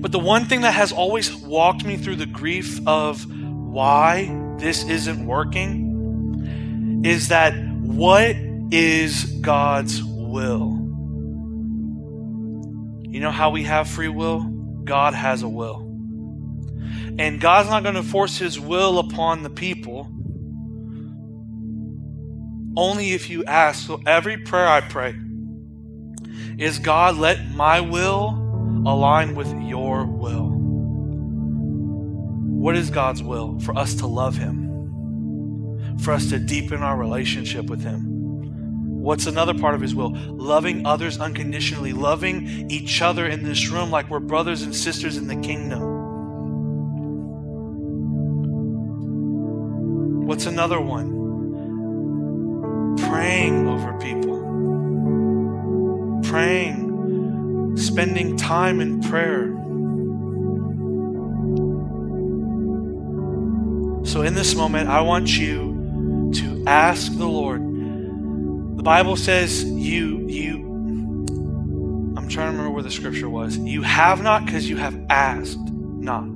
But 0.00 0.10
the 0.10 0.18
one 0.18 0.46
thing 0.46 0.62
that 0.62 0.72
has 0.72 0.90
always 0.90 1.34
walked 1.34 1.84
me 1.84 1.96
through 1.96 2.16
the 2.16 2.26
grief 2.26 2.80
of 2.86 3.26
why 3.30 4.56
this 4.58 4.84
isn't 4.84 5.26
working 5.26 7.02
is 7.04 7.28
that 7.28 7.54
what 7.82 8.36
is 8.70 9.24
God's 9.40 10.02
will? 10.02 10.73
You 13.14 13.20
know 13.20 13.30
how 13.30 13.50
we 13.50 13.62
have 13.62 13.88
free 13.88 14.08
will? 14.08 14.40
God 14.40 15.14
has 15.14 15.42
a 15.42 15.48
will. 15.48 15.82
And 17.16 17.40
God's 17.40 17.68
not 17.68 17.84
going 17.84 17.94
to 17.94 18.02
force 18.02 18.36
his 18.38 18.58
will 18.58 18.98
upon 18.98 19.44
the 19.44 19.50
people 19.50 20.10
only 22.76 23.12
if 23.12 23.30
you 23.30 23.44
ask. 23.44 23.86
So 23.86 24.00
every 24.04 24.38
prayer 24.38 24.66
I 24.66 24.80
pray 24.80 25.14
is 26.58 26.80
God, 26.80 27.16
let 27.16 27.52
my 27.52 27.78
will 27.80 28.30
align 28.84 29.36
with 29.36 29.46
your 29.62 30.06
will. 30.06 30.50
What 32.58 32.74
is 32.74 32.90
God's 32.90 33.22
will? 33.22 33.60
For 33.60 33.78
us 33.78 33.94
to 33.94 34.08
love 34.08 34.36
Him, 34.36 35.98
for 36.00 36.10
us 36.10 36.30
to 36.30 36.40
deepen 36.40 36.82
our 36.82 36.96
relationship 36.96 37.66
with 37.66 37.84
Him. 37.84 38.13
What's 39.04 39.26
another 39.26 39.54
part 39.54 39.74
of 39.74 39.80
His 39.80 39.94
will? 39.94 40.12
Loving 40.30 40.86
others 40.86 41.20
unconditionally, 41.20 41.92
loving 41.92 42.70
each 42.70 43.02
other 43.02 43.26
in 43.26 43.44
this 43.44 43.68
room 43.68 43.90
like 43.90 44.08
we're 44.10 44.20
brothers 44.20 44.62
and 44.62 44.74
sisters 44.74 45.16
in 45.16 45.26
the 45.26 45.36
kingdom. 45.36 45.82
What's 50.26 50.46
another 50.46 50.80
one? 50.80 51.24
praying 52.96 53.68
over 53.68 53.92
people, 53.94 54.38
praying, 56.24 57.76
spending 57.76 58.36
time 58.36 58.80
in 58.80 59.00
prayer. 59.02 59.46
So, 64.04 64.22
in 64.22 64.34
this 64.34 64.54
moment, 64.54 64.88
I 64.88 65.00
want 65.00 65.38
you 65.38 66.30
to 66.34 66.64
ask 66.66 67.16
the 67.16 67.26
Lord. 67.26 67.73
Bible 68.84 69.16
says, 69.16 69.64
You, 69.64 70.28
you, 70.28 70.56
I'm 72.18 72.28
trying 72.28 72.48
to 72.48 72.50
remember 72.50 72.68
where 72.68 72.82
the 72.82 72.90
scripture 72.90 73.30
was. 73.30 73.56
You 73.56 73.80
have 73.80 74.22
not 74.22 74.44
because 74.44 74.68
you 74.68 74.76
have 74.76 74.94
asked 75.08 75.58
not. 75.58 76.28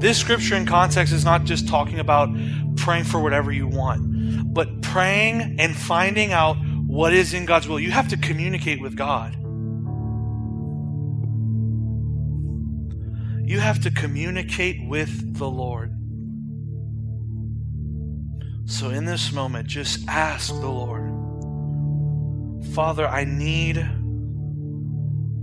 This 0.00 0.16
scripture 0.16 0.54
in 0.54 0.64
context 0.64 1.12
is 1.12 1.24
not 1.24 1.42
just 1.42 1.66
talking 1.66 1.98
about 1.98 2.28
praying 2.76 3.02
for 3.02 3.20
whatever 3.20 3.50
you 3.50 3.66
want, 3.66 4.54
but 4.54 4.80
praying 4.80 5.56
and 5.58 5.76
finding 5.76 6.32
out 6.32 6.56
what 6.86 7.12
is 7.12 7.34
in 7.34 7.44
God's 7.44 7.66
will. 7.66 7.80
You 7.80 7.90
have 7.90 8.06
to 8.08 8.16
communicate 8.16 8.80
with 8.80 8.96
God. 8.96 9.34
You 13.44 13.58
have 13.58 13.82
to 13.82 13.90
communicate 13.90 14.86
with 14.86 15.36
the 15.36 15.50
Lord. 15.50 15.96
So, 18.64 18.90
in 18.90 19.04
this 19.04 19.32
moment, 19.32 19.66
just 19.66 20.08
ask 20.08 20.48
the 20.48 20.68
Lord 20.68 21.12
Father, 22.74 23.06
I 23.06 23.24
need 23.24 23.76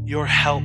your 0.05 0.25
help 0.25 0.63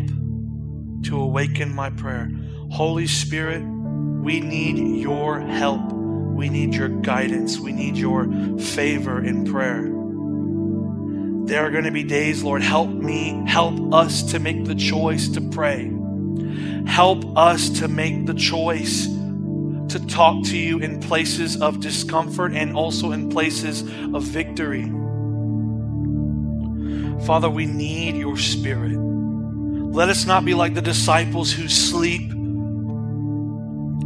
to 1.03 1.21
awaken 1.21 1.75
my 1.75 1.91
prayer. 1.91 2.31
Holy 2.71 3.07
Spirit, 3.07 3.63
we 3.63 4.41
need 4.41 5.03
your 5.03 5.41
help. 5.41 5.93
We 5.93 6.49
need 6.49 6.75
your 6.75 6.89
guidance. 6.89 7.59
We 7.59 7.73
need 7.73 7.97
your 7.99 8.27
favor 8.59 9.23
in 9.23 9.45
prayer. 9.45 9.83
There 11.47 11.67
are 11.67 11.71
going 11.71 11.85
to 11.85 11.91
be 11.91 12.05
days, 12.05 12.43
Lord, 12.43 12.63
help 12.63 12.89
me, 12.89 13.43
help 13.47 13.93
us 13.93 14.23
to 14.33 14.39
make 14.39 14.65
the 14.65 14.75
choice 14.75 15.29
to 15.31 15.43
pray. 15.43 15.93
Help 16.87 17.37
us 17.37 17.69
to 17.81 17.89
make 17.89 18.25
the 18.25 18.33
choice 18.33 19.07
to 19.89 20.07
talk 20.07 20.45
to 20.45 20.57
you 20.57 20.79
in 20.79 21.01
places 21.01 21.61
of 21.61 21.81
discomfort 21.81 22.53
and 22.53 22.77
also 22.77 23.13
in 23.13 23.31
places 23.31 23.83
of 23.83 24.23
victory. 24.23 24.85
Father, 27.27 27.49
we 27.49 27.67
need 27.67 28.17
your 28.17 28.37
spirit. 28.37 28.99
Let 28.99 30.09
us 30.09 30.27
not 30.27 30.45
be 30.45 30.55
like 30.55 30.75
the 30.75 30.83
disciples 30.83 31.53
who 31.53 31.69
sleep 31.69 32.33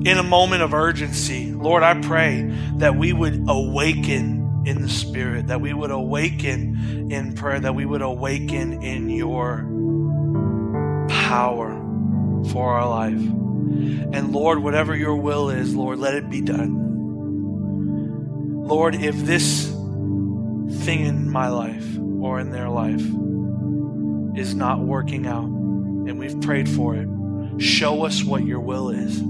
in 0.06 0.16
a 0.18 0.22
moment 0.22 0.62
of 0.62 0.74
urgency. 0.74 1.52
Lord, 1.52 1.82
I 1.82 2.00
pray 2.00 2.50
that 2.76 2.94
we 2.96 3.12
would 3.12 3.44
awaken 3.48 4.64
in 4.64 4.82
the 4.82 4.88
Spirit, 4.88 5.46
that 5.48 5.60
we 5.60 5.72
would 5.72 5.90
awaken 5.90 7.10
in 7.10 7.34
prayer, 7.34 7.58
that 7.60 7.74
we 7.74 7.86
would 7.86 8.02
awaken 8.02 8.82
in 8.82 9.08
your 9.08 9.66
power 11.08 11.74
for 12.50 12.74
our 12.74 12.88
life. 12.88 13.47
And 14.12 14.32
Lord, 14.32 14.60
whatever 14.60 14.96
your 14.96 15.16
will 15.16 15.50
is, 15.50 15.74
Lord, 15.74 15.98
let 15.98 16.14
it 16.14 16.30
be 16.30 16.40
done. 16.40 16.86
Lord, 18.66 18.94
if 18.94 19.16
this 19.24 19.68
thing 19.68 21.06
in 21.06 21.30
my 21.30 21.48
life 21.48 21.86
or 22.20 22.38
in 22.40 22.50
their 22.50 22.68
life 22.68 23.02
is 24.38 24.54
not 24.54 24.80
working 24.80 25.26
out 25.26 25.44
and 25.44 26.18
we've 26.18 26.40
prayed 26.40 26.68
for 26.68 26.94
it, 26.96 27.08
show 27.60 28.04
us 28.04 28.22
what 28.22 28.44
your 28.44 28.60
will 28.60 28.90
is. 28.90 29.20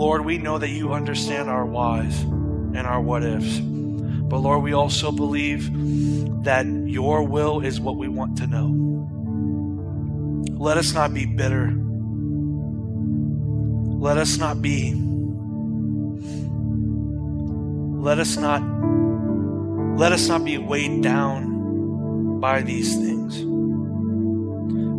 Lord, 0.00 0.24
we 0.24 0.38
know 0.38 0.58
that 0.58 0.70
you 0.70 0.92
understand 0.92 1.50
our 1.50 1.66
whys 1.66 2.22
and 2.22 2.86
our 2.86 3.00
what 3.00 3.22
ifs. 3.22 3.58
But 3.60 4.38
Lord, 4.38 4.62
we 4.62 4.72
also 4.72 5.12
believe 5.12 5.70
that 6.44 6.64
your 6.64 7.22
will 7.24 7.60
is 7.60 7.80
what 7.80 7.96
we 7.96 8.08
want 8.08 8.38
to 8.38 8.46
know. 8.46 8.68
Let 10.56 10.78
us 10.78 10.94
not 10.94 11.12
be 11.12 11.26
bitter. 11.26 11.74
Let 14.00 14.16
us 14.16 14.38
not 14.38 14.62
be. 14.62 14.94
Let 18.00 18.18
us 18.18 18.38
not 18.38 18.62
let 19.98 20.12
us 20.12 20.26
not 20.26 20.42
be 20.42 20.56
weighed 20.56 21.02
down 21.02 22.40
by 22.40 22.62
these 22.62 22.96
things. 22.96 23.40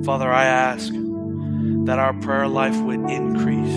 Father, 0.05 0.31
I 0.31 0.45
ask 0.45 0.93
that 1.85 1.97
our 1.97 2.13
prayer 2.21 2.47
life 2.47 2.79
would 2.81 3.09
increase 3.09 3.73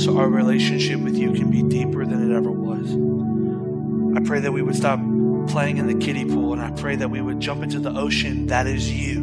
so 0.00 0.16
our 0.18 0.28
relationship 0.28 1.00
with 1.00 1.16
you 1.16 1.32
can 1.32 1.50
be 1.50 1.64
deeper 1.64 2.06
than 2.06 2.30
it 2.30 2.36
ever 2.36 2.52
was. 2.52 2.86
I 4.16 4.24
pray 4.24 4.38
that 4.38 4.52
we 4.52 4.62
would 4.62 4.76
stop 4.76 5.00
playing 5.48 5.78
in 5.78 5.88
the 5.88 5.94
kiddie 5.96 6.24
pool 6.24 6.52
and 6.52 6.62
I 6.62 6.70
pray 6.80 6.94
that 6.94 7.10
we 7.10 7.20
would 7.20 7.40
jump 7.40 7.64
into 7.64 7.80
the 7.80 7.90
ocean 7.90 8.46
that 8.46 8.68
is 8.68 8.92
you 8.92 9.18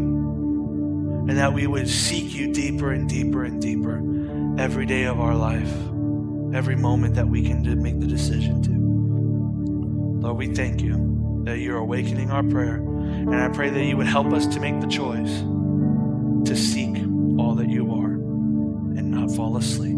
and 1.30 1.38
that 1.38 1.54
we 1.54 1.66
would 1.66 1.88
seek 1.88 2.36
you 2.36 2.52
deeper 2.52 2.92
and 2.92 3.08
deeper 3.08 3.46
and 3.46 3.62
deeper 3.62 4.11
every 4.58 4.86
day 4.86 5.04
of 5.04 5.20
our 5.20 5.36
life, 5.36 5.72
every 6.54 6.76
moment 6.76 7.16
that 7.16 7.28
we 7.28 7.44
can 7.44 7.82
make 7.82 8.00
the 8.00 8.08
decision 8.08 8.62
to. 8.64 8.72
Lord, 10.22 10.38
we 10.38 10.48
thank 10.48 10.82
you 10.82 11.42
that 11.46 11.60
you're 11.60 11.78
awakening 11.78 12.32
our 12.32 12.44
prayer. 12.44 12.76
And 12.76 13.36
I 13.36 13.50
pray 13.50 13.70
that 13.70 13.84
you 13.84 13.98
would 13.98 14.08
help 14.08 14.32
us 14.34 14.46
to 14.48 14.60
make 14.60 14.80
the 14.80 14.88
choice 14.88 15.42
to 16.48 16.56
seek 16.56 16.98
all 17.40 17.56
that 17.56 17.70
you 17.70 17.92
are 17.94 18.12
and 18.12 19.12
not 19.12 19.32
fall 19.32 19.58
asleep. 19.58 19.91